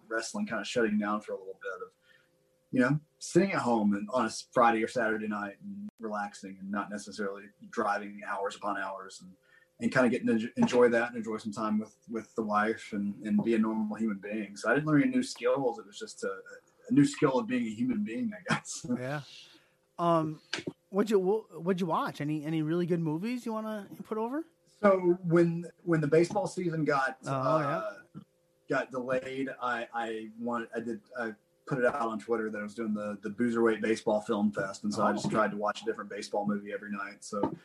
wrestling, 0.10 0.48
kind 0.48 0.62
of 0.62 0.68
shutting 0.68 0.98
down 0.98 1.22
for 1.22 1.34
a 1.34 1.38
little 1.38 1.60
bit 1.62 1.88
of, 1.88 1.92
you 2.72 2.80
know, 2.82 3.00
sitting 3.20 3.52
at 3.52 3.60
home 3.60 3.94
and 3.94 4.08
on 4.12 4.26
a 4.26 4.30
Friday 4.52 4.84
or 4.84 4.88
Saturday 4.88 5.28
night 5.28 5.56
and 5.64 5.90
relaxing 6.00 6.58
and 6.60 6.72
not 6.72 6.90
necessarily 6.90 7.44
driving 7.70 8.22
hours 8.28 8.56
upon 8.56 8.78
hours 8.78 9.20
and 9.22 9.32
and 9.82 9.92
kind 9.92 10.06
of 10.06 10.12
getting 10.12 10.28
to 10.28 10.48
enjoy 10.58 10.88
that 10.90 11.10
and 11.10 11.18
enjoy 11.18 11.38
some 11.38 11.52
time 11.52 11.80
with 11.80 11.96
with 12.10 12.34
the 12.36 12.44
wife 12.44 12.90
and 12.94 13.16
and 13.24 13.44
be 13.44 13.56
a 13.56 13.60
normal 13.60 13.98
human 13.98 14.20
being. 14.22 14.56
So 14.56 14.70
I 14.70 14.76
didn't 14.76 14.88
learn 14.88 15.02
any 15.02 15.12
new 15.12 15.24
skills. 15.24 15.80
It 15.80 15.86
was 15.86 15.98
just 15.98 16.24
a, 16.24 16.34
a 16.90 16.94
new 16.94 17.06
skill 17.06 17.40
of 17.40 17.48
being 17.48 17.66
a 17.66 17.74
human 17.74 18.04
being, 18.04 18.32
I 18.34 18.54
guess. 18.54 18.86
Yeah. 19.00 19.22
Um, 19.98 20.40
what'd 20.90 21.12
you 21.12 21.20
what'd 21.20 21.82
you 21.82 21.88
watch? 21.88 22.22
Any 22.22 22.46
any 22.46 22.62
really 22.62 22.86
good 22.86 23.00
movies 23.00 23.46
you 23.46 23.54
want 23.54 23.68
to 23.68 24.04
put 24.04 24.18
over? 24.18 24.44
So 24.82 25.18
when 25.28 25.66
when 25.84 26.02
the 26.02 26.08
baseball 26.08 26.48
season 26.48 26.84
got 26.84 27.18
Oh, 27.26 27.32
uh, 27.32 27.94
got 28.70 28.92
delayed, 28.92 29.50
I 29.62 29.88
I 29.94 30.30
wanted 30.40 30.70
I 30.76 30.80
did 30.80 31.00
I 31.20 31.34
put 31.68 31.78
it 31.80 31.86
out 31.86 32.02
on 32.02 32.20
Twitter 32.20 32.50
that 32.50 32.58
I 32.60 32.64
was 32.64 32.74
doing 32.74 32.94
the 32.94 33.18
the 33.22 33.30
Boozerweight 33.30 33.82
Baseball 33.82 34.22
Film 34.22 34.52
Fest, 34.52 34.84
and 34.84 34.94
so 34.94 35.04
I 35.04 35.12
Oh. 35.12 35.14
just 35.14 35.30
tried 35.30 35.52
to 35.52 35.58
watch 35.58 35.82
a 35.84 35.86
different 35.86 36.10
baseball 36.10 36.48
movie 36.48 36.74
every 36.74 36.92
night. 36.92 37.24
So. 37.24 37.56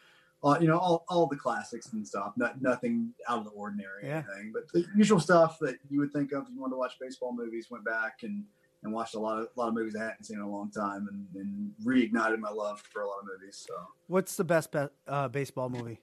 Uh, 0.44 0.56
you 0.60 0.68
know 0.68 0.78
all, 0.78 1.04
all 1.08 1.26
the 1.26 1.34
classics 1.34 1.92
and 1.94 2.06
stuff. 2.06 2.34
Not 2.36 2.60
nothing 2.60 3.14
out 3.26 3.38
of 3.38 3.44
the 3.44 3.50
ordinary 3.50 4.04
or 4.04 4.06
Yeah. 4.06 4.22
anything, 4.36 4.52
but 4.52 4.68
the 4.70 4.84
usual 4.94 5.18
stuff 5.18 5.58
that 5.60 5.78
you 5.88 5.98
would 5.98 6.12
think 6.12 6.30
of 6.32 6.42
if 6.44 6.50
you 6.54 6.60
wanted 6.60 6.72
to 6.74 6.76
watch 6.76 6.98
baseball 7.00 7.32
movies. 7.34 7.68
Went 7.70 7.84
back 7.86 8.22
and, 8.22 8.44
and 8.82 8.92
watched 8.92 9.14
a 9.14 9.18
lot 9.18 9.38
of 9.40 9.48
a 9.56 9.58
lot 9.58 9.68
of 9.68 9.74
movies 9.74 9.96
I 9.96 10.04
hadn't 10.04 10.24
seen 10.24 10.36
in 10.36 10.42
a 10.42 10.48
long 10.48 10.70
time, 10.70 11.08
and, 11.10 11.26
and 11.42 11.72
reignited 11.84 12.38
my 12.38 12.50
love 12.50 12.80
for 12.82 13.00
a 13.00 13.06
lot 13.08 13.16
of 13.20 13.24
movies. 13.26 13.64
So 13.66 13.74
What's 14.08 14.36
the 14.36 14.44
best 14.44 14.70
be- 14.72 14.88
uh, 15.08 15.28
baseball 15.28 15.70
movie? 15.70 16.00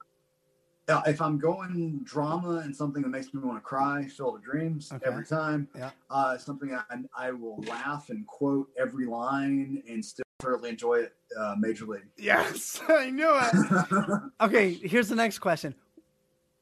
If 0.87 1.21
I'm 1.21 1.37
going 1.37 2.01
drama 2.03 2.61
and 2.63 2.75
something 2.75 3.01
that 3.03 3.09
makes 3.09 3.33
me 3.33 3.41
want 3.41 3.57
to 3.57 3.61
cry, 3.61 4.05
Field 4.05 4.35
of 4.35 4.43
Dreams 4.43 4.91
Okay. 4.91 5.05
every 5.05 5.25
time. 5.25 5.67
Yeah. 5.75 5.91
Uh, 6.09 6.37
something 6.37 6.73
I, 6.75 6.83
I 7.17 7.31
will 7.31 7.61
laugh 7.67 8.09
and 8.09 8.25
quote 8.27 8.67
every 8.77 9.05
line 9.05 9.81
and 9.89 10.03
still 10.03 10.23
thoroughly 10.39 10.69
enjoy 10.69 10.95
it. 10.95 11.13
Uh, 11.39 11.55
Major 11.57 11.85
League. 11.85 12.07
Yes, 12.17 12.79
I 12.87 13.09
knew 13.09 13.31
it. 13.33 14.21
okay, 14.41 14.73
here's 14.73 15.09
the 15.09 15.15
next 15.15 15.39
question. 15.39 15.73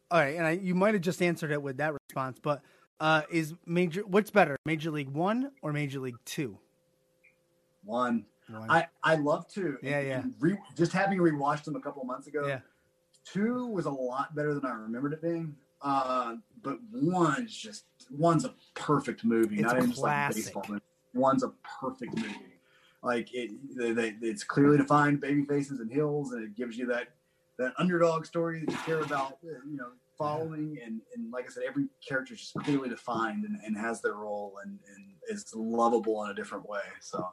All 0.09 0.19
right, 0.19 0.35
and 0.37 0.45
I, 0.45 0.51
you 0.51 0.75
might 0.75 0.93
have 0.93 1.01
just 1.03 1.21
answered 1.21 1.51
it 1.51 1.61
with 1.61 1.77
that 1.77 1.93
response, 1.93 2.37
but 2.41 2.61
uh, 2.99 3.23
is 3.31 3.53
major 3.65 4.01
what's 4.05 4.29
better, 4.29 4.55
Major 4.65 4.91
League 4.91 5.09
One 5.09 5.51
or 5.61 5.73
Major 5.73 5.99
League 5.99 6.17
Two? 6.25 6.57
One. 7.83 8.25
One. 8.49 8.69
I, 8.69 8.87
I 9.03 9.15
love 9.15 9.47
two. 9.47 9.77
Yeah, 9.81 9.99
And- 9.99 10.07
yeah. 10.07 10.19
and 10.19 10.33
Re, 10.39 10.57
just 10.77 10.91
having 10.91 11.17
rewatched 11.19 11.63
them 11.63 11.75
a 11.75 11.81
couple 11.81 12.01
of 12.01 12.07
months 12.07 12.27
ago. 12.27 12.45
yeah, 12.47 12.59
Two 13.25 13.67
was 13.67 13.85
a 13.85 13.91
lot 13.91 14.35
better 14.35 14.53
than 14.53 14.65
I 14.65 14.73
remembered 14.73 15.13
it 15.13 15.21
being. 15.21 15.55
Uh, 15.81 16.35
but 16.61 16.77
one's 16.91 17.55
just 17.55 17.85
one's 18.09 18.45
a 18.45 18.53
perfect 18.75 19.23
movie. 19.23 19.55
It's 19.55 19.63
not 19.63 19.77
even 19.77 19.89
just 19.89 20.01
like 20.01 20.33
baseball 20.33 20.65
movie. 20.67 20.81
One's 21.13 21.43
a 21.43 21.51
perfect 21.81 22.15
movie. 22.15 22.35
Like 23.03 23.33
it, 23.33 23.51
they, 23.75 23.91
they, 23.91 24.15
it's 24.21 24.43
clearly 24.43 24.77
defined 24.77 25.21
baby 25.21 25.43
faces 25.43 25.79
and 25.79 25.91
heels, 25.91 26.33
and 26.33 26.43
it 26.43 26.55
gives 26.55 26.77
you 26.77 26.85
that 26.87 27.09
that 27.57 27.73
underdog 27.77 28.25
story 28.25 28.59
that 28.59 28.71
you 28.71 28.77
care 28.79 29.01
about. 29.01 29.33
uh, 29.43 29.59
You 29.67 29.77
know, 29.77 29.89
following 30.17 30.77
and 30.85 31.01
and 31.15 31.31
like 31.31 31.45
I 31.45 31.49
said, 31.49 31.63
every 31.67 31.87
character 32.07 32.33
is 32.35 32.41
just 32.41 32.53
clearly 32.53 32.89
defined 32.89 33.45
and, 33.45 33.59
and 33.65 33.75
has 33.75 34.01
their 34.01 34.13
role 34.13 34.59
and 34.63 34.77
and 34.95 35.05
is 35.29 35.51
lovable 35.55 36.23
in 36.25 36.31
a 36.31 36.33
different 36.33 36.67
way. 36.67 36.81
So. 36.99 37.27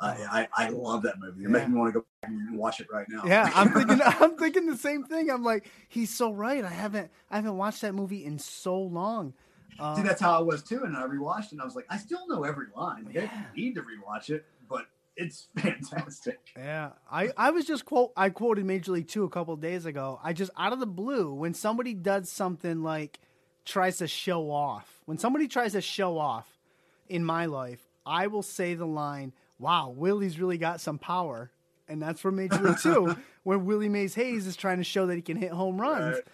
I, 0.00 0.48
I, 0.56 0.66
I 0.66 0.68
love 0.70 1.02
that 1.02 1.18
movie. 1.20 1.40
You're 1.42 1.50
Yeah. 1.50 1.58
making 1.58 1.72
me 1.74 1.78
want 1.80 1.94
to 1.94 2.00
go 2.00 2.06
back 2.22 2.30
and 2.30 2.58
watch 2.58 2.80
it 2.80 2.88
right 2.92 3.06
now. 3.08 3.22
yeah. 3.26 3.50
I'm 3.54 3.70
thinking, 3.72 4.00
I'm 4.04 4.36
thinking 4.36 4.66
the 4.66 4.76
same 4.76 5.04
thing. 5.04 5.30
I'm 5.30 5.44
like, 5.44 5.66
he's 5.88 6.10
so 6.14 6.32
right. 6.32 6.64
I 6.64 6.70
haven't, 6.70 7.10
I 7.30 7.36
haven't 7.36 7.56
watched 7.56 7.80
that 7.82 7.94
movie 7.94 8.24
in 8.24 8.38
so 8.38 8.76
long. 8.78 9.34
Uh, 9.78 9.96
See, 9.96 10.02
that's 10.02 10.20
how 10.20 10.38
I 10.38 10.42
was 10.42 10.62
too. 10.62 10.82
And 10.84 10.96
I 10.96 11.02
rewatched 11.02 11.46
it 11.46 11.52
and 11.52 11.60
I 11.60 11.64
was 11.64 11.74
like, 11.76 11.86
I 11.90 11.96
still 11.98 12.26
know 12.28 12.44
every 12.44 12.66
line. 12.76 13.04
Like, 13.04 13.16
I 13.16 13.20
Yeah. 13.20 13.26
didn't 13.26 13.56
need 13.56 13.74
to 13.76 13.82
rewatch 13.82 14.30
it, 14.30 14.44
but 14.68 14.86
it's 15.16 15.48
fantastic. 15.58 16.38
Yeah, 16.56 16.90
I, 17.10 17.30
I 17.36 17.50
was 17.50 17.64
just 17.64 17.84
quote 17.84 18.12
I 18.16 18.30
quoted 18.30 18.64
Major 18.64 18.92
League 18.92 19.08
Two 19.08 19.24
a 19.24 19.28
couple 19.30 19.54
of 19.54 19.60
days 19.60 19.86
ago. 19.86 20.18
I 20.22 20.32
just 20.32 20.50
out 20.56 20.72
of 20.72 20.80
the 20.80 20.86
blue 20.86 21.32
when 21.32 21.54
somebody 21.54 21.94
does 21.94 22.28
something 22.30 22.82
like 22.82 23.20
tries 23.64 23.98
to 23.98 24.08
show 24.08 24.50
off. 24.50 25.00
When 25.06 25.18
somebody 25.18 25.46
tries 25.48 25.72
to 25.72 25.80
show 25.80 26.18
off 26.18 26.48
in 27.08 27.24
my 27.24 27.46
life, 27.46 27.80
I 28.06 28.26
will 28.26 28.42
say 28.42 28.74
the 28.74 28.86
line, 28.86 29.32
"Wow, 29.58 29.90
Willie's 29.90 30.38
really 30.38 30.58
got 30.58 30.80
some 30.80 30.98
power," 30.98 31.50
and 31.88 32.02
that's 32.02 32.20
from 32.20 32.36
Major 32.36 32.58
League 32.58 32.78
Two 32.78 33.16
when 33.42 33.64
Willie 33.64 33.88
Mays 33.88 34.14
Hayes 34.14 34.46
is 34.46 34.56
trying 34.56 34.78
to 34.78 34.84
show 34.84 35.06
that 35.06 35.14
he 35.16 35.22
can 35.22 35.36
hit 35.36 35.52
home 35.52 35.80
runs, 35.80 36.16
Right. 36.16 36.24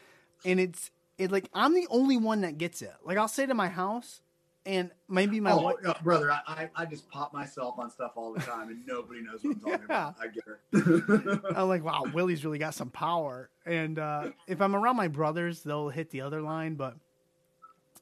and 0.45 0.61
it's 0.61 0.91
it 1.19 1.31
like 1.31 1.49
I'm 1.53 1.75
the 1.75 1.87
only 1.91 2.17
one 2.17 2.41
that 2.43 2.59
gets 2.59 2.83
it. 2.83 2.95
Like 3.05 3.19
I'll 3.19 3.29
say 3.29 3.47
to 3.47 3.55
my 3.55 3.69
house, 3.69 4.21
and 4.67 4.91
maybe 5.09 5.41
my 5.41 5.53
oh, 5.53 5.63
wife. 5.63 5.77
brother, 6.03 6.31
I, 6.31 6.69
I, 6.77 6.85
just 6.87 7.09
pop 7.11 7.33
myself 7.33 7.79
on 7.79 7.91
stuff 7.91 8.13
all 8.17 8.33
the 8.33 8.41
time 8.41 8.69
and 8.69 8.87
nobody 8.87 9.23
knows 9.23 9.41
what 9.43 9.55
I'm 9.57 9.61
talking 9.61 9.87
Yeah. 9.89 10.09
about. 10.09 10.15
I 10.21 10.27
get 10.27 10.45
it. 10.73 11.41
I'm 11.57 11.69
like, 11.69 11.83
wow, 11.83 12.05
Willie's 12.13 12.45
really 12.45 12.59
got 12.59 12.75
some 12.75 12.91
power. 12.91 13.49
And 13.65 13.99
uh, 13.99 14.31
if 14.47 14.61
I'm 14.61 14.77
around 14.77 14.97
my 14.97 15.09
brothers, 15.09 15.63
they'll 15.63 15.89
hit 15.89 16.11
the 16.11 16.21
other 16.21 16.43
line. 16.43 16.75
But 16.75 16.97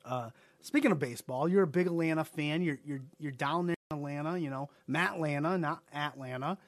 uh, 0.05 0.31
speaking 0.61 0.91
of 0.91 0.99
baseball, 0.99 1.49
you're 1.49 1.63
a 1.63 1.67
big 1.67 1.87
Atlanta 1.87 2.25
fan. 2.25 2.63
You're 2.63 2.79
you're 2.85 3.01
you're 3.19 3.33
down 3.33 3.67
there 3.69 3.77
Atlanta. 3.91 4.39
You 4.39 4.51
know, 4.51 4.69
Matt 4.87 5.15
Atlanta, 5.15 5.57
not 5.57 5.83
Atlanta. 5.95 6.59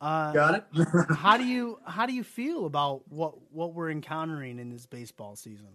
Uh, 0.00 0.32
Got 0.32 0.54
it? 0.56 0.86
how 1.16 1.36
do 1.36 1.44
you 1.44 1.78
how 1.86 2.04
do 2.04 2.12
you 2.12 2.24
feel 2.24 2.66
about 2.66 3.02
what 3.08 3.34
what 3.52 3.74
we're 3.74 3.90
encountering 3.90 4.58
in 4.58 4.70
this 4.70 4.84
baseball 4.84 5.36
season? 5.36 5.68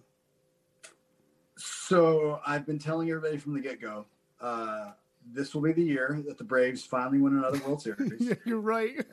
So 1.56 2.42
I've 2.46 2.66
been 2.66 2.80
telling 2.80 3.10
everybody 3.10 3.38
from 3.38 3.54
the 3.54 3.62
get 3.62 3.80
go, 3.80 4.08
uh, 4.42 4.92
this 5.26 5.56
will 5.56 5.62
be 5.62 5.72
the 5.72 5.84
year 5.84 6.22
that 6.28 6.38
the 6.38 6.44
Braves 6.44 6.84
finally 6.84 7.18
win 7.18 7.38
another 7.38 7.60
World 7.60 7.82
Series, 7.82 8.34
you're 8.44 8.60
right. 8.60 9.06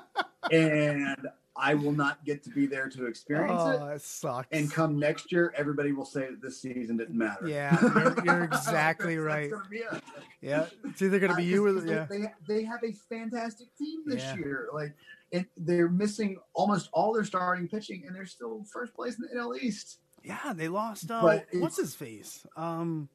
and 0.50 1.28
I 1.56 1.74
will 1.74 1.92
not 1.92 2.24
get 2.24 2.42
to 2.44 2.50
be 2.50 2.66
there 2.66 2.88
to 2.88 3.06
experience 3.06 3.60
oh, 3.62 3.70
it. 3.70 3.78
that 3.92 4.02
sucks. 4.02 4.48
And 4.50 4.70
come 4.72 4.98
next 4.98 5.30
year, 5.30 5.54
everybody 5.56 5.92
will 5.92 6.04
say 6.04 6.22
that 6.30 6.42
this 6.42 6.60
season 6.60 6.96
didn't 6.96 7.16
matter. 7.16 7.46
Yeah, 7.46 7.78
you're- 7.80 8.14
you're 8.24 8.44
exactly 8.52 9.18
right. 9.18 9.50
That's 9.50 9.62
gonna 9.62 9.68
be 9.68 9.78
it. 9.78 10.02
yeah, 10.40 10.66
it's 10.84 11.00
either 11.00 11.18
gonna 11.20 11.36
be 11.36 11.42
Uh, 11.44 11.46
you 11.46 11.66
or 11.66 11.72
the, 11.72 11.88
yeah. 11.92 12.06
They, 12.10 12.24
they 12.48 12.64
have 12.64 12.82
a 12.82 12.92
fantastic 12.92 13.68
team 13.76 14.02
this 14.06 14.22
Yeah. 14.22 14.36
year. 14.36 14.68
Like, 14.72 14.94
and 15.32 15.46
they're 15.56 15.88
missing 15.88 16.38
almost 16.54 16.90
all 16.92 17.12
their 17.12 17.24
starting 17.24 17.68
pitching, 17.68 18.04
and 18.06 18.14
they're 18.14 18.26
still 18.26 18.64
first 18.72 18.94
place 18.94 19.16
in 19.16 19.22
the 19.22 19.40
NL 19.40 19.56
East. 19.60 19.98
Yeah, 20.24 20.52
they 20.54 20.68
lost. 20.68 21.10
Uh, 21.10 21.40
what's 21.54 21.76
his 21.76 21.94
face? 21.94 22.46
Um, 22.56 23.08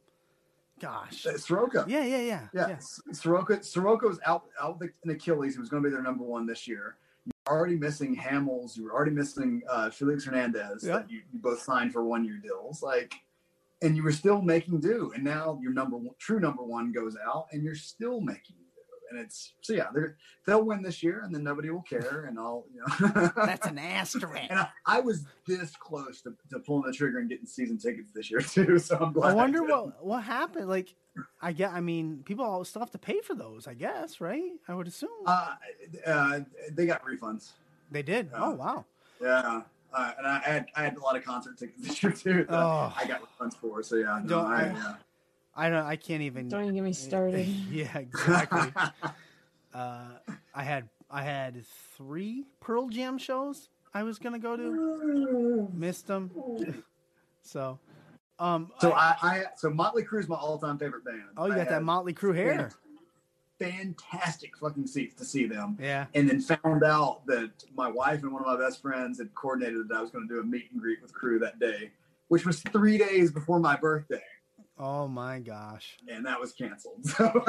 gosh. 0.80 1.26
Uh, 1.26 1.38
Soroka. 1.38 1.86
Yeah, 1.88 2.04
yeah, 2.06 2.22
yeah, 2.22 2.48
Yeah, 2.54 2.68
yeah. 2.70 2.78
Soroka. 3.12 3.64
Soroka 3.64 4.08
was 4.08 4.20
out 4.26 4.46
out 4.62 4.80
with 4.80 4.92
an 5.04 5.10
Achilles. 5.12 5.54
He 5.56 5.60
was 5.60 5.70
going 5.70 5.82
to 5.84 5.90
be 5.90 5.94
their 5.94 6.04
number 6.04 6.24
one 6.24 6.46
this 6.46 6.68
year. 6.68 6.96
Already 7.50 7.76
missing 7.76 8.16
Hamels. 8.16 8.78
You 8.78 8.84
were 8.86 8.93
already 8.93 9.12
missing 9.12 9.64
uh, 9.70 9.89
Felix 9.89 10.26
Hernandez. 10.26 10.84
Yeah. 10.84 10.97
That 10.97 11.12
you, 11.12 11.22
you 11.34 11.39
both 11.39 11.62
signed 11.62 11.91
for 11.91 12.04
one 12.04 12.24
year 12.24 12.38
deals. 12.38 12.84
Like, 12.84 13.16
and 13.82 13.95
you 13.95 14.04
were 14.04 14.12
still 14.12 14.41
making 14.41 14.82
do. 14.82 15.12
And 15.16 15.24
now 15.24 15.60
your 15.62 15.74
number 15.74 15.97
one, 15.97 16.16
true 16.20 16.39
number 16.39 16.64
one 16.64 16.91
goes 16.91 17.16
out, 17.26 17.47
and 17.52 17.64
you're 17.64 17.76
still 17.76 18.22
making 18.22 18.58
do. 18.58 18.68
And 19.10 19.20
it's 19.20 19.53
so 19.62 19.74
yeah, 19.74 19.88
they're, 19.93 20.18
they'll 20.45 20.64
win 20.64 20.82
this 20.84 21.01
year, 21.01 21.22
and 21.24 21.34
then 21.34 21.43
nobody 21.43 21.70
will 21.72 21.82
care, 21.82 22.26
and 22.28 22.38
I'll 22.38 22.66
you 22.74 22.82
know. 22.82 23.32
That's 23.36 23.66
an 23.66 23.80
asterisk. 23.80 24.47
And 24.49 24.60
I, 24.60 24.70
I 24.86 24.99
was 24.99 25.26
this 25.47 25.76
close 25.76 26.22
to, 26.22 26.34
to 26.51 26.60
pulling 26.60 26.84
the 26.86 26.93
trigger 26.95 27.18
and 27.20 27.28
getting 27.30 27.45
season 27.47 27.78
tickets 27.80 28.12
this 28.14 28.30
year 28.30 28.41
too. 28.41 28.78
So 28.78 28.97
I'm 28.99 29.12
glad. 29.14 29.32
I 29.32 29.34
wonder 29.34 29.62
did. 29.62 29.70
what 29.70 30.05
what 30.05 30.24
happened. 30.24 30.68
Like, 30.70 30.93
I 31.41 31.53
get. 31.53 31.72
I 31.74 31.80
mean, 31.82 32.22
people 32.24 32.45
all 32.45 32.64
still 32.66 32.82
have 32.82 32.91
to 32.91 32.99
pay 32.99 33.22
for 33.22 33.34
those. 33.34 33.68
I 33.68 33.74
guess, 33.74 34.22
right? 34.22 34.51
I 34.68 34.76
would 34.76 34.88
assume 34.88 35.10
Uh, 35.26 35.55
uh, 36.05 36.39
they 36.72 36.86
got 36.86 37.03
refunds. 37.03 37.51
they 37.89 38.03
did. 38.03 38.30
uh, 38.34 38.38
Oh 38.41 38.51
wow. 38.51 38.86
Yeah, 39.22 39.62
uh, 39.93 40.12
and 40.20 40.28
I 40.28 40.39
had 40.39 40.68
I 40.76 40.84
had 40.84 40.97
a 40.97 40.99
lot 41.01 41.16
of 41.16 41.24
concert 41.26 41.57
tickets 41.57 41.82
this 41.88 42.03
year 42.03 42.12
too. 42.12 42.45
That 42.47 42.53
Oh. 42.64 42.93
I 42.95 43.05
got 43.07 43.22
refunds 43.22 43.55
for. 43.55 43.82
So 43.82 43.95
yeah, 43.95 44.22
no, 44.24 44.41
I, 44.41 44.55
I- 44.62 44.66
yeah. 44.68 44.95
I 45.56 45.70
don't. 45.70 45.86
I 45.86 45.95
can't 45.95 46.22
even. 46.22 46.47
Don't 46.47 46.64
even 46.64 46.76
get 46.76 46.84
me 46.84 46.93
started. 46.93 47.45
yeah, 47.72 47.97
exactly. 47.97 48.72
uh, 49.74 50.02
I 50.54 50.64
had 50.64 50.89
I 51.10 51.24
had 51.24 51.66
three 51.97 52.45
Pearl 52.60 52.88
Jam 52.89 53.18
shows 53.18 53.70
I 53.93 54.04
was 54.04 54.20
gonna 54.20 54.39
go 54.39 54.56
to. 54.56 55.70
Missed 55.74 56.08
them. 56.08 56.32
So, 57.41 57.80
um. 58.38 58.70
so 58.80 58.91
I- 58.91 59.16
I, 59.22 59.28
I 59.30 59.43
so 59.56 59.72
Motley 59.72 60.04
Crue's 60.04 60.28
my 60.28 60.36
all 60.36 60.60
time 60.60 60.78
favorite 60.78 61.04
band. 61.04 61.24
oh, 61.36 61.47
you 61.47 61.54
I 61.54 61.56
got 61.58 61.70
that 61.70 61.82
Motley 61.84 62.14
Crue 62.14 62.36
hair. 62.36 62.70
Fantastic 63.58 64.56
fucking 64.58 64.86
seats 64.88 65.16
to 65.16 65.26
see 65.26 65.45
them. 65.45 65.78
Yeah. 65.82 66.06
And 66.14 66.30
then 66.30 66.41
found 66.41 66.84
out 66.84 67.26
that 67.26 67.52
my 67.76 67.89
wife 67.89 68.22
and 68.24 68.32
one 68.32 68.41
of 68.43 68.47
my 68.47 68.58
best 68.64 68.82
friends 68.82 69.18
had 69.20 69.34
coordinated 69.36 69.88
that 69.89 69.97
I 69.97 70.02
was 70.02 70.12
going 70.12 70.28
to 70.28 70.34
do 70.34 70.39
a 70.41 70.43
meet 70.43 70.70
and 70.72 70.80
greet 70.80 71.02
with 71.02 71.12
Crue 71.14 71.39
that 71.41 71.60
day, 71.60 71.91
which 72.28 72.45
was 72.45 72.62
three 72.62 72.97
days 72.97 73.32
before 73.32 73.60
my 73.60 73.76
birthday, 73.76 74.22
Oh 74.80 75.08
my 75.08 75.40
gosh. 75.40 75.98
and 76.08 76.26
that 76.26 76.40
was 76.40 76.52
canceled. 76.54 77.04
So, 77.18 77.44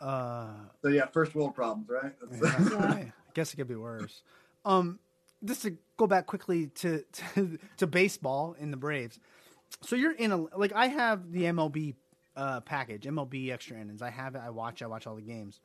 Uh. 0.00 0.50
so 0.82 0.88
yeah, 0.88 1.06
first 1.06 1.34
world 1.34 1.54
problems, 1.54 1.88
right? 1.88 2.12
Yeah, 2.42 2.78
I 2.78 3.12
guess 3.34 3.52
it 3.52 3.56
could 3.56 3.66
be 3.68 3.74
worse. 3.74 4.22
Um, 4.64 5.00
just 5.44 5.62
to 5.62 5.76
go 5.96 6.06
back 6.06 6.26
quickly 6.26 6.66
to, 6.76 7.04
to 7.34 7.58
to 7.78 7.86
baseball 7.86 8.54
in 8.58 8.70
the 8.70 8.76
Braves. 8.76 9.18
So 9.82 9.96
you're 9.96 10.12
in 10.14 10.30
a 10.32 10.36
like 10.56 10.72
I 10.72 10.86
have 10.86 11.32
the 11.32 11.42
MLB 11.44 11.94
uh, 12.36 12.60
package, 12.60 13.04
MLB 13.04 13.50
extra 13.52 13.76
innings. 13.76 14.00
I 14.02 14.10
have 14.10 14.34
it. 14.36 14.40
I 14.44 14.50
watch. 14.50 14.82
I 14.82 14.86
watch 14.86 15.06
all 15.06 15.16
the 15.16 15.22
games. 15.22 15.60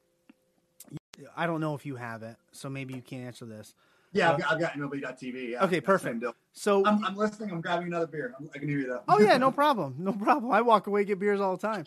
I 1.38 1.46
don't 1.46 1.62
know 1.62 1.76
if 1.76 1.86
you 1.86 1.96
have 1.96 2.24
it, 2.24 2.36
so 2.52 2.70
maybe 2.70 2.96
you 2.96 3.02
can't 3.04 3.26
answer 3.28 3.46
this. 3.46 3.76
Yeah, 4.14 4.30
Uh, 4.30 4.34
I've 4.34 4.40
got, 4.40 4.52
I've 4.54 4.60
got 4.60 4.74
MLB.TV. 4.74 5.52
Yeah, 5.52 5.64
Okay, 5.66 5.82
perfect. 5.82 6.24
So 6.54 6.86
I'm, 6.86 7.04
I'm 7.04 7.16
listening. 7.16 7.52
I'm 7.52 7.62
grabbing 7.62 7.88
another 7.88 8.08
beer. 8.08 8.34
I'm, 8.40 8.50
I 8.54 8.58
can 8.60 8.68
hear 8.70 8.80
you 8.80 8.88
though. 8.88 9.04
Oh 9.08 9.20
yeah, 9.20 9.38
no 9.38 9.52
problem, 9.64 9.96
no 9.98 10.14
problem. 10.14 10.52
I 10.52 10.62
walk 10.62 10.88
away 10.88 11.04
get 11.04 11.20
beers 11.20 11.42
all 11.42 11.58
the 11.58 11.68
time. 11.68 11.86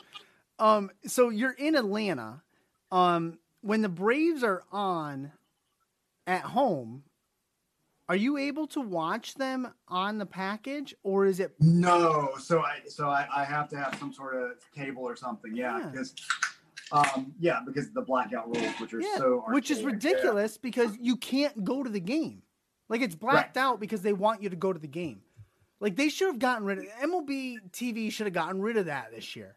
Um, 0.59 0.91
so 1.07 1.29
you're 1.29 1.53
in 1.53 1.74
Atlanta. 1.77 2.43
Um, 2.91 3.39
when 3.62 3.83
the 3.83 3.89
Braves 3.89 4.43
are 4.43 4.62
on 4.72 5.33
at 6.27 6.43
home, 6.43 7.05
are 8.09 8.16
you 8.16 8.37
able 8.37 8.68
to 8.68 8.81
watch 8.81 9.35
them 9.35 9.72
on 9.89 10.18
the 10.18 10.27
package, 10.27 10.95
or 11.03 11.27
is 11.27 11.41
it? 11.41 11.55
No, 11.59 12.31
so 12.39 12.61
I 12.61 12.79
so 12.89 13.09
I, 13.09 13.27
I 13.35 13.45
have 13.45 13.68
to 13.70 13.77
have 13.77 13.97
some 13.99 14.12
sort 14.12 14.37
of 14.37 14.53
cable 14.74 15.03
or 15.03 15.16
something. 15.16 15.55
Yeah, 15.57 15.79
Yeah. 15.79 15.91
Um 16.93 17.34
yeah 17.41 17.61
because 17.66 17.91
the 17.91 18.03
blackout 18.03 18.47
rules, 18.47 18.72
which 18.80 18.95
are 18.95 19.01
Yeah, 19.01 19.16
so 19.16 19.45
which 19.49 19.70
is 19.70 19.82
ridiculous 19.82 20.57
because 20.57 20.97
you 21.01 21.16
can't 21.16 21.64
go 21.64 21.82
to 21.82 21.91
the 21.91 22.01
game. 22.01 22.43
Like 22.89 23.01
it's 23.01 23.14
blacked 23.16 23.57
out 23.57 23.80
because 23.80 24.03
they 24.03 24.12
want 24.12 24.43
you 24.43 24.49
to 24.49 24.57
go 24.57 24.72
to 24.72 24.78
the 24.78 24.87
game. 24.87 25.20
Like 25.80 25.97
they 25.97 26.09
should 26.09 26.28
have 26.28 26.39
gotten 26.39 26.64
rid 26.64 26.78
of 26.78 26.84
MLB 27.03 27.70
TV 27.72 28.11
should 28.12 28.26
have 28.26 28.34
gotten 28.34 28.61
rid 28.61 28.76
of 28.76 28.87
that 28.87 29.11
this 29.14 29.34
year. 29.37 29.57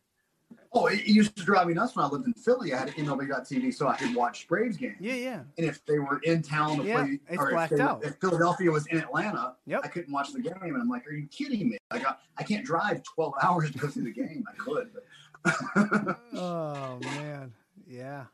Oh, 0.72 0.86
it, 0.86 1.06
used 1.06 1.36
to 1.38 1.44
drive 1.44 1.68
me 1.68 1.74
nuts 1.74 1.96
when 1.96 2.06
I 2.06 2.10
lived 2.10 2.28
in 2.28 2.34
Philly. 2.34 2.74
I 2.74 2.80
had 2.80 2.90
MLB.TV 2.90 3.74
so 3.74 3.88
I 3.88 3.96
could 3.96 4.14
watch 4.16 4.48
Braves 4.48 4.78
games. 4.78 4.98
Yeah, 5.00 5.16
yeah. 5.16 5.40
And 5.58 5.68
if 5.68 5.84
they 5.86 5.98
were 5.98 6.20
in 6.24 6.44
town 6.44 6.78
to 6.78 6.84
Yeah, 6.84 7.04
play, 7.04 7.20
it's 7.28 7.38
or 7.42 7.50
if, 7.50 7.54
blacked 7.56 7.78
they 7.78 7.82
out. 7.82 8.04
if 8.04 8.16
Philadelphia 8.18 8.72
was 8.72 8.86
in 8.88 9.00
Atlanta, 9.00 9.56
Yep. 9.66 9.82
I 9.84 9.88
couldn't 9.88 10.14
watch 10.14 10.32
the 10.32 10.42
game. 10.42 10.54
And 10.62 10.76
I'm 10.78 10.90
like, 10.90 11.08
are 11.08 11.12
you 11.14 11.28
kidding 11.28 11.70
me? 11.70 11.78
Like, 11.92 12.06
I, 12.06 12.16
I 12.38 12.44
can't 12.44 12.64
drive 12.64 13.02
12 13.04 13.34
hours 13.44 13.72
to 13.72 13.78
go 13.80 13.90
see 13.90 14.02
the 14.02 14.12
game. 14.12 14.46
I 14.48 14.56
could, 14.58 14.92
but 14.94 15.06
Oh 16.36 17.00
man, 17.02 17.54
yeah. 17.88 18.26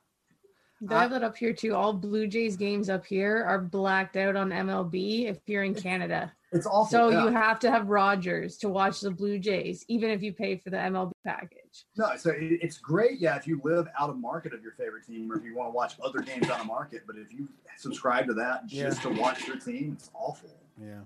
I 0.89 1.01
have 1.01 1.11
that 1.11 1.23
up 1.23 1.37
here 1.37 1.53
too. 1.53 1.73
All 1.73 1.93
Blue 1.93 2.27
Jays 2.27 2.55
games 2.55 2.89
up 2.89 3.05
here 3.05 3.43
are 3.43 3.59
blacked 3.59 4.17
out 4.17 4.35
on 4.35 4.49
MLB 4.49 5.29
if 5.29 5.39
you're 5.47 5.63
in 5.63 5.73
Canada. 5.73 6.31
it's 6.51 6.67
awful. 6.67 6.85
So 6.85 7.09
yeah. 7.09 7.23
you 7.23 7.31
have 7.31 7.59
to 7.61 7.71
have 7.71 7.87
Rogers 7.87 8.57
to 8.57 8.69
watch 8.69 8.99
the 9.01 9.09
Blue 9.09 9.39
Jays, 9.39 9.85
even 9.87 10.11
if 10.11 10.21
you 10.21 10.33
pay 10.33 10.57
for 10.57 10.69
the 10.69 10.77
MLB 10.77 11.11
package. 11.25 11.85
No, 11.97 12.15
so 12.17 12.33
it's 12.35 12.77
great, 12.77 13.19
yeah, 13.19 13.35
if 13.35 13.47
you 13.47 13.59
live 13.63 13.87
out 13.99 14.09
of 14.09 14.17
market 14.17 14.53
of 14.53 14.61
your 14.61 14.73
favorite 14.73 15.05
team, 15.05 15.31
or 15.31 15.37
if 15.37 15.43
you 15.43 15.55
want 15.55 15.69
to 15.69 15.75
watch 15.75 15.95
other 16.03 16.19
games 16.19 16.49
out 16.49 16.59
of 16.59 16.67
market. 16.67 17.03
But 17.07 17.15
if 17.17 17.31
you 17.31 17.47
subscribe 17.77 18.27
to 18.27 18.33
that 18.35 18.67
just 18.67 19.01
to 19.03 19.09
watch 19.09 19.47
your 19.47 19.57
team, 19.57 19.93
it's 19.97 20.11
awful. 20.13 20.49
Yeah. 20.79 21.01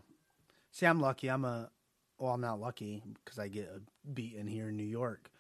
See, 0.72 0.86
I'm 0.86 1.00
lucky. 1.00 1.30
I'm 1.30 1.46
a, 1.46 1.70
well, 2.18 2.34
I'm 2.34 2.42
not 2.42 2.60
lucky 2.60 3.04
because 3.24 3.40
I 3.40 3.48
get 3.48 3.72
a 3.74 4.10
beaten 4.10 4.48
here 4.48 4.70
in 4.70 4.78
New 4.78 4.84
York 4.84 5.32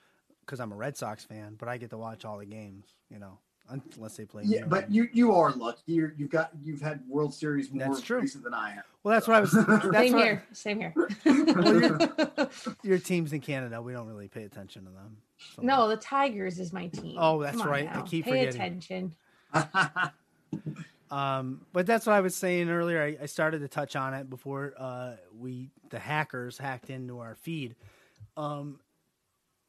because 0.50 0.60
I'm 0.60 0.72
a 0.72 0.76
Red 0.76 0.98
Sox 0.98 1.24
fan, 1.24 1.56
but 1.60 1.70
I 1.70 1.78
get 1.78 1.92
to 1.92 1.98
watch 1.98 2.26
all 2.26 2.40
the 2.40 2.46
games, 2.46 2.88
you 3.12 3.20
know, 3.20 3.38
unless 3.70 4.18
they 4.18 4.26
play. 4.26 4.42
Yeah, 4.46 4.66
but 4.66 4.90
me. 4.90 4.96
you 4.96 5.10
you 5.14 5.32
are 5.34 5.52
lucky. 5.52 5.82
You're, 5.86 6.16
you've 6.18 6.32
got 6.32 6.50
you've 6.60 6.82
had 6.82 7.02
World 7.08 7.36
Series 7.36 7.72
more 7.72 7.88
That's 7.88 8.02
true. 8.02 8.20
recent 8.20 8.44
than 8.44 8.56
I 8.56 8.72
have. 8.72 8.86
well, 9.04 9.14
that's 9.14 9.28
what 9.28 9.38
I 9.38 9.42
was. 9.42 9.52
That's 9.68 9.84
Same 9.96 10.14
what, 10.14 10.24
here. 10.24 10.44
Same 10.52 10.80
here. 10.80 10.94
Well, 11.24 11.82
your, 11.82 12.50
your 12.84 12.98
team's 12.98 13.32
in 13.32 13.42
Canada. 13.42 13.80
We 13.80 13.94
don't 13.94 14.08
really 14.08 14.28
pay 14.28 14.44
attention 14.44 14.86
to 14.86 14.90
them. 14.92 15.18
so- 15.56 15.62
no, 15.62 15.88
the 15.88 15.98
Tigers 15.98 16.60
is 16.60 16.74
my 16.74 16.88
team. 16.88 17.18
Oh, 17.20 17.44
that's 17.44 17.58
Come 17.58 17.68
on 17.68 17.70
right. 17.70 17.96
I 17.96 18.02
keep 18.02 18.26
pay 18.26 18.46
forgetting. 18.48 18.56
attention. 18.56 19.16
Um, 21.12 21.62
but 21.74 21.88
that's 21.88 22.06
what 22.06 22.14
I 22.14 22.22
was 22.22 22.36
saying 22.36 22.70
earlier. 22.70 23.02
I, 23.02 23.18
I 23.24 23.26
started 23.26 23.62
to 23.62 23.68
touch 23.68 23.96
on 23.96 24.14
it 24.14 24.30
before 24.30 24.76
uh, 24.78 25.14
we 25.36 25.72
the 25.90 25.98
hackers 25.98 26.60
hacked 26.60 26.92
into 26.92 27.18
our 27.18 27.34
feed. 27.34 27.76
Um, 28.38 28.80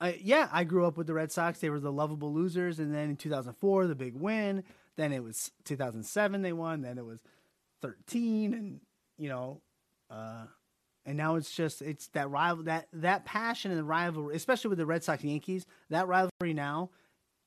I, 0.00 0.18
yeah, 0.22 0.48
I 0.50 0.64
grew 0.64 0.86
up 0.86 0.96
with 0.96 1.06
the 1.06 1.14
Red 1.14 1.30
Sox. 1.30 1.58
They 1.60 1.68
were 1.70 1.80
the 1.80 1.92
lovable 1.92 2.32
losers, 2.32 2.78
and 2.78 2.94
then 2.94 3.10
in 3.10 3.16
2004, 3.16 3.86
the 3.86 3.94
big 3.94 4.14
win. 4.16 4.64
Then 4.96 5.12
it 5.12 5.22
was 5.22 5.50
2007 5.64 6.42
they 6.42 6.52
won. 6.52 6.82
Then 6.82 6.96
it 6.98 7.04
was 7.04 7.20
13, 7.82 8.54
and 8.54 8.80
you 9.18 9.28
know, 9.28 9.60
uh, 10.10 10.44
and 11.06 11.16
now 11.16 11.36
it's 11.36 11.50
just 11.50 11.82
it's 11.82 12.08
that 12.08 12.30
rival 12.30 12.64
that 12.64 12.88
that 12.94 13.24
passion 13.24 13.70
and 13.70 13.78
the 13.80 13.84
rivalry, 13.84 14.36
especially 14.36 14.68
with 14.68 14.78
the 14.78 14.86
Red 14.86 15.04
Sox 15.04 15.22
Yankees. 15.24 15.66
That 15.90 16.06
rivalry 16.08 16.54
now 16.54 16.90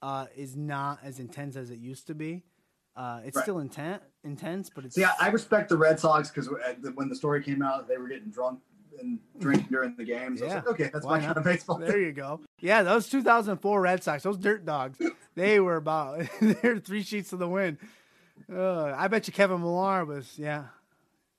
uh, 0.02 0.28
is 0.36 0.56
not 0.56 1.00
as 1.04 1.20
intense 1.20 1.56
as 1.56 1.72
it 1.72 1.80
used 1.80 2.08
to 2.08 2.16
be. 2.16 2.44
Uh, 2.96 3.22
it's 3.26 3.36
Right. 3.36 3.44
still 3.44 3.58
intent, 3.60 4.04
intense, 4.24 4.70
but 4.70 4.86
it's 4.86 4.94
See, 4.96 5.04
I, 5.04 5.12
I 5.20 5.28
respect 5.30 5.70
the 5.70 5.78
Red 5.78 6.00
Sox 6.00 6.30
because 6.30 6.48
when 6.94 7.10
the 7.10 7.16
story 7.16 7.42
came 7.42 7.64
out, 7.64 7.88
they 7.88 7.98
were 7.98 8.08
getting 8.08 8.30
drunk 8.30 8.60
and 9.00 9.20
drinking 9.40 9.68
during 9.72 9.96
the 9.96 10.04
games. 10.04 10.42
I 10.42 10.46
was 10.46 10.52
Yeah. 10.54 10.58
like, 10.60 10.68
okay, 10.68 10.90
that's 10.94 11.06
Why 11.06 11.20
my 11.20 11.26
not? 11.26 11.36
kind 11.36 11.38
of 11.38 11.44
baseball. 11.44 11.78
there 11.80 12.00
you 12.00 12.12
go. 12.12 12.42
Yeah, 12.60 12.84
those 12.84 13.10
2004 13.10 13.82
Red 13.82 14.04
Sox, 14.04 14.24
those 14.24 14.38
dirt 14.38 14.66
dogs, 14.66 15.00
they 15.36 15.60
were 15.60 15.76
about 15.78 16.24
they're 16.42 16.80
three 16.80 17.04
sheets 17.04 17.30
to 17.32 17.38
the 17.38 17.48
wind. 17.48 17.78
Uh, 18.52 18.86
I 18.98 19.08
bet 19.08 19.28
you 19.28 19.34
Kevin 19.34 19.62
Millar 19.62 20.06
was 20.06 20.34
yeah, 20.38 20.66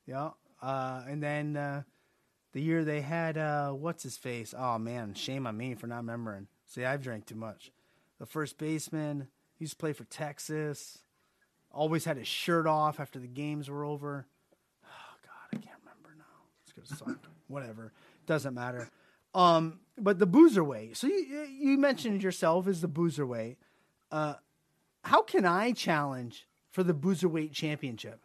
yeah. 0.07 0.31
Uh, 0.63 1.03
and 1.09 1.23
then 1.23 1.57
uh, 1.57 1.83
the 2.53 2.61
year 2.63 2.85
they 2.85 3.01
had 3.01 3.37
uh, 3.37 3.71
what's 3.73 4.03
his 4.03 4.17
face? 4.17 4.55
Oh 4.57 4.79
man, 4.79 5.15
shame 5.15 5.47
on 5.47 5.57
me 5.57 5.75
for 5.75 5.87
not 5.87 5.99
remembering. 5.99 6.47
See, 6.67 6.85
I've 6.85 7.03
drank 7.03 7.27
too 7.27 7.35
much. 7.35 7.71
The 8.19 8.27
first 8.27 8.59
baseman 8.59 9.29
he 9.59 9.65
used 9.65 9.75
to 9.75 9.79
play 9.79 9.93
for 9.93 10.05
Texas. 10.05 10.99
Always 11.73 12.05
had 12.05 12.17
his 12.17 12.29
shirt 12.29 12.67
off 12.69 13.01
after 13.01 13.19
the 13.19 13.27
games 13.27 13.69
were 13.69 13.85
over. 13.85 14.27
Oh 14.85 15.17
God, 15.23 15.49
I 15.53 15.57
can't 15.57 15.77
remember 15.85 16.15
now. 16.17 16.25
It's 16.63 16.73
gonna 16.73 16.99
suck. 17.17 17.29
Whatever. 17.49 17.93
doesn't 18.27 18.55
matter. 18.55 18.91
Um, 19.35 19.81
but 19.99 20.19
the 20.19 20.27
boozerweight. 20.27 20.97
So 20.97 21.07
you 21.07 21.47
you 21.51 21.77
mentioned 21.79 22.23
yourself 22.23 22.67
as 22.67 22.81
the 22.81 22.89
boozerweight. 22.89 23.59
Uh, 24.11 24.35
how 25.03 25.23
can 25.23 25.45
I 25.45 25.73
challenge 25.73 26.47
for 26.71 26.83
the 26.83 26.95
boozerweight 26.95 27.53
championship? 27.53 28.21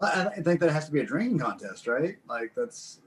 I 0.00 0.26
I 0.36 0.42
think 0.42 0.60
that 0.60 0.70
has 0.70 0.86
to 0.86 0.92
be 0.92 1.00
a 1.00 1.04
drinking 1.04 1.38
contest, 1.38 1.86
right? 1.86 2.16
Like 2.28 2.52
that's, 2.56 3.00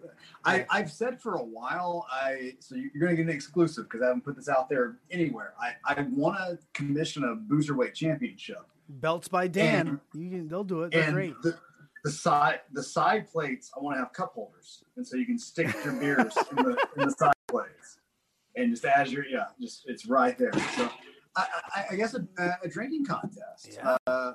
I 0.45 0.65
I've 0.69 0.91
said 0.91 1.21
for 1.21 1.36
a 1.36 1.43
while. 1.43 2.05
I 2.11 2.53
so 2.59 2.75
you're 2.75 2.89
gonna 2.99 3.15
get 3.15 3.23
an 3.23 3.29
exclusive 3.29 3.86
because 3.86 4.01
I 4.01 4.07
haven't 4.07 4.23
put 4.23 4.36
this 4.36 4.49
out 4.49 4.69
there 4.69 4.97
anywhere. 5.11 5.53
I 5.59 5.73
I 5.93 6.01
want 6.11 6.38
to 6.38 6.57
commission 6.73 7.23
a 7.25 7.36
boozerweight 7.36 7.93
championship, 7.93 8.65
Belts 8.89 9.27
by 9.27 9.47
Dan. 9.47 9.88
And- 9.88 9.99
you 10.13 10.29
can, 10.29 10.47
they'll 10.47 10.63
do 10.63 10.83
it. 10.83 10.91
They're 10.91 11.11
great. 11.11 11.39
the 11.41 11.57
the 12.06 12.12
side 12.12 12.60
the 12.72 12.84
side 12.84 13.28
plates 13.28 13.72
I 13.76 13.80
want 13.82 13.95
to 13.95 13.99
have 13.99 14.14
cup 14.14 14.34
holders, 14.36 14.84
and 14.95 15.06
so 15.06 15.18
you 15.18 15.26
can 15.26 15.39
stick 15.39 15.76
your 15.84 15.93
beers 15.93 16.38
in 16.51 16.58
the 16.58 16.88
in 16.97 17.08
the 17.08 17.16
side 17.18 17.34
plates, 17.47 17.97
and 18.56 18.70
just 18.72 18.86
as 18.86 19.12
you're 19.12 19.26
yeah, 19.26 19.45
just 19.60 19.84
it's 19.88 20.06
right 20.06 20.38
there. 20.38 20.53
So 20.78 20.89
I 21.36 21.47
I, 21.76 21.86
I 21.91 21.95
guess 21.95 22.14
a, 22.14 22.26
a 22.64 22.70
drinking 22.70 23.06
contest. 23.06 23.72
Yeah. 23.74 23.97
Uh, 24.06 24.34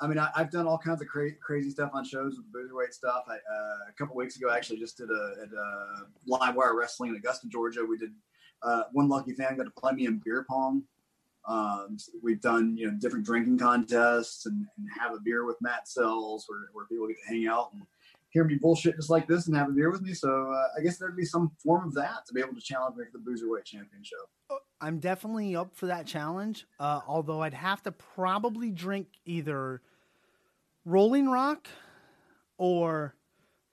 I 0.00 0.08
mean, 0.08 0.18
I, 0.18 0.30
I've 0.34 0.50
done 0.50 0.66
all 0.66 0.78
kinds 0.78 1.00
of 1.00 1.06
cra- 1.06 1.36
crazy 1.36 1.70
stuff 1.70 1.90
on 1.94 2.04
shows 2.04 2.36
with 2.36 2.50
boozerweight 2.50 2.92
stuff. 2.92 3.22
I, 3.28 3.34
uh, 3.34 3.78
a 3.88 3.92
couple 3.96 4.16
weeks 4.16 4.34
ago, 4.36 4.48
I 4.50 4.56
actually 4.56 4.80
just 4.80 4.96
did 4.96 5.08
a, 5.10 5.34
at, 5.40 5.48
uh, 5.56 6.06
live 6.26 6.56
wire 6.56 6.76
wrestling 6.76 7.10
in 7.10 7.16
Augusta, 7.16 7.46
Georgia. 7.46 7.84
We 7.88 7.98
did 7.98 8.10
uh, 8.64 8.84
one 8.90 9.08
lucky 9.08 9.32
fan 9.32 9.56
got 9.56 9.62
to 9.64 9.70
play 9.70 9.92
me 9.92 10.06
in 10.06 10.20
beer 10.24 10.44
pong. 10.48 10.82
Um, 11.46 11.96
we've 12.22 12.40
done 12.40 12.76
you 12.76 12.86
know 12.90 12.96
different 12.98 13.26
drinking 13.26 13.58
contests 13.58 14.46
and, 14.46 14.66
and 14.76 14.86
have 14.98 15.12
a 15.14 15.20
beer 15.20 15.44
with 15.44 15.56
Matt 15.60 15.88
Sells, 15.88 16.44
where, 16.48 16.68
where 16.72 16.86
people 16.86 17.08
get 17.08 17.16
to 17.26 17.28
hang 17.28 17.46
out 17.46 17.72
and 17.72 17.82
hear 18.30 18.44
me 18.44 18.54
bullshit 18.54 18.96
just 18.96 19.10
like 19.10 19.26
this 19.26 19.46
and 19.46 19.56
have 19.56 19.68
a 19.68 19.72
beer 19.72 19.90
with 19.90 20.00
me. 20.02 20.14
So 20.14 20.50
uh, 20.52 20.78
I 20.78 20.82
guess 20.82 20.96
there'd 20.96 21.16
be 21.16 21.24
some 21.24 21.50
form 21.62 21.86
of 21.86 21.94
that 21.94 22.26
to 22.26 22.32
be 22.32 22.40
able 22.40 22.54
to 22.54 22.60
challenge 22.60 22.96
me 22.96 23.04
for 23.12 23.18
the 23.18 23.24
Boozerweight 23.24 23.64
Championship. 23.64 24.18
I'm 24.80 24.98
definitely 24.98 25.54
up 25.54 25.76
for 25.76 25.86
that 25.86 26.06
challenge. 26.06 26.66
Uh, 26.80 27.00
although 27.06 27.42
I'd 27.42 27.54
have 27.54 27.82
to 27.82 27.92
probably 27.92 28.70
drink 28.70 29.08
either 29.26 29.82
Rolling 30.84 31.28
Rock 31.28 31.68
or 32.56 33.14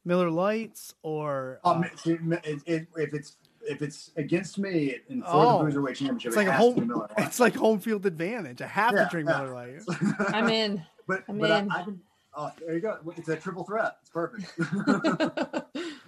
Miller 0.04 0.30
Lights 0.30 0.94
or 1.04 1.60
uh, 1.64 1.72
Um, 1.72 1.86
it, 2.06 2.88
if 2.96 3.14
it's 3.14 3.38
if 3.70 3.82
it's 3.82 4.12
against 4.18 4.58
me 4.58 4.96
in 5.10 5.22
for 5.22 5.28
Oh. 5.30 5.64
the 5.66 5.72
Boozerweight 5.72 5.96
Championship, 5.96 6.30
it's 6.30 6.36
it 6.36 6.40
like 6.40 6.48
a 6.48 6.52
has 6.52 6.66
to 6.66 6.74
be 6.74 6.80
home. 6.82 6.88
Miller 6.90 7.08
Lite. 7.18 7.26
It's 7.28 7.40
like 7.40 7.56
home 7.56 7.80
field 7.80 8.06
advantage. 8.06 8.62
I 8.62 8.68
have 8.68 8.94
Yeah, 8.94 9.04
to 9.06 9.10
drink 9.10 9.30
yeah. 9.30 9.38
Miller 9.42 9.54
Lite. 9.54 9.82
I'm 10.34 10.50
in. 10.50 10.84
But 11.08 11.24
I'm 11.30 11.38
but 11.38 11.52
in. 11.52 11.72
I 11.72 11.84
can. 11.84 12.02
Oh, 12.36 12.52
there 12.60 12.76
you 12.76 12.80
go. 12.82 12.98
It's 13.18 13.30
a 13.30 13.36
triple 13.36 13.64
threat. 13.64 13.98
It's 14.02 14.10
perfect. 14.10 14.52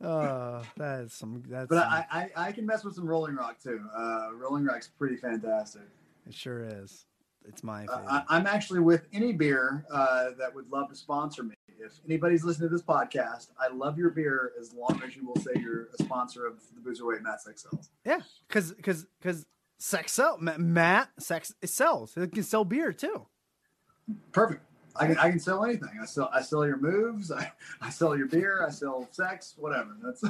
Uh, 0.00 0.62
that 0.76 1.00
is 1.00 1.12
some. 1.12 1.42
That's 1.48 1.66
but 1.68 1.82
some- 1.82 1.92
I, 1.92 2.06
I 2.12 2.30
I 2.48 2.52
can 2.52 2.64
mess 2.64 2.84
with 2.84 2.94
some 2.94 3.04
Rolling 3.04 3.34
Rock 3.34 3.58
too. 3.60 3.80
Uh, 3.96 4.28
Rolling 4.32 4.64
Rock's 4.64 4.86
pretty 4.86 5.16
fantastic. 5.16 5.82
it 6.24 6.32
sure 6.34 6.62
is. 6.62 7.06
It's 7.44 7.64
my 7.64 7.84
Uh. 7.86 8.02
I, 8.08 8.22
I'm 8.36 8.46
actually 8.46 8.78
with 8.78 9.08
any 9.12 9.32
beer 9.32 9.84
uh, 9.90 10.30
that 10.38 10.54
would 10.54 10.70
love 10.70 10.88
to 10.90 10.94
sponsor 10.94 11.42
me. 11.42 11.56
If 11.80 11.92
anybody's 12.04 12.44
listening 12.44 12.68
to 12.70 12.74
this 12.74 12.82
podcast, 12.82 13.48
I 13.60 13.68
love 13.72 13.98
your 13.98 14.10
beer 14.10 14.52
as 14.60 14.74
long 14.74 15.00
as 15.06 15.14
you 15.16 15.26
will 15.26 15.36
say 15.36 15.52
you're 15.60 15.88
a 15.98 16.02
sponsor 16.02 16.46
of 16.46 16.60
the 16.74 16.80
Boozerweight 16.80 17.22
Matt 17.22 17.40
Sex 17.40 17.62
Sells. 17.62 17.90
yeah, 18.04 18.20
because 18.46 18.72
because 18.72 19.06
because 19.20 19.46
sex 19.78 20.12
sell 20.12 20.38
Ma- 20.40 20.58
Matt 20.58 21.08
sex 21.18 21.54
it 21.62 21.68
sells. 21.70 22.16
It 22.16 22.32
can 22.32 22.42
sell 22.42 22.64
beer 22.64 22.92
too. 22.92 23.26
Perfect. 24.32 24.62
I 24.96 25.06
can, 25.06 25.18
I 25.18 25.30
can 25.30 25.38
sell 25.38 25.64
anything. 25.64 25.90
I 26.02 26.06
sell 26.06 26.30
I 26.34 26.42
sell 26.42 26.66
your 26.66 26.78
moves. 26.78 27.30
I, 27.32 27.52
I 27.80 27.90
sell 27.90 28.16
your 28.16 28.26
beer. 28.26 28.64
I 28.66 28.70
sell 28.70 29.06
sex. 29.12 29.54
Whatever. 29.56 29.96
That's 30.02 30.22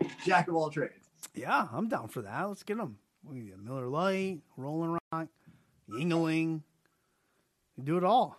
jack 0.26 0.46
of 0.48 0.54
all 0.54 0.70
trades. 0.70 1.08
Yeah, 1.34 1.66
I'm 1.72 1.88
down 1.88 2.08
for 2.08 2.22
that. 2.22 2.42
Let's 2.48 2.62
get 2.62 2.76
them. 2.76 2.98
We 3.24 3.40
get 3.40 3.58
Miller 3.58 3.88
Lite, 3.88 4.40
Rolling 4.56 4.96
Rock, 5.12 5.26
Yuengling. 5.90 6.62
You 7.76 7.82
do 7.84 7.96
it 7.98 8.04
all. 8.04 8.38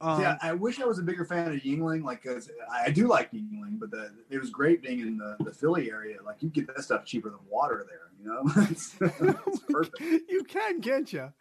Um, 0.00 0.20
See, 0.20 0.26
I, 0.26 0.36
I 0.42 0.52
wish 0.52 0.80
I 0.80 0.84
was 0.84 0.98
a 0.98 1.02
bigger 1.02 1.24
fan 1.24 1.52
of 1.52 1.60
Yuengling. 1.60 2.04
Like, 2.04 2.22
'cause 2.22 2.50
I 2.70 2.90
do 2.90 3.06
like 3.08 3.30
Yuengling, 3.32 3.78
but 3.80 3.90
the, 3.90 4.12
it 4.28 4.38
was 4.38 4.50
great 4.50 4.82
being 4.82 5.00
in 5.00 5.16
the, 5.16 5.36
the 5.40 5.52
Philly 5.52 5.90
area. 5.90 6.18
Like, 6.22 6.42
you 6.42 6.50
get 6.50 6.66
that 6.66 6.82
stuff 6.82 7.04
cheaper 7.06 7.30
than 7.30 7.38
water 7.48 7.86
there. 7.88 8.10
You 8.20 8.26
know, 8.26 8.42
it's, 8.70 8.94
it's 9.00 9.60
perfect. 9.70 10.00
you 10.28 10.44
can, 10.44 10.82
can't 10.82 11.10
you? 11.12 11.32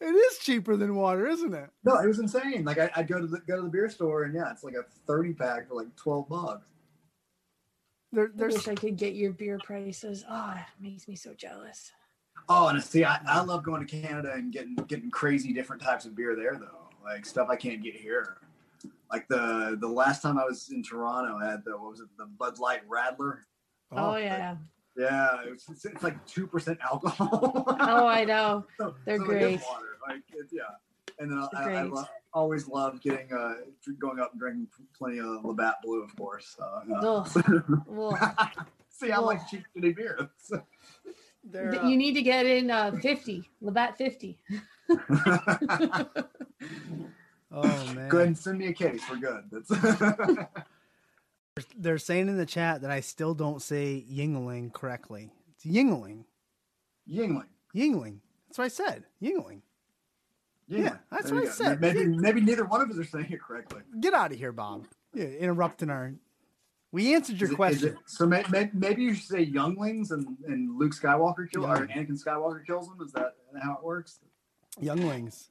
It 0.00 0.06
is 0.14 0.38
cheaper 0.38 0.76
than 0.76 0.96
water, 0.96 1.26
isn't 1.26 1.54
it? 1.54 1.70
No, 1.84 1.96
it 1.98 2.06
was 2.06 2.18
insane. 2.18 2.64
Like, 2.64 2.78
I, 2.78 2.90
I'd 2.96 3.08
go 3.08 3.20
to 3.20 3.26
the 3.26 3.38
go 3.40 3.56
to 3.56 3.62
the 3.62 3.68
beer 3.68 3.88
store, 3.88 4.24
and 4.24 4.34
yeah, 4.34 4.50
it's 4.50 4.64
like 4.64 4.74
a 4.74 4.82
thirty 5.06 5.32
pack 5.32 5.68
for 5.68 5.74
like 5.74 5.94
twelve 5.96 6.28
bucks. 6.28 6.66
There, 8.12 8.30
I 8.38 8.42
wish 8.46 8.68
I 8.68 8.74
could 8.74 8.96
get 8.96 9.14
your 9.14 9.32
beer 9.32 9.58
prices. 9.64 10.24
Oh, 10.28 10.54
it 10.56 10.82
makes 10.82 11.08
me 11.08 11.16
so 11.16 11.32
jealous. 11.34 11.90
Oh, 12.48 12.68
and 12.68 12.82
see, 12.82 13.04
I, 13.04 13.18
I 13.26 13.40
love 13.42 13.62
going 13.64 13.86
to 13.86 14.00
Canada 14.00 14.32
and 14.34 14.52
getting 14.52 14.74
getting 14.74 15.10
crazy 15.10 15.52
different 15.54 15.80
types 15.80 16.04
of 16.04 16.14
beer 16.14 16.36
there, 16.36 16.56
though. 16.58 16.83
Like 17.04 17.26
stuff 17.26 17.48
I 17.50 17.56
can't 17.56 17.82
get 17.82 17.94
here. 17.94 18.38
Like 19.12 19.28
the 19.28 19.76
the 19.80 19.88
last 19.88 20.22
time 20.22 20.38
I 20.38 20.44
was 20.44 20.70
in 20.70 20.82
Toronto, 20.82 21.38
I 21.40 21.50
had 21.50 21.64
the 21.64 21.72
what 21.76 21.90
was 21.90 22.00
it, 22.00 22.08
the 22.18 22.26
Bud 22.26 22.58
Light 22.58 22.80
Radler. 22.88 23.38
Oh, 23.92 24.16
yeah. 24.16 24.56
Yeah, 24.96 25.42
it 25.46 25.50
was, 25.52 25.64
it's, 25.70 25.84
it's 25.84 26.02
like 26.02 26.24
two 26.26 26.46
percent 26.46 26.78
alcohol. 26.82 27.64
Oh, 27.80 28.06
I 28.06 28.24
know. 28.24 28.64
So- 28.78 28.94
They're 29.04 29.18
so 29.18 29.30
it 29.30 29.42
is 29.42 29.60
great. 29.60 29.60
Water. 29.68 29.86
Like, 30.08 30.22
it's, 30.32 30.52
yeah. 30.52 30.62
And 31.18 31.30
then 31.30 31.38
I, 31.38 31.48
They're 31.64 31.76
I, 31.76 31.80
I 31.80 31.82
lo- 31.84 32.04
always 32.32 32.66
love 32.68 33.00
getting 33.00 33.32
uh 33.32 33.54
going 33.98 34.18
up 34.18 34.32
and 34.32 34.40
drinking 34.40 34.68
plenty 34.96 35.18
of 35.18 35.44
Labatt 35.44 35.76
Blue, 35.82 36.02
of 36.02 36.14
course. 36.16 36.56
So, 36.58 36.82
yeah. 36.88 36.96
Ugh. 36.98 38.18
Ugh. 38.22 38.66
See, 38.88 39.10
I 39.12 39.18
like 39.18 39.46
cheap 39.48 39.62
shitty 39.76 39.94
beer. 39.96 40.30
They're, 41.44 41.70
Th- 41.72 41.82
uh, 41.82 41.86
You 41.86 41.96
need 41.96 42.14
to 42.14 42.22
get 42.22 42.46
in 42.46 42.70
uh, 42.70 42.92
50, 43.02 43.48
Labatt 43.60 43.96
50. 43.98 44.38
oh 47.52 47.92
man. 47.94 48.08
Go 48.08 48.18
ahead 48.18 48.28
and 48.28 48.38
send 48.38 48.58
me 48.58 48.66
a 48.68 48.72
case. 48.72 49.02
We're 49.10 49.16
good. 49.16 49.44
That's 49.50 50.46
They're 51.76 51.98
saying 51.98 52.28
in 52.28 52.36
the 52.36 52.46
chat 52.46 52.80
that 52.82 52.90
I 52.90 53.00
still 53.00 53.34
don't 53.34 53.62
say 53.62 54.04
Yuengling 54.10 54.72
correctly. 54.72 55.30
It's 55.54 55.64
Yuengling. 55.64 56.24
Yuengling. 57.08 57.46
Yuengling. 57.74 58.18
That's 58.48 58.58
what 58.58 58.64
I 58.64 58.68
said. 58.68 59.04
Yuengling. 59.22 59.60
Yeah, 60.66 60.78
Yeah, 60.80 60.96
that's 61.10 61.26
there 61.26 61.34
what 61.34 61.44
you 61.44 61.50
I 61.50 61.52
go. 61.52 61.56
said. 61.64 61.80
Maybe 61.80 62.06
maybe 62.06 62.40
neither 62.40 62.64
one 62.64 62.80
of 62.80 62.90
us 62.90 62.98
are 62.98 63.04
saying 63.04 63.30
it 63.30 63.40
correctly. 63.40 63.82
Get 64.00 64.14
out 64.14 64.32
of 64.32 64.38
here, 64.38 64.50
Bob. 64.52 64.86
Yeah, 65.12 65.26
interrupting 65.26 65.90
our. 65.90 66.14
We 66.94 67.12
answered 67.12 67.40
your 67.40 67.50
Is 67.50 67.56
question. 67.56 67.88
it- 67.88 67.98
so 68.06 68.24
may, 68.24 68.44
may, 68.52 68.70
maybe 68.72 69.02
you 69.02 69.14
should 69.14 69.26
say 69.26 69.42
younglings 69.42 70.12
and, 70.12 70.38
and 70.46 70.78
Luke 70.78 70.92
Skywalker 70.92 71.50
kill 71.50 71.66
or 71.66 71.88
Anakin 71.88 72.12
Skywalker 72.12 72.64
kills 72.64 72.86
them. 72.86 73.04
Is 73.04 73.10
that 73.14 73.34
how 73.60 73.72
it 73.72 73.82
works? 73.82 74.20
Younglings. 74.80 75.50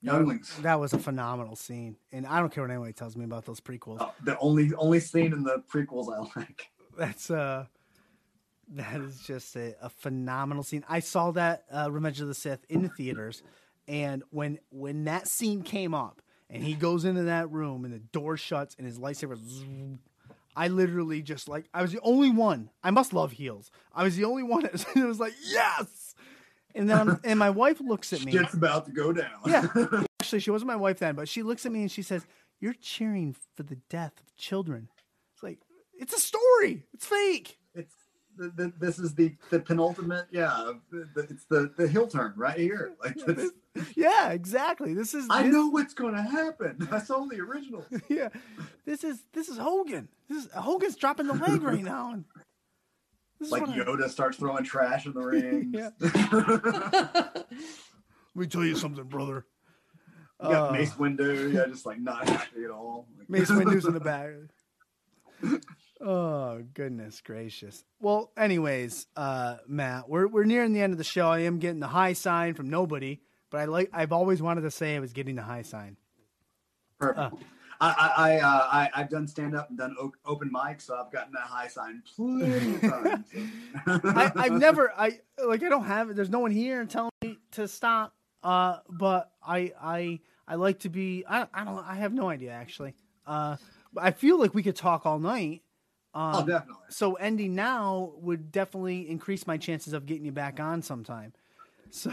Younglings. 0.00 0.56
That 0.62 0.78
was 0.78 0.92
a 0.92 0.98
phenomenal 1.00 1.56
scene, 1.56 1.96
and 2.12 2.24
I 2.24 2.38
don't 2.38 2.52
care 2.52 2.62
what 2.62 2.70
anybody 2.70 2.92
tells 2.92 3.16
me 3.16 3.24
about 3.24 3.46
those 3.46 3.58
prequels. 3.60 3.96
Oh, 3.98 4.12
the 4.22 4.38
only 4.38 4.72
only 4.74 5.00
scene 5.00 5.32
in 5.32 5.42
the 5.42 5.64
prequels 5.68 6.06
I 6.14 6.20
like. 6.38 6.70
That's 6.96 7.32
uh, 7.32 7.66
that 8.68 9.00
is 9.00 9.18
just 9.22 9.56
a, 9.56 9.74
a 9.82 9.88
phenomenal 9.88 10.62
scene. 10.62 10.84
I 10.88 11.00
saw 11.00 11.32
that 11.32 11.64
uh, 11.72 11.90
Revenge 11.90 12.20
of 12.20 12.28
the 12.28 12.34
Sith 12.34 12.64
in 12.68 12.82
the 12.82 12.88
theaters, 12.90 13.42
and 13.88 14.22
when 14.30 14.60
when 14.70 15.02
that 15.04 15.26
scene 15.26 15.62
came 15.62 15.94
up, 15.94 16.22
and 16.48 16.62
he 16.62 16.74
goes 16.74 17.04
into 17.04 17.24
that 17.24 17.50
room, 17.50 17.84
and 17.84 17.92
the 17.92 17.98
door 17.98 18.36
shuts, 18.36 18.76
and 18.78 18.86
his 18.86 19.00
lightsaber. 19.00 19.36
zoom, 19.36 19.98
I 20.56 20.68
literally 20.68 21.22
just 21.22 21.48
like 21.48 21.66
I 21.74 21.82
was 21.82 21.92
the 21.92 22.00
only 22.02 22.30
one. 22.30 22.70
I 22.82 22.90
must 22.90 23.12
love 23.12 23.32
heels. 23.32 23.70
I 23.92 24.04
was 24.04 24.16
the 24.16 24.24
only 24.24 24.42
one 24.42 24.62
that 24.62 24.86
was 24.96 25.20
like 25.20 25.34
yes, 25.42 26.14
and 26.74 26.88
then 26.88 26.98
I'm, 26.98 27.20
and 27.24 27.38
my 27.38 27.50
wife 27.50 27.80
looks 27.80 28.12
at 28.12 28.24
me. 28.24 28.32
Shit's 28.32 28.54
about 28.54 28.86
to 28.86 28.92
go 28.92 29.12
down. 29.12 29.30
Yeah. 29.46 29.66
Actually, 30.20 30.40
she 30.40 30.50
wasn't 30.50 30.68
my 30.68 30.76
wife 30.76 30.98
then, 30.98 31.14
but 31.14 31.28
she 31.28 31.42
looks 31.42 31.64
at 31.66 31.72
me 31.72 31.82
and 31.82 31.90
she 31.90 32.02
says, 32.02 32.26
You're 32.60 32.74
cheering 32.74 33.36
for 33.54 33.62
the 33.62 33.76
death 33.88 34.14
of 34.20 34.34
children. 34.36 34.88
It's 35.34 35.42
like, 35.42 35.60
it's 35.98 36.14
a 36.14 36.20
story. 36.20 36.84
It's 36.92 37.06
fake. 37.06 37.58
The, 38.36 38.48
the, 38.56 38.72
this 38.80 38.98
is 38.98 39.14
the 39.14 39.34
the 39.50 39.60
penultimate. 39.60 40.26
Yeah, 40.32 40.72
the, 40.90 41.08
it's 41.30 41.44
the 41.44 41.72
the 41.76 41.86
heel 41.88 42.06
turn 42.08 42.32
right 42.36 42.58
here. 42.58 42.92
Like 43.04 43.14
this, 43.16 43.50
Yeah, 43.96 44.30
exactly. 44.30 44.92
This 44.94 45.14
is 45.14 45.26
I 45.30 45.44
this- 45.44 45.52
know 45.52 45.68
what's 45.68 45.94
going 45.94 46.14
to 46.14 46.22
happen. 46.22 46.88
I 46.92 46.98
saw 47.00 47.24
the 47.26 47.40
original. 47.40 47.84
Yeah. 48.08 48.28
This 48.84 49.04
is 49.04 49.22
this 49.32 49.48
is 49.48 49.56
Hogan. 49.58 50.08
This 50.28 50.44
is 50.46 50.50
Hogan's 50.52 50.96
dropping 50.96 51.26
the 51.28 51.34
leg 51.34 51.62
right 51.62 51.82
now. 51.82 52.12
And 52.12 52.24
Like 53.50 53.62
what 53.66 53.70
I- 53.70 53.78
Yoda 53.78 54.08
starts 54.10 54.36
throwing 54.38 54.64
trash 54.64 55.06
in 55.06 55.12
the 55.12 55.20
ring. 55.20 55.72
Yeah. 55.74 55.90
Let 57.20 57.46
me 58.34 58.46
tell 58.46 58.64
you 58.64 58.74
something, 58.76 59.04
brother. 59.04 59.46
You 60.42 60.48
got 60.50 60.70
Uh, 60.70 60.72
Mace 60.72 60.92
Windu, 60.94 61.52
yeah, 61.52 61.66
just 61.68 61.86
like 61.86 62.00
not 62.00 62.28
happy 62.28 62.64
at 62.64 62.70
all. 62.70 63.06
Mace 63.28 63.50
Windu's 63.50 63.84
in 63.86 63.94
the 63.94 64.00
back. 64.00 64.30
Oh 66.06 66.62
goodness 66.74 67.22
gracious. 67.22 67.82
Well, 67.98 68.30
anyways, 68.36 69.06
uh, 69.16 69.56
Matt, 69.66 70.06
we're 70.08 70.26
we're 70.26 70.44
nearing 70.44 70.74
the 70.74 70.82
end 70.82 70.92
of 70.92 70.98
the 70.98 71.04
show. 71.04 71.28
I 71.28 71.40
am 71.40 71.58
getting 71.58 71.80
the 71.80 71.86
high 71.86 72.12
sign 72.12 72.52
from 72.52 72.68
nobody, 72.68 73.20
but 73.50 73.60
I 73.60 73.64
like 73.64 73.88
I've 73.90 74.12
always 74.12 74.42
wanted 74.42 74.62
to 74.62 74.70
say 74.70 74.96
I 74.96 75.00
was 75.00 75.14
getting 75.14 75.34
the 75.34 75.42
high 75.42 75.62
sign. 75.62 75.96
Perfect. 76.98 77.18
Uh, 77.18 77.30
I 77.80 78.12
I, 78.16 78.38
uh, 78.38 78.68
I 78.70 78.90
I've 78.94 79.08
done 79.08 79.26
stand 79.26 79.56
up 79.56 79.70
and 79.70 79.78
done 79.78 79.96
open 80.26 80.50
mic, 80.52 80.82
so 80.82 80.94
I've 80.94 81.10
gotten 81.10 81.32
that 81.32 81.42
high 81.42 81.68
sign 81.68 82.02
plenty 82.14 82.74
of 82.74 82.80
times. 82.82 83.26
I, 83.86 84.32
I've 84.36 84.52
never, 84.52 84.92
I 84.96 85.20
like, 85.44 85.62
I 85.62 85.68
don't 85.68 85.84
have 85.86 86.10
it. 86.10 86.16
There's 86.16 86.30
no 86.30 86.38
one 86.38 86.50
here 86.50 86.84
telling 86.84 87.10
me 87.22 87.38
to 87.52 87.66
stop. 87.66 88.14
Uh, 88.42 88.78
but 88.90 89.32
I, 89.44 89.72
I, 89.80 90.20
I 90.46 90.56
like 90.56 90.80
to 90.80 90.90
be. 90.90 91.24
I, 91.28 91.46
I 91.52 91.64
don't. 91.64 91.78
I 91.78 91.94
have 91.94 92.12
no 92.12 92.28
idea 92.28 92.52
actually. 92.52 92.94
Uh, 93.26 93.56
I 93.96 94.10
feel 94.10 94.38
like 94.38 94.54
we 94.54 94.62
could 94.62 94.76
talk 94.76 95.06
all 95.06 95.18
night. 95.18 95.62
Oh, 96.14 96.20
Um, 96.40 96.46
definitely. 96.46 96.84
so 96.90 97.14
ending 97.14 97.54
now 97.54 98.12
would 98.16 98.52
definitely 98.52 99.08
increase 99.08 99.46
my 99.46 99.56
chances 99.56 99.92
of 99.92 100.06
getting 100.06 100.24
you 100.24 100.32
back 100.32 100.60
on 100.60 100.82
sometime. 100.82 101.32
So, 101.90 102.10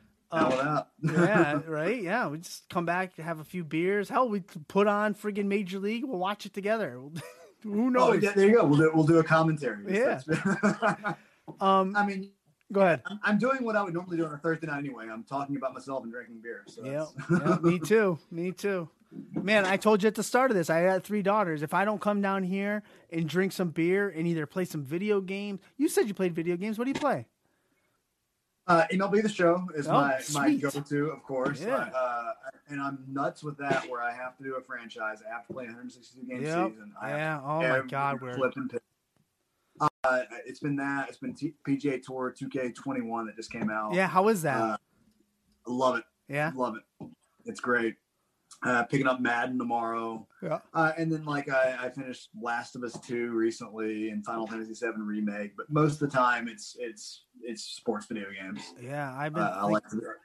uh, 0.32 0.84
yeah. 1.02 1.60
right. 1.66 2.02
Yeah, 2.02 2.28
we 2.28 2.38
just 2.38 2.68
come 2.68 2.84
back, 2.86 3.16
have 3.16 3.38
a 3.40 3.44
few 3.44 3.64
beers. 3.64 4.08
Hell, 4.08 4.28
we 4.28 4.40
put 4.40 4.86
on 4.86 5.14
friggin' 5.14 5.46
Major 5.46 5.78
League. 5.78 6.04
We'll 6.04 6.18
watch 6.18 6.46
it 6.46 6.54
together. 6.54 6.92
Who 7.62 7.86
Oh, 7.86 7.88
knows? 7.88 8.22
yeah, 8.22 8.32
there 8.32 8.46
you 8.46 8.56
go. 8.56 8.64
We'll 8.66 8.78
do, 8.78 8.90
we'll 8.94 9.06
do 9.06 9.18
a 9.18 9.24
commentary. 9.24 9.94
Yeah. 9.94 10.20
Um, 11.60 11.94
I 11.96 12.04
mean, 12.06 12.30
go 12.72 12.80
ahead. 12.82 13.02
I'm, 13.06 13.20
I'm 13.22 13.38
doing 13.38 13.64
what 13.64 13.76
I 13.76 13.82
would 13.82 13.94
normally 13.94 14.16
do 14.16 14.26
on 14.26 14.32
a 14.34 14.38
Thursday 14.38 14.66
night 14.66 14.78
anyway. 14.78 15.08
I'm 15.10 15.24
talking 15.24 15.56
about 15.56 15.72
myself 15.74 16.02
and 16.02 16.12
drinking 16.12 16.40
beer. 16.42 16.62
So 16.66 16.84
Yeah, 16.84 17.06
yeah, 17.30 17.56
me 17.62 17.78
too. 17.78 18.18
Me 18.30 18.52
too. 18.52 18.88
Man, 19.32 19.66
I 19.66 19.76
told 19.76 20.02
you 20.02 20.06
at 20.08 20.14
the 20.14 20.22
start 20.22 20.50
of 20.50 20.56
this, 20.56 20.70
I 20.70 20.78
had 20.78 21.04
three 21.04 21.22
daughters. 21.22 21.62
If 21.62 21.74
I 21.74 21.84
don't 21.84 22.00
come 22.00 22.20
down 22.22 22.42
here 22.44 22.82
and 23.12 23.28
drink 23.28 23.52
some 23.52 23.68
beer 23.70 24.08
and 24.08 24.26
either 24.26 24.46
play 24.46 24.64
some 24.64 24.82
video 24.82 25.20
games, 25.20 25.60
you 25.76 25.88
said 25.88 26.08
you 26.08 26.14
played 26.14 26.34
video 26.34 26.56
games. 26.56 26.78
What 26.78 26.84
do 26.84 26.90
you 26.90 26.98
play? 27.00 27.26
Uh, 28.66 28.84
MLB 28.90 29.22
The 29.22 29.28
Show 29.28 29.68
is 29.74 29.86
Oh, 29.86 29.92
my, 29.92 30.20
my 30.32 30.54
go-to, 30.54 31.10
of 31.10 31.22
course. 31.22 31.60
Yeah. 31.60 31.90
Uh, 31.94 32.32
and 32.68 32.80
I'm 32.80 33.04
nuts 33.06 33.44
with 33.44 33.58
that, 33.58 33.88
where 33.90 34.00
I 34.02 34.12
have 34.14 34.38
to 34.38 34.42
do 34.44 34.54
a 34.56 34.62
franchise. 34.62 35.18
I 35.28 35.32
have 35.32 35.46
to 35.48 35.52
play 35.52 35.64
162 35.66 36.26
game 36.26 36.42
Yep. 36.42 36.70
season. 36.72 36.92
I 37.00 37.08
have 37.10 37.18
Yeah. 37.18 37.40
Oh 37.44 37.60
my 37.60 37.80
God, 37.86 38.22
we're 38.22 38.34
flip 38.34 38.54
and 38.56 38.70
pick. 38.70 38.80
Uh, 39.80 40.22
it's 40.46 40.60
been 40.60 40.76
that. 40.76 41.08
It's 41.08 41.18
been 41.18 41.34
T- 41.34 41.54
PGA 41.66 42.02
Tour 42.02 42.34
2K21 42.38 43.26
that 43.26 43.36
just 43.36 43.52
came 43.52 43.68
out. 43.70 43.92
yeah. 43.92 44.06
How 44.06 44.28
is 44.28 44.40
that? 44.42 44.56
Uh, 44.62 44.76
love 45.66 45.96
it. 45.98 46.04
yeah. 46.28 46.50
Love 46.54 46.76
it. 46.76 47.08
It's 47.44 47.60
great. 47.60 47.96
Uh, 48.64 48.82
picking 48.84 49.06
up 49.06 49.20
Madden 49.20 49.58
tomorrow. 49.58 50.26
Yeah. 50.42 50.58
Uh, 50.72 50.92
and 50.96 51.12
then 51.12 51.24
like 51.24 51.50
I, 51.50 51.76
I 51.82 51.90
finished 51.90 52.30
Last 52.40 52.76
of 52.76 52.82
Us 52.82 52.98
2 53.06 53.30
recently 53.32 54.08
and 54.08 54.24
Final 54.24 54.46
Fantasy 54.46 54.72
7 54.74 55.02
remake, 55.02 55.54
but 55.56 55.68
most 55.70 56.00
of 56.00 56.10
the 56.10 56.16
time 56.16 56.48
it's 56.48 56.74
it's 56.80 57.24
it's 57.42 57.62
sports 57.62 58.06
video 58.06 58.26
games. 58.32 58.62
Yeah. 58.80 59.14
I've 59.16 59.34
been. 59.34 59.42
Uh, 59.42 59.54
I 59.60 59.64
like- 59.66 59.82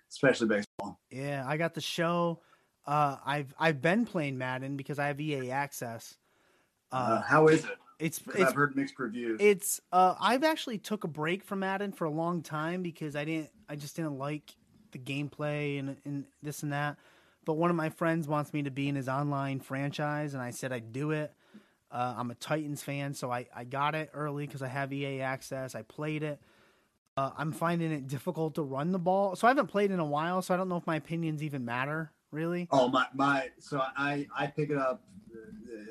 especially 0.09 0.47
baseball. 0.47 0.99
yeah. 1.11 1.43
I 1.45 1.57
got 1.57 1.73
the 1.73 1.81
show. 1.81 2.39
Uh, 2.85 3.17
I've 3.25 3.53
I've 3.59 3.81
been 3.81 4.05
playing 4.05 4.37
Madden 4.37 4.77
because 4.77 4.99
I 4.99 5.07
have 5.07 5.19
EA 5.19 5.51
access. 5.51 6.15
Uh, 6.91 6.95
Uh, 6.95 7.21
how 7.21 7.47
is 7.47 7.65
it? 7.65 7.71
it's 7.99 8.21
it's 8.33 8.41
I've 8.41 8.55
heard 8.55 8.75
mixed 8.77 8.97
reviews. 8.97 9.37
It's 9.41 9.81
uh 9.91 10.15
I've 10.19 10.45
actually 10.45 10.77
took 10.77 11.03
a 11.03 11.07
break 11.09 11.43
from 11.43 11.59
Madden 11.59 11.91
for 11.91 12.05
a 12.05 12.09
long 12.09 12.41
time 12.41 12.81
because 12.83 13.17
I 13.17 13.25
didn't 13.25 13.49
I 13.67 13.75
just 13.75 13.97
didn't 13.97 14.17
like 14.17 14.55
the 14.91 14.97
gameplay 14.99 15.77
and 15.77 15.97
and 16.05 16.23
this 16.41 16.63
and 16.63 16.71
that. 16.71 16.97
But 17.49 17.57
one 17.57 17.71
of 17.71 17.75
my 17.75 17.89
friends 17.89 18.27
wants 18.27 18.53
me 18.53 18.61
to 18.61 18.69
be 18.69 18.89
in 18.89 18.93
his 18.93 19.09
online 19.09 19.59
franchise 19.59 20.35
and 20.35 20.43
I 20.43 20.51
said 20.51 20.71
I'd 20.71 20.93
do 20.93 21.09
it. 21.09 21.33
Uh, 21.89 22.13
I'm 22.15 22.29
a 22.29 22.35
Titans 22.35 22.83
fan, 22.83 23.15
so 23.15 23.31
I, 23.31 23.47
I 23.55 23.63
got 23.63 23.95
it 23.95 24.11
early 24.13 24.45
because 24.45 24.61
I 24.61 24.67
have 24.67 24.93
EA 24.93 25.21
access. 25.21 25.73
I 25.73 25.81
played 25.81 26.21
it. 26.21 26.39
Uh, 27.17 27.31
I'm 27.35 27.51
finding 27.51 27.91
it 27.91 28.07
difficult 28.07 28.53
to 28.53 28.61
run 28.61 28.91
the 28.91 28.99
ball, 28.99 29.35
so 29.35 29.47
I 29.47 29.49
haven't 29.49 29.65
played 29.65 29.89
in 29.89 29.99
a 29.99 30.05
while. 30.05 30.43
So 30.43 30.53
I 30.53 30.57
don't 30.57 30.69
know 30.69 30.77
if 30.77 30.85
my 30.85 30.97
opinions 30.97 31.41
even 31.41 31.65
matter 31.65 32.11
really. 32.29 32.67
oh 32.71 32.87
my 32.87 33.07
my! 33.15 33.49
So 33.57 33.81
I 33.97 34.27
I 34.37 34.45
pick 34.45 34.69
it 34.69 34.77
up 34.77 35.01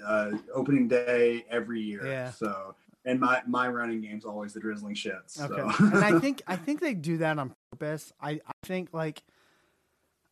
uh, 0.06 0.30
opening 0.54 0.86
day 0.86 1.44
every 1.50 1.80
year. 1.80 2.06
Yeah. 2.06 2.30
So 2.30 2.76
and 3.04 3.18
my 3.18 3.42
my 3.48 3.66
running 3.66 4.00
game's 4.00 4.24
always 4.24 4.52
the 4.52 4.60
drizzling 4.60 4.94
shits. 4.94 5.40
Okay. 5.40 5.76
So. 5.76 5.86
and 5.86 6.04
I 6.04 6.18
think 6.20 6.40
I 6.46 6.54
think 6.54 6.80
they 6.80 6.94
do 6.94 7.16
that 7.16 7.36
on 7.36 7.52
purpose. 7.72 8.12
I, 8.20 8.30
I 8.46 8.52
think 8.64 8.90
like 8.92 9.24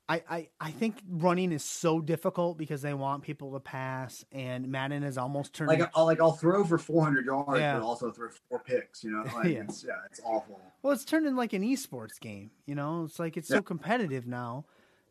I, 0.09 0.23
I 0.31 0.49
I 0.61 0.71
think 0.71 0.97
running 1.09 1.51
is 1.51 1.65
so 1.65 2.01
difficult 2.01 2.59
because 2.59 2.81
they 2.81 2.95
want 2.95 3.25
people 3.25 3.53
to 3.55 3.61
pass 3.61 4.25
and 4.31 4.69
Madden 4.69 5.03
is 5.03 5.19
almost 5.19 5.53
turned 5.53 5.69
like 5.69 5.91
I'll 5.97 6.05
like 6.05 6.21
I'll 6.21 6.31
throw 6.33 6.65
for 6.65 6.79
400 6.79 7.27
yards, 7.27 7.59
Yeah. 7.59 7.79
but 7.79 7.85
also 7.85 8.13
throw 8.13 8.29
four 8.49 8.61
picks. 8.61 9.03
You 9.03 9.11
know, 9.11 9.25
like 9.35 9.47
Yeah. 9.47 9.65
it's 9.65 9.83
yeah, 9.85 9.95
it's 10.09 10.21
awful. 10.25 10.61
well 10.83 10.93
it's 10.93 11.05
turned 11.05 11.27
into 11.27 11.37
like 11.37 11.53
an 11.55 11.63
esports 11.63 12.21
game, 12.21 12.51
you 12.67 12.77
know? 12.77 13.05
It's 13.05 13.19
like 13.19 13.37
it's 13.37 13.49
so 13.49 13.61
competitive 13.63 14.27
now 14.29 14.65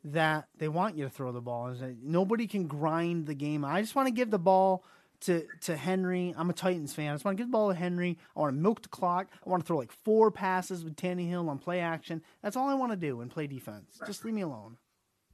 that 0.06 0.48
they 0.60 0.68
want 0.70 0.96
you 0.96 1.04
to 1.04 1.10
throw 1.10 1.32
the 1.32 1.42
ball. 1.42 1.74
Like, 1.74 1.98
nobody 2.02 2.48
can 2.48 2.68
grind 2.68 3.26
the 3.26 3.34
game. 3.34 3.66
I 3.66 3.82
just 3.82 3.96
want 3.96 4.08
to 4.08 4.14
give 4.14 4.32
the 4.32 4.40
ball 4.40 4.86
to 5.22 5.46
to 5.62 5.76
Henry. 5.76 6.34
I'm 6.38 6.50
a 6.50 6.54
Titans 6.54 6.94
fan. 6.94 7.10
I 7.12 7.16
just 7.16 7.26
want 7.26 7.38
to 7.38 7.42
give 7.44 7.48
the 7.50 7.52
ball 7.58 7.70
to 7.70 7.76
Henry. 7.76 8.18
I 8.36 8.40
want 8.40 8.56
to 8.56 8.62
milk 8.62 8.82
the 8.82 8.90
clock. 8.90 9.28
I 9.46 9.50
want 9.50 9.62
to 9.64 9.68
throw 9.68 9.78
like 9.78 9.92
four 9.92 10.32
passes 10.32 10.86
with 10.86 10.96
Tannehill 10.96 11.50
on 11.50 11.58
play 11.58 11.82
action. 11.82 12.22
That's 12.42 12.56
all 12.56 12.70
I 12.70 12.76
want 12.76 12.94
to 12.94 12.96
do 12.98 13.20
and 13.20 13.30
play 13.30 13.48
defense. 13.48 14.00
Just 14.06 14.24
leave 14.24 14.34
me 14.36 14.42
alone. 14.42 14.78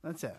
That's 0.03 0.23
it. 0.23 0.35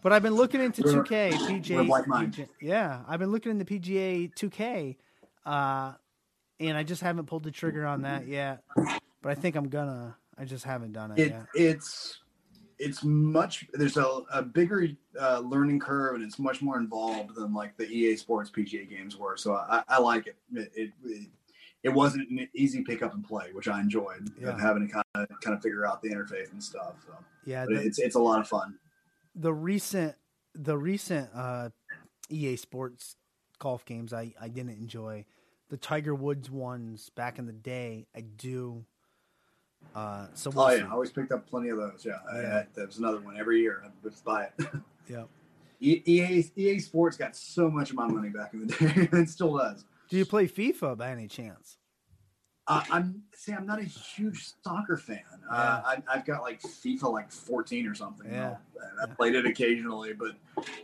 But 0.00 0.12
I've 0.12 0.22
been 0.22 0.34
looking 0.34 0.60
into 0.60 0.82
2K, 0.82 1.32
PGA. 1.32 1.88
PGA 1.88 2.48
yeah, 2.60 3.00
I've 3.08 3.18
been 3.18 3.32
looking 3.32 3.50
into 3.50 3.64
PGA 3.64 4.32
2K, 4.32 4.96
uh, 5.44 5.92
and 6.60 6.76
I 6.76 6.82
just 6.84 7.02
haven't 7.02 7.26
pulled 7.26 7.42
the 7.42 7.50
trigger 7.50 7.84
on 7.84 8.02
that 8.02 8.28
yet. 8.28 8.62
But 8.76 9.32
I 9.32 9.34
think 9.34 9.56
I'm 9.56 9.68
gonna. 9.68 10.16
I 10.38 10.44
just 10.44 10.64
haven't 10.64 10.92
done 10.92 11.10
it, 11.10 11.18
It 11.18 11.30
yet. 11.30 11.46
it's 11.54 12.20
it's 12.78 13.02
much 13.02 13.66
there's 13.72 13.96
a, 13.96 14.20
a 14.32 14.40
bigger 14.42 14.88
uh, 15.20 15.40
learning 15.40 15.80
curve 15.80 16.14
and 16.14 16.22
it's 16.22 16.38
much 16.38 16.62
more 16.62 16.78
involved 16.78 17.34
than 17.34 17.52
like 17.52 17.76
the 17.76 17.88
EA 17.88 18.16
Sports 18.16 18.50
PGA 18.50 18.88
games 18.88 19.16
were. 19.16 19.36
So 19.36 19.54
I, 19.56 19.82
I 19.88 19.98
like 19.98 20.28
it. 20.28 20.36
It, 20.54 20.70
it. 20.74 20.92
it 21.04 21.28
it 21.84 21.88
wasn't 21.90 22.28
an 22.30 22.48
easy 22.54 22.82
pick 22.82 23.02
up 23.02 23.14
and 23.14 23.24
play, 23.24 23.50
which 23.52 23.68
I 23.68 23.80
enjoyed 23.80 24.30
Yeah. 24.40 24.48
of 24.50 24.60
having 24.60 24.86
to 24.88 24.92
kind 24.92 25.04
of 25.14 25.28
kind 25.40 25.56
of 25.56 25.62
figure 25.62 25.86
out 25.86 26.02
the 26.02 26.10
interface 26.10 26.50
and 26.52 26.62
stuff. 26.62 26.94
So 27.06 27.14
Yeah, 27.44 27.66
the, 27.66 27.74
it's 27.74 27.98
it's 27.98 28.16
a 28.16 28.20
lot 28.20 28.40
of 28.40 28.48
fun. 28.48 28.78
the 29.34 29.52
recent 29.52 30.14
the 30.54 30.76
recent 30.76 31.30
uh, 31.34 31.70
EA 32.30 32.56
Sports 32.56 33.16
golf 33.58 33.84
games 33.84 34.12
I 34.12 34.32
I 34.40 34.48
didn't 34.48 34.72
enjoy. 34.78 35.24
The 35.68 35.76
Tiger 35.76 36.14
Woods 36.14 36.50
ones 36.50 37.10
back 37.10 37.38
in 37.38 37.46
the 37.46 37.52
day, 37.52 38.06
I 38.16 38.22
do. 38.22 38.84
Uh, 39.94 40.26
so 40.34 40.50
we'll 40.50 40.64
Oh 40.64 40.70
see. 40.70 40.78
yeah, 40.78 40.86
I 40.88 40.90
always 40.90 41.10
picked 41.12 41.30
up 41.30 41.46
plenty 41.48 41.68
of 41.68 41.76
those. 41.78 42.04
Yeah, 42.04 42.14
I- 42.30 42.40
Yeah. 42.40 42.56
I, 42.58 42.66
there 42.74 42.86
was 42.86 42.98
another 42.98 43.20
one 43.20 43.36
every 43.38 43.60
year. 43.60 43.82
I 43.84 43.90
would 44.02 44.14
buy 44.24 44.44
it. 44.58 44.66
Yeah. 45.08 45.24
EA 45.80 46.44
EA 46.56 46.78
Sports 46.80 47.16
got 47.16 47.34
so 47.36 47.70
much 47.70 47.88
of 47.90 47.96
my 47.96 48.06
money 48.08 48.28
back 48.30 48.52
in 48.52 48.66
the 48.66 48.74
day, 48.94 49.08
and 49.12 49.30
still 49.30 49.56
does. 49.56 49.84
Do 50.08 50.16
you 50.16 50.24
play 50.24 50.46
FIFA 50.48 50.96
by 50.96 51.10
any 51.10 51.28
chance? 51.28 51.76
Uh, 52.68 52.82
I'm 52.90 53.22
see, 53.34 53.52
I'm 53.52 53.64
not 53.66 53.78
a 53.78 53.84
huge 53.84 54.52
soccer 54.62 54.98
fan. 54.98 55.22
Uh, 55.50 55.80
I, 55.86 56.02
I've 56.06 56.26
got 56.26 56.42
like 56.42 56.60
FIFA 56.60 57.10
like 57.10 57.32
14 57.32 57.86
or 57.86 57.94
something. 57.94 58.30
Yeah. 58.30 58.56
I, 59.02 59.06
played 59.06 59.34
it 59.34 59.46
occasionally, 59.46 60.12
but 60.12 60.32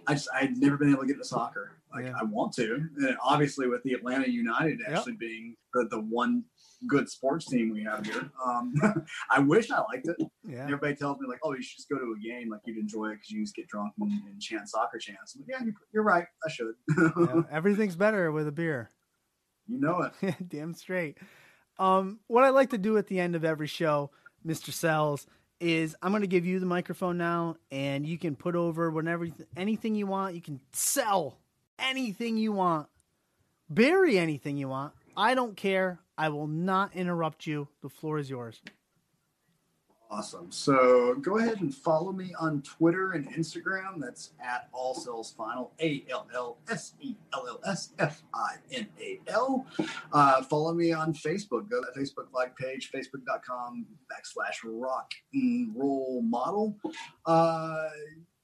I 0.06 0.14
just 0.14 0.28
I've 0.34 0.56
never 0.56 0.78
been 0.78 0.90
able 0.90 1.02
to 1.02 1.06
get 1.06 1.16
into 1.16 1.26
soccer. 1.26 1.72
Like 1.94 2.06
Yeah. 2.06 2.14
I 2.18 2.24
want 2.24 2.54
to, 2.54 2.88
and 2.96 3.16
obviously 3.22 3.68
with 3.68 3.82
the 3.82 3.92
Atlanta 3.92 4.28
United 4.28 4.80
Yep. 4.80 4.96
actually 4.96 5.12
being 5.12 5.56
the, 5.74 5.86
the 5.90 6.00
one 6.00 6.44
good 6.86 7.08
sports 7.10 7.44
team 7.46 7.70
we 7.70 7.82
have 7.84 8.06
here, 8.06 8.30
um, 8.42 8.74
I 9.30 9.40
wish 9.40 9.70
I 9.70 9.80
liked 9.82 10.08
it. 10.08 10.16
Yeah. 10.42 10.64
Everybody 10.64 10.94
tells 10.94 11.20
me 11.20 11.28
like, 11.28 11.40
oh, 11.44 11.52
you 11.54 11.62
should 11.62 11.76
just 11.76 11.90
go 11.90 11.98
to 11.98 12.14
a 12.18 12.18
game, 12.18 12.48
like 12.48 12.60
you'd 12.64 12.78
enjoy 12.78 13.08
it 13.10 13.16
because 13.16 13.30
you 13.30 13.42
just 13.42 13.54
get 13.54 13.68
drunk 13.68 13.92
and, 14.00 14.10
and 14.10 14.40
chant 14.40 14.70
soccer 14.70 14.96
chants. 14.98 15.34
I'm 15.34 15.42
like, 15.42 15.50
yeah, 15.50 15.64
you're, 15.64 15.74
you're 15.92 16.02
right. 16.02 16.24
I 16.46 16.50
should. 16.50 16.74
yeah. 17.18 17.42
Everything's 17.50 17.96
better 17.96 18.32
with 18.32 18.48
a 18.48 18.52
beer. 18.52 18.88
You 19.68 19.80
know 19.80 20.08
it. 20.20 20.34
Damn 20.48 20.74
straight. 20.74 21.18
Um, 21.78 22.20
what 22.28 22.44
I 22.44 22.50
like 22.50 22.70
to 22.70 22.78
do 22.78 22.96
at 22.98 23.08
the 23.08 23.18
end 23.18 23.34
of 23.34 23.44
every 23.44 23.66
show, 23.66 24.10
Mr. 24.46 24.72
Sells, 24.72 25.26
is 25.60 25.96
I'm 26.02 26.12
going 26.12 26.22
to 26.22 26.28
give 26.28 26.44
you 26.44 26.60
the 26.60 26.66
microphone 26.66 27.16
now, 27.16 27.56
and 27.70 28.06
you 28.06 28.18
can 28.18 28.36
put 28.36 28.54
over 28.54 28.90
whenever 28.90 29.28
anything 29.56 29.94
you 29.94 30.06
want. 30.06 30.34
You 30.34 30.40
can 30.42 30.60
sell 30.72 31.38
anything 31.78 32.36
you 32.36 32.52
want, 32.52 32.88
bury 33.68 34.18
anything 34.18 34.56
you 34.56 34.68
want. 34.68 34.92
I 35.16 35.34
don't 35.34 35.56
care. 35.56 36.00
I 36.16 36.28
will 36.28 36.46
not 36.46 36.94
interrupt 36.94 37.46
you. 37.46 37.68
The 37.82 37.88
floor 37.88 38.18
is 38.18 38.30
yours. 38.30 38.60
Awesome. 40.16 40.46
So 40.52 41.16
go 41.22 41.38
ahead 41.38 41.60
and 41.60 41.74
follow 41.74 42.12
me 42.12 42.32
on 42.38 42.62
Twitter 42.62 43.12
and 43.12 43.28
Instagram. 43.34 43.98
That's 43.98 44.30
at 44.40 44.68
All 44.72 44.94
Sells 44.94 45.32
Final, 45.32 45.72
A 45.80 46.04
L 46.08 46.28
L 46.32 46.58
S 46.70 46.92
E 47.00 47.16
L 47.32 47.46
L 47.48 47.60
S 47.66 47.94
F 47.98 48.22
I 48.32 48.54
N 48.70 48.86
A 49.00 49.18
L. 49.26 49.66
Uh, 50.12 50.42
follow 50.44 50.72
me 50.72 50.92
on 50.92 51.14
Facebook. 51.14 51.68
Go 51.68 51.80
to 51.80 51.86
the 51.92 52.00
Facebook 52.00 52.32
like 52.32 52.56
page, 52.56 52.92
facebook.com 52.94 53.86
backslash 54.08 54.58
rock 54.62 55.10
and 55.32 55.72
roll 55.74 56.22
model. 56.22 56.76
Uh, 57.26 57.88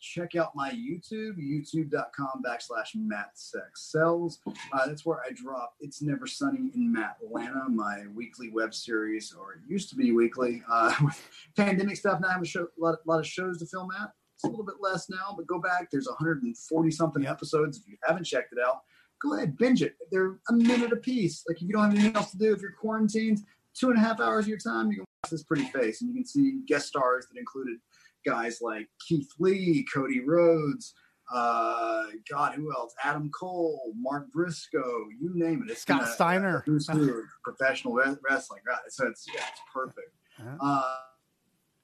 check 0.00 0.34
out 0.34 0.56
my 0.56 0.70
YouTube, 0.70 1.36
youtube.com 1.36 2.42
backslash 2.44 2.94
Matt 2.94 3.30
Sex 3.34 3.90
Sells. 3.90 4.40
Uh, 4.46 4.86
that's 4.86 5.04
where 5.04 5.20
I 5.20 5.30
drop 5.34 5.74
It's 5.80 6.02
Never 6.02 6.26
Sunny 6.26 6.70
in 6.74 6.90
Matt 6.90 7.18
Atlanta, 7.22 7.68
my 7.68 8.06
weekly 8.14 8.50
web 8.50 8.74
series, 8.74 9.34
or 9.38 9.52
it 9.54 9.60
used 9.68 9.90
to 9.90 9.96
be 9.96 10.12
weekly. 10.12 10.62
Uh, 10.68 10.94
with 11.04 11.28
pandemic 11.56 11.96
stuff, 11.96 12.20
now 12.20 12.28
I 12.28 12.32
have 12.32 12.42
a, 12.42 12.46
show, 12.46 12.62
a 12.62 12.80
lot, 12.82 12.98
lot 13.06 13.20
of 13.20 13.26
shows 13.26 13.58
to 13.58 13.66
film 13.66 13.90
at. 14.00 14.10
It's 14.34 14.44
a 14.44 14.48
little 14.48 14.64
bit 14.64 14.76
less 14.80 15.10
now, 15.10 15.34
but 15.36 15.46
go 15.46 15.60
back. 15.60 15.90
There's 15.90 16.08
140 16.08 16.90
something 16.90 17.26
episodes. 17.26 17.78
If 17.78 17.86
you 17.86 17.96
haven't 18.02 18.24
checked 18.24 18.54
it 18.54 18.58
out, 18.58 18.80
go 19.20 19.34
ahead, 19.36 19.58
binge 19.58 19.82
it. 19.82 19.96
They're 20.10 20.38
a 20.48 20.52
minute 20.54 20.92
a 20.92 20.96
piece. 20.96 21.44
Like 21.46 21.58
if 21.58 21.62
you 21.62 21.74
don't 21.74 21.82
have 21.82 21.92
anything 21.92 22.16
else 22.16 22.30
to 22.30 22.38
do, 22.38 22.54
if 22.54 22.62
you're 22.62 22.72
quarantined, 22.72 23.40
two 23.74 23.90
and 23.90 23.98
a 23.98 24.00
half 24.00 24.18
hours 24.18 24.46
of 24.46 24.48
your 24.48 24.58
time, 24.58 24.90
you 24.90 24.96
can 24.98 25.04
watch 25.22 25.30
this 25.30 25.42
pretty 25.42 25.64
face, 25.64 26.00
and 26.00 26.08
you 26.08 26.14
can 26.14 26.24
see 26.24 26.60
guest 26.66 26.88
stars 26.88 27.26
that 27.26 27.38
included 27.38 27.76
guys 28.24 28.60
like 28.60 28.88
Keith 29.06 29.28
Lee, 29.38 29.84
Cody 29.92 30.20
Rhodes. 30.20 30.94
Uh, 31.32 32.06
God, 32.28 32.54
who 32.54 32.72
else? 32.72 32.92
Adam 33.04 33.30
Cole, 33.30 33.92
Mark 33.96 34.32
Briscoe, 34.32 35.06
you 35.20 35.30
name 35.34 35.62
it. 35.64 35.70
It's 35.70 35.82
Scott 35.82 36.00
been 36.00 36.08
a- 36.08 36.12
Steiner. 36.12 36.62
who's 36.66 36.88
who 36.92 37.22
professional 37.44 37.94
wrestling. 37.94 38.60
Right. 38.66 38.78
So 38.88 39.06
it's 39.06 39.26
yeah, 39.32 39.42
it's 39.48 39.60
perfect. 39.72 40.10
Yeah. 40.38 40.56
Uh, 40.60 40.82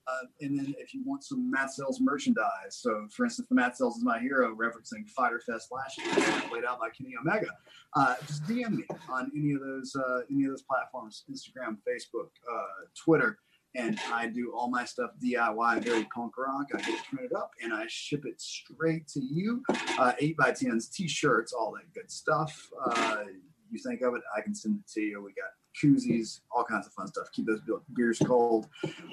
uh, 0.09 0.27
and 0.41 0.57
then 0.57 0.73
if 0.79 0.95
you 0.95 1.03
want 1.05 1.25
some 1.25 1.51
Matt 1.51 1.73
Sells 1.73 2.01
merchandise, 2.01 2.45
so 2.71 3.09
for 3.13 3.25
instance, 3.25 3.49
the 3.49 3.55
Matt 3.57 3.77
Sells 3.77 3.97
is 3.97 4.05
my 4.05 4.21
hero, 4.21 4.55
referencing 4.55 5.09
Fyter 5.09 5.41
Fest 5.41 5.69
last 5.73 5.99
year, 5.99 6.15
laid 6.53 6.65
out 6.65 6.79
by 6.79 6.91
Kenny 6.91 7.15
Omega. 7.21 7.49
Uh, 7.95 8.15
just 8.27 8.45
DM 8.45 8.71
me 8.77 8.85
on 9.09 9.31
any 9.37 9.53
of 9.55 9.61
those 9.61 9.95
uh, 9.97 10.21
any 10.31 10.45
of 10.45 10.51
those 10.51 10.63
platforms: 10.63 11.25
Instagram, 11.31 11.77
Facebook, 11.89 12.29
uh, 12.53 12.63
Twitter, 12.97 13.39
and 13.77 13.99
I 14.13 14.27
do 14.29 14.53
all 14.55 14.69
my 14.69 14.85
stuff 14.85 15.11
DIY, 15.23 15.83
very 15.83 16.05
punk 16.05 16.37
rock. 16.39 16.67
I 16.75 16.79
get 16.79 16.89
it 16.89 17.01
printed 17.09 17.33
up 17.35 17.51
and 17.63 17.73
I 17.73 17.85
ship 17.89 18.25
it 18.25 18.41
straight 18.41 19.07
to 19.09 19.21
you. 19.21 19.63
Uh, 19.99 20.13
eight 20.19 20.37
by 20.37 20.53
tens, 20.53 20.89
t-shirts, 20.89 21.53
all 21.53 21.73
that 21.73 21.93
good 21.95 22.11
stuff. 22.11 22.69
Uh, 22.85 23.25
you 23.71 23.79
think 23.79 24.03
of 24.03 24.15
it, 24.15 24.23
I 24.37 24.41
can 24.41 24.55
send 24.55 24.79
it 24.79 24.93
to 24.93 25.01
you. 25.01 25.23
We 25.23 25.33
got 25.33 25.51
koozies, 25.83 26.41
all 26.51 26.65
kinds 26.65 26.87
of 26.87 26.93
fun 26.93 27.07
stuff. 27.09 27.27
Keep 27.33 27.47
those 27.47 27.61
beers 27.95 28.19
cold. 28.25 28.69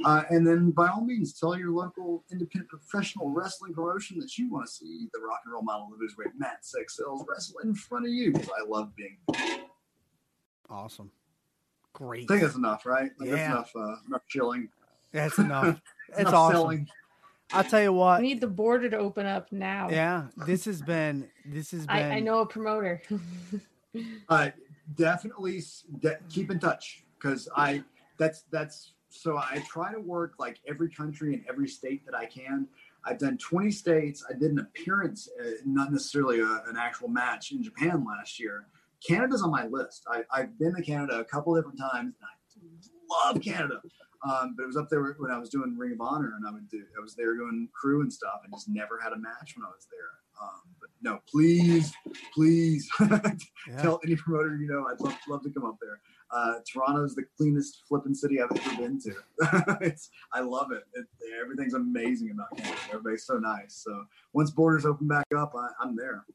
Uh, 0.06 0.24
and 0.30 0.46
then 0.48 0.72
by 0.72 0.88
all 0.88 1.04
means, 1.04 1.38
tell 1.38 1.58
your 1.58 1.72
local 1.72 2.24
independent 2.32 2.70
professional 2.70 3.30
wrestling 3.30 3.74
promotion 3.74 4.20
that 4.20 4.38
you 4.38 4.50
want 4.50 4.66
to 4.66 4.72
see 4.72 5.10
the 5.14 5.20
rock 5.20 5.42
and 5.46 5.54
roll 5.54 5.64
model 5.64 5.90
of 5.94 6.00
Israel 6.06 6.32
Matt 6.38 6.66
Sex 6.66 6.98
Sells 6.98 7.26
wrestle 7.28 7.60
in 7.64 7.76
front 7.76 8.06
of 8.06 8.12
you 8.12 8.32
because 8.32 8.50
I 8.50 8.66
love 8.68 8.92
being. 8.96 9.18
Awesome. 10.70 11.12
Great. 11.94 12.24
I 12.24 12.34
think 12.34 12.42
that's 12.42 12.56
enough, 12.56 12.86
right? 12.86 13.12
Like, 13.20 13.30
Yeah. 13.30 13.36
That's 13.36 13.74
enough, 13.74 13.76
uh, 13.76 13.96
enough 14.08 14.28
chilling. 14.28 14.70
That's 15.12 15.38
enough. 15.38 15.82
It's 16.10 16.20
enough 16.20 16.34
awesome. 16.36 16.56
selling. 16.56 16.88
I'll 17.54 17.64
tell 17.64 17.82
you 17.82 17.94
what. 17.94 18.22
We 18.22 18.28
need 18.28 18.42
the 18.42 18.46
border 18.46 18.88
to 18.90 18.98
open 18.98 19.26
up 19.26 19.52
now. 19.52 19.90
Yeah, 19.90 20.28
this 20.46 20.66
has 20.66 20.82
been 20.82 21.28
this 21.44 21.72
has 21.72 21.88
been. 21.88 21.96
I, 21.96 22.18
I 22.18 22.20
know 22.20 22.40
a 22.40 22.46
promoter. 22.46 23.02
uh, 24.30 24.50
definitely 24.96 25.64
de- 26.02 26.20
keep 26.30 26.52
in 26.52 26.60
touch 26.60 27.04
because 27.18 27.50
I 27.56 27.84
that's 28.18 28.44
that's 28.52 28.94
so 29.10 29.38
I 29.38 29.64
try 29.68 29.92
to 29.92 30.00
work 30.00 30.34
like 30.38 30.60
every 30.68 30.90
country 30.90 31.34
and 31.34 31.44
every 31.50 31.68
state 31.68 32.06
that 32.06 32.16
I 32.16 32.26
can. 32.26 32.68
I've 33.06 33.18
done 33.18 33.38
20 33.38 33.72
states. 33.72 34.24
I 34.30 34.34
did 34.34 34.52
an 34.52 34.60
appearance, 34.60 35.28
uh, 35.42 35.50
not 35.66 35.92
necessarily 35.92 36.40
a, 36.40 36.64
an 36.68 36.78
actual 36.78 37.10
match 37.10 37.52
in 37.52 37.62
Japan 37.62 38.06
last 38.06 38.40
year. 38.40 38.68
Canada's 39.08 39.42
on 39.42 39.52
my 39.52 39.68
list. 39.68 40.04
I, 40.08 40.24
I've 40.32 40.58
been 40.60 40.76
to 40.76 40.82
Canada 40.82 41.20
a 41.20 41.26
couple 41.26 41.56
different 41.56 41.80
times. 41.80 42.14
And 42.20 42.70
I 42.72 43.28
love 43.32 43.42
Canada, 43.42 43.82
um, 44.24 44.54
but 44.56 44.64
it 44.64 44.68
was 44.68 44.78
up 44.78 44.90
there 44.90 45.02
when 45.18 45.32
I 45.32 45.38
was 45.38 45.50
doing 45.50 45.76
Ring 45.78 45.94
of 45.94 46.02
Honor, 46.02 46.34
and 46.38 46.48
I 46.48 46.52
would 46.52 46.70
do. 46.70 46.84
I 46.98 47.02
was 47.02 47.16
there 47.16 47.36
doing 47.36 47.68
crew 47.74 48.02
and 48.02 48.12
stuff, 48.12 48.42
and 48.44 48.54
just 48.54 48.70
never 48.70 49.00
had 49.02 49.12
a 49.14 49.18
match 49.18 49.56
when 49.56 49.66
I 49.66 49.70
was 49.70 49.88
there. 49.92 50.10
Um, 50.42 50.62
but 50.80 50.90
no, 51.02 51.20
please, 51.30 51.94
please 52.34 52.90
Yeah. 53.00 53.82
tell 53.82 54.00
any 54.04 54.16
promoter 54.16 54.56
you 54.58 54.68
know 54.68 54.88
I'd 54.92 55.00
love, 55.00 55.16
love 55.28 55.44
to 55.44 55.50
come 55.52 55.66
up 55.66 55.78
there. 55.82 56.00
Uh, 56.32 56.60
Toronto's 56.72 57.14
the 57.16 57.24
cleanest 57.38 57.84
flipping 57.88 58.16
city 58.16 58.42
I've 58.42 58.50
ever 58.58 58.76
been 58.82 59.00
to. 59.02 59.14
it's 59.82 60.10
I 60.34 60.42
love 60.42 60.72
it. 60.72 60.84
it. 60.94 61.06
Everything's 61.42 61.76
amazing 61.76 62.32
about 62.32 62.56
Canada. 62.58 62.80
Everybody's 62.90 63.26
so 63.26 63.38
nice. 63.38 63.76
So 63.86 64.06
once 64.34 64.50
borders 64.52 64.86
open 64.86 65.08
back 65.08 65.28
up, 65.38 65.54
I, 65.56 65.68
I'm 65.80 65.96
there. 65.96 66.26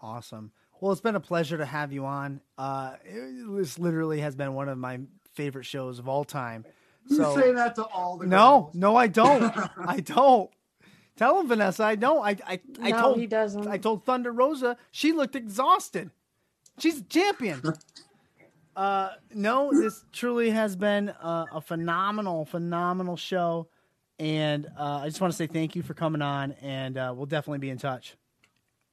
Awesome. 0.00 0.50
Well, 0.82 0.90
it's 0.90 1.00
been 1.00 1.14
a 1.14 1.20
pleasure 1.20 1.56
to 1.58 1.64
have 1.64 1.92
you 1.92 2.04
on. 2.06 2.40
Uh, 2.58 2.94
it, 3.04 3.56
this 3.56 3.78
literally 3.78 4.18
has 4.18 4.34
been 4.34 4.52
one 4.52 4.68
of 4.68 4.76
my 4.76 4.98
favorite 5.32 5.62
shows 5.64 6.00
of 6.00 6.08
all 6.08 6.24
time. 6.24 6.64
You 7.06 7.18
So 7.18 7.36
say 7.36 7.52
that 7.52 7.76
to 7.76 7.84
all 7.84 8.16
the 8.16 8.26
no, 8.26 8.62
girls. 8.62 8.74
no, 8.74 8.96
I 8.96 9.06
don't. 9.06 9.54
I 9.78 10.00
don't. 10.00 10.50
Tell 11.14 11.38
him, 11.38 11.46
Vanessa. 11.46 11.84
I 11.84 11.94
don't. 11.94 12.24
I 12.24 12.36
I, 12.44 12.60
I 12.82 12.90
no, 12.90 13.00
told 13.00 13.20
he 13.20 13.28
doesn't. 13.28 13.68
I 13.68 13.78
told 13.78 14.04
Thunder 14.04 14.32
Rosa 14.32 14.76
she 14.90 15.12
looked 15.12 15.36
exhausted. 15.36 16.10
She's 16.80 16.98
a 16.98 17.04
champion. 17.04 17.62
uh, 18.76 19.10
no, 19.32 19.70
this 19.72 20.04
truly 20.10 20.50
has 20.50 20.74
been 20.74 21.10
a, 21.10 21.46
a 21.52 21.60
phenomenal, 21.60 22.44
phenomenal 22.44 23.16
show, 23.16 23.68
and 24.18 24.66
uh, 24.76 25.02
I 25.02 25.06
just 25.06 25.20
want 25.20 25.32
to 25.32 25.36
say 25.36 25.46
thank 25.46 25.76
you 25.76 25.84
for 25.84 25.94
coming 25.94 26.22
on, 26.22 26.56
and 26.60 26.98
uh, 26.98 27.14
we'll 27.16 27.26
definitely 27.26 27.58
be 27.60 27.70
in 27.70 27.78
touch. 27.78 28.16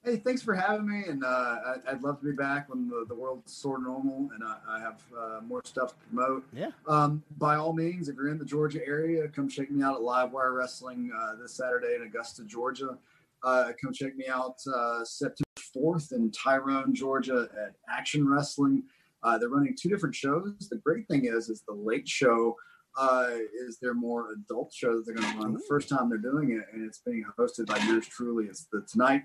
Hey, 0.04 0.16
thanks 0.16 0.42
for 0.42 0.56
having 0.56 0.88
me, 0.88 1.04
and 1.10 1.26
uh, 1.26 1.28
I, 1.28 1.76
I'd 1.90 2.02
love 2.02 2.22
to 2.22 2.26
be 2.26 2.32
back 2.32 2.70
when 2.70 2.88
the, 2.88 3.06
the 3.10 3.16
world's 3.16 3.52
sort 3.52 3.82
of 3.82 3.86
normal 3.86 4.30
and 4.34 4.42
I, 4.42 4.56
I 4.70 4.80
have 4.80 5.02
uh, 5.18 5.42
more 5.46 5.62
stuff 5.66 5.90
to 5.90 5.96
promote. 6.08 6.46
Yeah. 6.54 6.72
Um, 6.88 7.22
by 7.38 7.58
all 7.58 7.74
means, 7.74 8.08
if 8.08 8.16
you're 8.16 8.30
in 8.30 8.38
the 8.38 8.46
Georgia 8.46 8.80
area, 8.88 9.28
come 9.28 9.50
check 9.50 9.70
me 9.70 9.84
out 9.84 9.96
at 9.96 10.02
Livewire 10.02 10.56
Wrestling 10.56 11.12
uh, 11.14 11.36
this 11.36 11.54
Saturday 11.54 11.96
in 11.96 12.04
Augusta, 12.04 12.46
Georgia. 12.46 12.98
Uh, 13.44 13.72
come 13.82 13.92
check 13.92 14.16
me 14.16 14.28
out 14.28 14.56
uh, 14.74 15.04
September 15.04 15.44
4th 15.76 16.14
in 16.14 16.32
Tyrone, 16.32 16.96
Georgia 16.96 17.50
at 17.62 17.74
Action 17.90 18.28
Wrestling. 18.28 18.84
Uh, 19.22 19.38
they're 19.38 19.50
running 19.50 19.76
two 19.78 19.90
different 19.90 20.16
shows. 20.16 20.54
The 20.70 20.78
great 20.78 21.10
thing 21.10 21.26
is, 21.26 21.50
is 21.50 21.62
the 21.68 21.74
late 21.74 22.08
show 22.08 22.56
uh, 22.98 23.32
is 23.68 23.80
their 23.80 23.94
more 23.94 24.32
adult 24.32 24.74
show 24.74 24.96
that 24.96 25.06
they're 25.06 25.16
going 25.16 25.34
to 25.34 25.40
run. 25.40 25.54
The 25.54 25.66
first 25.68 25.90
time 25.90 26.10
they're 26.10 26.18
doing 26.18 26.52
it, 26.52 26.66
and 26.74 26.86
it's 26.86 27.00
being 27.00 27.26
hosted 27.38 27.68
by 27.68 27.78
yours 27.80 28.08
truly. 28.08 28.46
It's 28.46 28.66
the 28.72 28.86
Tonight 28.90 29.24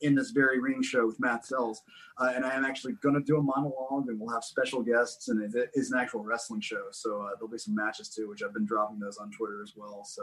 in 0.00 0.14
this 0.14 0.30
very 0.30 0.60
ring 0.60 0.82
show 0.82 1.06
with 1.06 1.20
Matt 1.20 1.44
Sells. 1.44 1.82
Uh, 2.18 2.32
and 2.34 2.44
I 2.44 2.54
am 2.54 2.64
actually 2.64 2.94
going 3.02 3.14
to 3.14 3.20
do 3.20 3.38
a 3.38 3.42
monologue 3.42 4.08
and 4.08 4.18
we'll 4.18 4.34
have 4.34 4.44
special 4.44 4.82
guests 4.82 5.28
and 5.28 5.54
it 5.54 5.70
is 5.74 5.92
an 5.92 5.98
actual 5.98 6.22
wrestling 6.22 6.60
show. 6.60 6.84
So 6.90 7.22
uh, 7.22 7.30
there'll 7.36 7.48
be 7.48 7.58
some 7.58 7.74
matches 7.74 8.08
too, 8.08 8.28
which 8.28 8.42
I've 8.42 8.54
been 8.54 8.66
dropping 8.66 8.98
those 8.98 9.18
on 9.18 9.30
Twitter 9.30 9.62
as 9.62 9.74
well. 9.76 10.04
So 10.04 10.22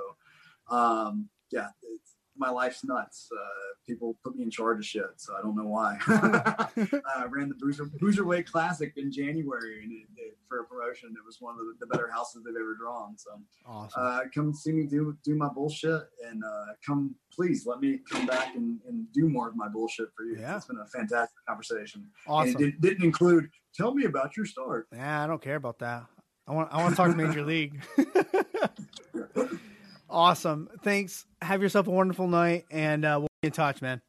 um, 0.69 1.29
yeah, 1.51 1.69
it's, 1.83 2.16
my 2.37 2.49
life's 2.49 2.83
nuts. 2.83 3.29
Uh, 3.31 3.45
people 3.87 4.17
put 4.23 4.35
me 4.35 4.43
in 4.43 4.51
charge 4.51 4.79
of 4.79 4.85
shit, 4.85 5.05
so 5.17 5.33
I 5.37 5.41
don't 5.41 5.55
know 5.55 5.67
why. 5.67 5.97
I 6.07 7.25
ran 7.29 7.49
the 7.49 7.55
Boozer, 7.59 7.85
Boozerweight 7.99 8.45
Classic 8.45 8.93
in 8.97 9.11
January 9.11 9.83
and 9.83 9.91
it, 9.91 10.07
it, 10.17 10.37
for 10.47 10.61
a 10.61 10.63
promotion. 10.65 11.09
It 11.11 11.25
was 11.25 11.37
one 11.39 11.53
of 11.53 11.59
the, 11.59 11.73
the 11.79 11.87
better 11.87 12.09
houses 12.09 12.43
they've 12.43 12.55
ever 12.55 12.75
drawn. 12.75 13.17
So 13.17 13.31
Awesome. 13.65 14.01
uh, 14.01 14.19
come 14.33 14.53
see 14.53 14.71
me 14.71 14.85
do 14.85 15.17
do 15.23 15.35
my 15.35 15.49
bullshit 15.49 16.03
and 16.27 16.43
uh, 16.43 16.73
come 16.85 17.15
please 17.33 17.65
let 17.65 17.79
me 17.79 17.99
come 18.09 18.25
back 18.25 18.55
and, 18.55 18.79
and 18.87 19.11
do 19.13 19.29
more 19.29 19.49
of 19.49 19.55
my 19.55 19.67
bullshit 19.67 20.07
for 20.15 20.23
you. 20.23 20.37
Yeah. 20.39 20.57
It's 20.57 20.65
been 20.65 20.79
a 20.79 20.87
fantastic 20.87 21.37
conversation. 21.47 22.07
awesome. 22.27 22.55
And 22.55 22.61
it 22.61 22.71
did, 22.71 22.81
didn't 22.81 23.03
include 23.03 23.49
tell 23.75 23.93
me 23.93 24.05
about 24.05 24.35
your 24.35 24.45
start. 24.45 24.87
Yeah, 24.93 25.23
I 25.23 25.27
don't 25.27 25.41
care 25.41 25.55
about 25.55 25.79
that. 25.79 26.05
I 26.47 26.53
want 26.53 26.69
I 26.71 26.77
want 26.81 26.91
to 26.91 26.95
talk 26.95 27.15
Major 27.15 27.43
League. 27.43 27.81
awesome. 30.09 30.69
Thanks. 30.83 31.25
Have 31.41 31.61
yourself 31.61 31.87
a 31.87 31.91
wonderful 31.91 32.27
night, 32.27 32.65
and 32.71 33.05
uh, 33.05 33.17
we'll 33.19 33.29
be 33.41 33.47
in 33.47 33.51
touch, 33.51 33.81
man. 33.81 34.01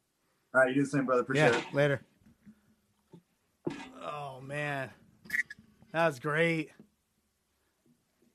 All 0.53 0.61
right, 0.61 0.69
you 0.69 0.75
do 0.75 0.83
the 0.83 0.89
same, 0.89 1.05
brother. 1.05 1.21
Appreciate 1.21 1.53
yeah. 1.53 1.59
it. 1.59 1.73
Later. 1.73 2.01
Oh 4.03 4.41
man, 4.41 4.89
that 5.93 6.07
was 6.07 6.19
great. 6.19 6.71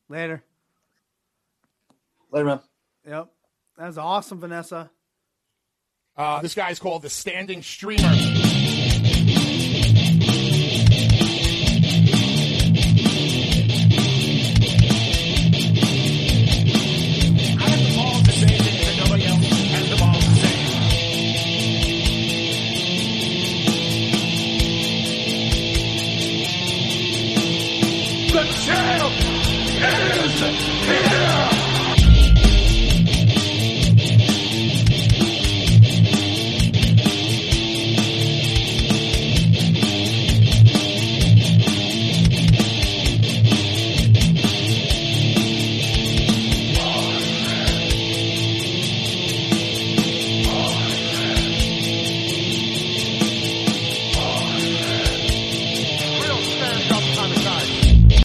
Later. 0.08 0.42
Later, 2.30 2.44
man. 2.44 2.60
Yep. 3.06 3.28
That 3.78 3.86
was 3.86 3.98
awesome, 3.98 4.40
Vanessa. 4.40 4.90
Uh, 6.16 6.40
this 6.40 6.54
guy's 6.54 6.78
called 6.78 7.02
the 7.02 7.10
Standing 7.10 7.62
Streamer. 7.62 8.12